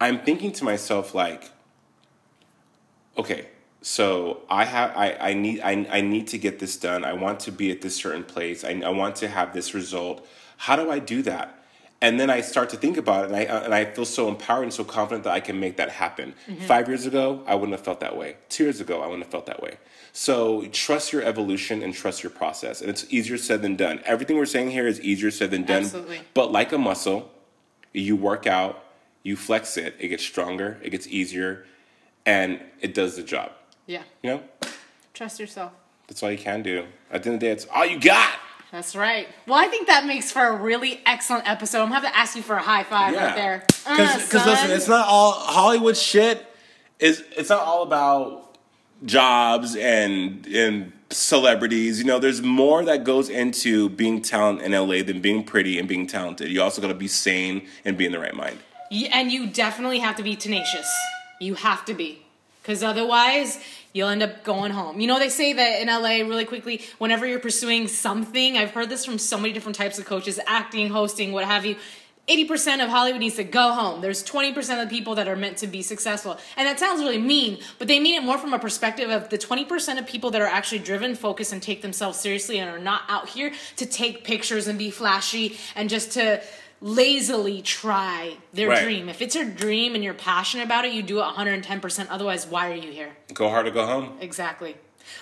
i'm 0.00 0.20
thinking 0.20 0.52
to 0.52 0.64
myself 0.64 1.14
like 1.14 1.50
okay 3.16 3.48
so 3.80 4.42
i 4.50 4.64
have 4.64 4.94
i, 4.96 5.16
I 5.18 5.34
need 5.34 5.60
I, 5.60 5.86
I 5.90 6.00
need 6.00 6.26
to 6.28 6.38
get 6.38 6.58
this 6.58 6.76
done. 6.76 7.04
I 7.04 7.14
want 7.14 7.40
to 7.40 7.52
be 7.52 7.70
at 7.70 7.80
this 7.80 7.96
certain 7.96 8.24
place. 8.24 8.64
I, 8.64 8.80
I 8.84 8.90
want 8.90 9.16
to 9.16 9.28
have 9.28 9.54
this 9.54 9.72
result. 9.74 10.26
How 10.58 10.76
do 10.76 10.90
i 10.90 10.98
do 10.98 11.22
that 11.22 11.55
and 12.02 12.20
then 12.20 12.28
i 12.30 12.40
start 12.40 12.68
to 12.70 12.76
think 12.76 12.96
about 12.96 13.24
it 13.24 13.30
and 13.30 13.36
i, 13.36 13.44
uh, 13.46 13.62
and 13.62 13.74
I 13.74 13.84
feel 13.84 14.04
so 14.04 14.28
empowered 14.28 14.64
and 14.64 14.72
so 14.72 14.84
confident 14.84 15.24
that 15.24 15.32
i 15.32 15.40
can 15.40 15.58
make 15.58 15.76
that 15.76 15.90
happen. 15.90 16.34
Mm-hmm. 16.48 16.64
Five 16.66 16.88
years 16.88 17.06
ago 17.06 17.42
i 17.46 17.54
wouldn't 17.54 17.72
have 17.76 17.84
felt 17.84 18.00
that 18.00 18.16
way. 18.16 18.36
Two 18.48 18.64
years 18.64 18.80
ago 18.80 19.00
i 19.02 19.06
wouldn't 19.06 19.24
have 19.24 19.30
felt 19.32 19.46
that 19.46 19.62
way. 19.62 19.78
So 20.12 20.66
trust 20.72 21.12
your 21.12 21.22
evolution 21.22 21.82
and 21.82 21.92
trust 21.94 22.22
your 22.22 22.30
process 22.30 22.80
and 22.80 22.90
it's 22.90 23.06
easier 23.10 23.38
said 23.38 23.62
than 23.62 23.76
done. 23.76 24.00
Everything 24.04 24.36
we're 24.36 24.46
saying 24.46 24.70
here 24.70 24.86
is 24.86 25.00
easier 25.00 25.30
said 25.30 25.50
than 25.50 25.64
done 25.64 25.84
Absolutely. 25.84 26.20
but 26.34 26.52
like 26.52 26.72
a 26.72 26.78
muscle 26.78 27.30
you 27.92 28.14
work 28.16 28.46
out 28.46 28.84
you 29.22 29.36
flex 29.36 29.76
it 29.76 29.94
it 29.98 30.08
gets 30.08 30.22
stronger 30.22 30.78
it 30.82 30.90
gets 30.90 31.06
easier 31.08 31.64
and 32.24 32.60
it 32.80 32.92
does 32.92 33.16
the 33.16 33.22
job. 33.22 33.52
Yeah. 33.86 34.02
you 34.22 34.30
know? 34.30 34.42
Trust 35.14 35.38
yourself. 35.40 35.72
that's 36.08 36.22
all 36.22 36.30
you 36.30 36.38
can 36.38 36.62
do. 36.62 36.86
At 37.10 37.22
the 37.22 37.30
end 37.30 37.34
of 37.36 37.40
the 37.40 37.46
day 37.46 37.52
it's 37.52 37.66
all 37.72 37.86
you 37.86 37.98
got 38.00 38.38
That's 38.76 38.94
right. 38.94 39.26
Well, 39.46 39.58
I 39.58 39.68
think 39.68 39.86
that 39.86 40.04
makes 40.04 40.30
for 40.30 40.46
a 40.46 40.54
really 40.54 41.00
excellent 41.06 41.48
episode. 41.48 41.78
I'm 41.78 41.88
gonna 41.88 42.00
have 42.02 42.12
to 42.12 42.18
ask 42.18 42.36
you 42.36 42.42
for 42.42 42.56
a 42.56 42.62
high 42.62 42.82
five 42.82 43.14
right 43.16 43.34
there. 43.34 43.64
Uh, 43.86 43.96
because 44.18 44.42
son. 44.42 44.46
listen 44.46 44.70
it's 44.70 44.88
not 44.88 45.06
all 45.08 45.32
hollywood 45.32 45.96
shit 45.96 46.44
is 46.98 47.24
it's 47.38 47.48
not 47.48 47.60
all 47.60 47.82
about 47.84 48.58
jobs 49.04 49.76
and 49.76 50.44
and 50.48 50.92
celebrities 51.10 52.00
you 52.00 52.04
know 52.04 52.18
there's 52.18 52.42
more 52.42 52.84
that 52.84 53.04
goes 53.04 53.28
into 53.28 53.88
being 53.88 54.20
talent 54.20 54.60
in 54.60 54.72
la 54.72 55.02
than 55.04 55.20
being 55.20 55.44
pretty 55.44 55.78
and 55.78 55.88
being 55.88 56.06
talented 56.06 56.50
you 56.50 56.60
also 56.60 56.82
got 56.82 56.88
to 56.88 56.94
be 56.94 57.06
sane 57.06 57.64
and 57.84 57.96
be 57.96 58.04
in 58.04 58.12
the 58.12 58.18
right 58.18 58.34
mind 58.34 58.58
Y- 58.90 59.08
and 59.12 59.32
you 59.32 59.46
definitely 59.46 60.00
have 60.00 60.16
to 60.16 60.22
be 60.22 60.36
tenacious. 60.36 60.88
You 61.40 61.54
have 61.54 61.84
to 61.86 61.94
be. 61.94 62.22
Because 62.62 62.82
otherwise, 62.82 63.60
you'll 63.96 64.10
end 64.10 64.22
up 64.22 64.44
going 64.44 64.70
home. 64.72 65.00
You 65.00 65.06
know, 65.06 65.18
they 65.18 65.30
say 65.30 65.54
that 65.54 65.80
in 65.80 65.88
LA, 65.88 66.28
really 66.28 66.44
quickly, 66.44 66.82
whenever 66.98 67.26
you're 67.26 67.38
pursuing 67.38 67.88
something, 67.88 68.58
I've 68.58 68.72
heard 68.72 68.90
this 68.90 69.06
from 69.06 69.18
so 69.18 69.38
many 69.38 69.54
different 69.54 69.74
types 69.76 69.98
of 69.98 70.04
coaches 70.04 70.38
acting, 70.46 70.90
hosting, 70.90 71.32
what 71.32 71.46
have 71.46 71.64
you. 71.64 71.76
80% 72.28 72.84
of 72.84 72.90
Hollywood 72.90 73.20
needs 73.20 73.36
to 73.36 73.44
go 73.44 73.72
home. 73.72 74.02
There's 74.02 74.22
20% 74.22 74.82
of 74.82 74.90
the 74.90 74.94
people 74.94 75.14
that 75.14 75.28
are 75.28 75.36
meant 75.36 75.58
to 75.58 75.66
be 75.66 75.80
successful. 75.80 76.38
And 76.56 76.66
that 76.66 76.78
sounds 76.78 77.00
really 77.00 77.18
mean, 77.18 77.58
but 77.78 77.88
they 77.88 77.98
mean 77.98 78.16
it 78.16 78.24
more 78.24 78.36
from 78.36 78.52
a 78.52 78.58
perspective 78.58 79.08
of 79.08 79.30
the 79.30 79.38
20% 79.38 79.98
of 79.98 80.06
people 80.06 80.30
that 80.32 80.42
are 80.42 80.46
actually 80.46 80.80
driven, 80.80 81.14
focused, 81.14 81.52
and 81.52 81.62
take 81.62 81.80
themselves 81.80 82.18
seriously 82.18 82.58
and 82.58 82.68
are 82.68 82.80
not 82.80 83.02
out 83.08 83.30
here 83.30 83.52
to 83.76 83.86
take 83.86 84.24
pictures 84.24 84.66
and 84.66 84.78
be 84.78 84.90
flashy 84.90 85.56
and 85.74 85.88
just 85.88 86.12
to 86.12 86.42
lazily 86.80 87.62
try 87.62 88.36
their 88.52 88.68
Right. 88.68 88.82
dream. 88.82 89.08
If 89.08 89.22
it's 89.22 89.34
your 89.34 89.44
dream 89.44 89.94
and 89.94 90.04
you're 90.04 90.14
passionate 90.14 90.64
about 90.64 90.84
it, 90.84 90.92
you 90.92 91.02
do 91.02 91.18
it 91.20 91.24
110%. 91.24 92.08
Otherwise, 92.10 92.46
why 92.46 92.70
are 92.70 92.74
you 92.74 92.90
here? 92.92 93.16
go 93.34 93.48
hard 93.48 93.66
or 93.66 93.70
go 93.70 93.84
home 93.86 94.16
Exactly. 94.20 94.76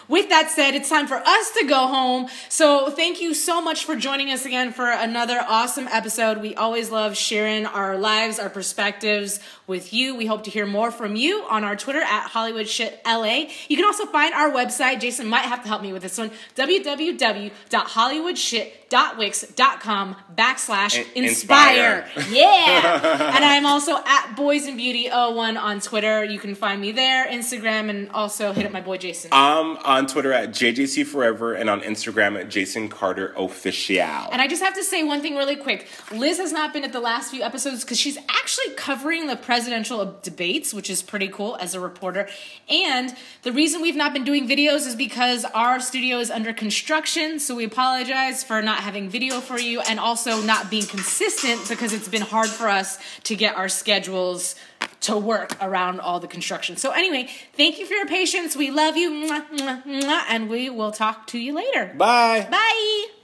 With 0.09 0.31
that 0.31 0.51
said, 0.51 0.75
it's 0.75 0.89
time 0.89 1.07
for 1.07 1.17
us 1.17 1.51
to 1.59 1.67
go 1.67 1.87
home. 1.87 2.29
So 2.49 2.89
thank 2.91 3.21
you 3.21 3.35
so 3.35 3.61
much 3.61 3.85
for 3.85 3.95
joining 3.95 4.31
us 4.31 4.47
again 4.47 4.73
for 4.73 4.89
another 4.89 5.45
awesome 5.47 5.89
episode. 5.89 6.41
We 6.41 6.55
always 6.55 6.91
love 6.91 7.19
sharing 7.19 7.67
our 7.67 7.99
lives, 7.99 8.39
our 8.39 8.49
perspectives 8.49 9.41
with 9.67 9.93
you. 9.93 10.15
We 10.15 10.25
hope 10.25 10.43
to 10.45 10.51
hear 10.51 10.65
more 10.65 10.91
from 10.91 11.17
you 11.17 11.45
on 11.51 11.65
our 11.65 11.77
Twitter 11.77 12.01
at 12.01 12.29
Hollywood 12.29 12.67
Shit 12.67 12.99
LA. 13.05 13.49
You 13.69 13.77
can 13.77 13.85
also 13.85 14.07
find 14.07 14.33
our 14.33 14.51
website. 14.51 15.01
Jason 15.01 15.27
might 15.29 15.43
have 15.45 15.61
to 15.63 15.69
help 15.69 15.83
me 15.83 15.93
with 15.93 16.01
this 16.03 16.17
one. 16.17 16.31
www.hollywoodshit.wix.com 18.91 20.17
backslash 20.37 20.97
In- 21.15 21.25
inspire. 21.25 22.07
inspire. 22.17 22.25
Yeah. 22.35 23.35
and 23.37 23.45
I'm 23.45 23.67
also 23.67 23.97
at 24.05 24.35
Boys 24.37 24.67
and 24.67 24.77
Beauty 24.77 25.09
01 25.11 25.57
on 25.57 25.81
Twitter. 25.81 26.25
You 26.25 26.39
can 26.39 26.55
find 26.55 26.81
me 26.81 26.93
there, 26.93 27.27
Instagram, 27.27 27.89
and 27.91 28.11
also 28.11 28.53
hit 28.53 28.67
up 28.67 28.73
my 28.73 28.81
boy 28.81 28.97
Jason. 28.99 29.31
i'm 29.33 29.77
on 29.79 30.07
twitter 30.07 30.33
at 30.33 30.51
jjc 30.51 31.07
forever 31.07 31.55
and 31.55 31.69
on 31.71 31.81
instagram 31.83 32.39
at 32.39 32.49
jason 32.49 32.89
carter 32.89 33.33
official 33.37 33.95
And 33.95 34.41
I 34.41 34.47
just 34.49 34.63
have 34.63 34.75
to 34.75 34.83
say 34.85 35.03
one 35.05 35.21
thing 35.21 35.37
really 35.37 35.57
quick. 35.57 35.87
Liz 36.13 36.39
has 36.39 36.53
not 36.53 36.73
been 36.73 36.85
at 36.85 36.93
the 36.93 37.01
last 37.01 37.31
few 37.31 37.43
episodes 37.43 37.85
because 37.85 37.99
she's 37.99 38.17
actually 38.29 38.75
covering 38.77 39.27
the 39.27 39.37
presidential 39.37 40.19
debates, 40.23 40.73
which 40.75 40.91
is 40.91 41.03
pretty 41.03 41.29
cool 41.29 41.57
as 41.61 41.75
a 41.75 41.81
reporter. 41.81 42.29
And 42.69 43.15
the 43.43 43.53
reason 43.53 43.83
we've 43.83 43.97
not 43.97 44.13
been 44.13 44.25
doing 44.25 44.49
videos 44.49 44.87
is 44.87 44.97
because 44.97 45.45
our 45.47 45.81
studio 45.81 46.19
is 46.19 46.31
under 46.31 46.53
construction. 46.53 47.39
So 47.39 47.55
we 47.55 47.65
apologize 47.65 48.43
for 48.45 48.61
not 48.63 48.74
having 48.83 49.09
video 49.09 49.41
for 49.41 49.59
you 49.59 49.81
and 49.81 49.99
also 49.99 50.41
not 50.43 50.71
being 50.71 50.87
consistent 50.87 51.69
because 51.69 51.93
it's 51.93 52.09
been 52.09 52.23
hard 52.23 52.49
for 52.49 52.69
us 52.69 52.99
to 53.25 53.37
get 53.37 53.57
our 53.57 53.69
schedules 53.69 54.55
to 55.01 55.17
work 55.17 55.57
around 55.61 56.01
all 56.01 56.21
the 56.21 56.29
construction. 56.29 56.77
So 56.77 56.91
anyway, 56.91 57.29
thank 57.57 57.79
you 57.79 57.87
for 57.87 57.95
your 57.95 58.07
patience. 58.07 58.57
We 58.57 58.71
love 58.71 58.97
you. 58.97 59.29
And 60.29 60.49
we 60.49 60.71
will 60.71 60.93
talk 60.93 61.27
to 61.29 61.39
you 61.39 61.55
later. 61.55 61.93
bye 61.97 62.47
Bye. 62.51 63.24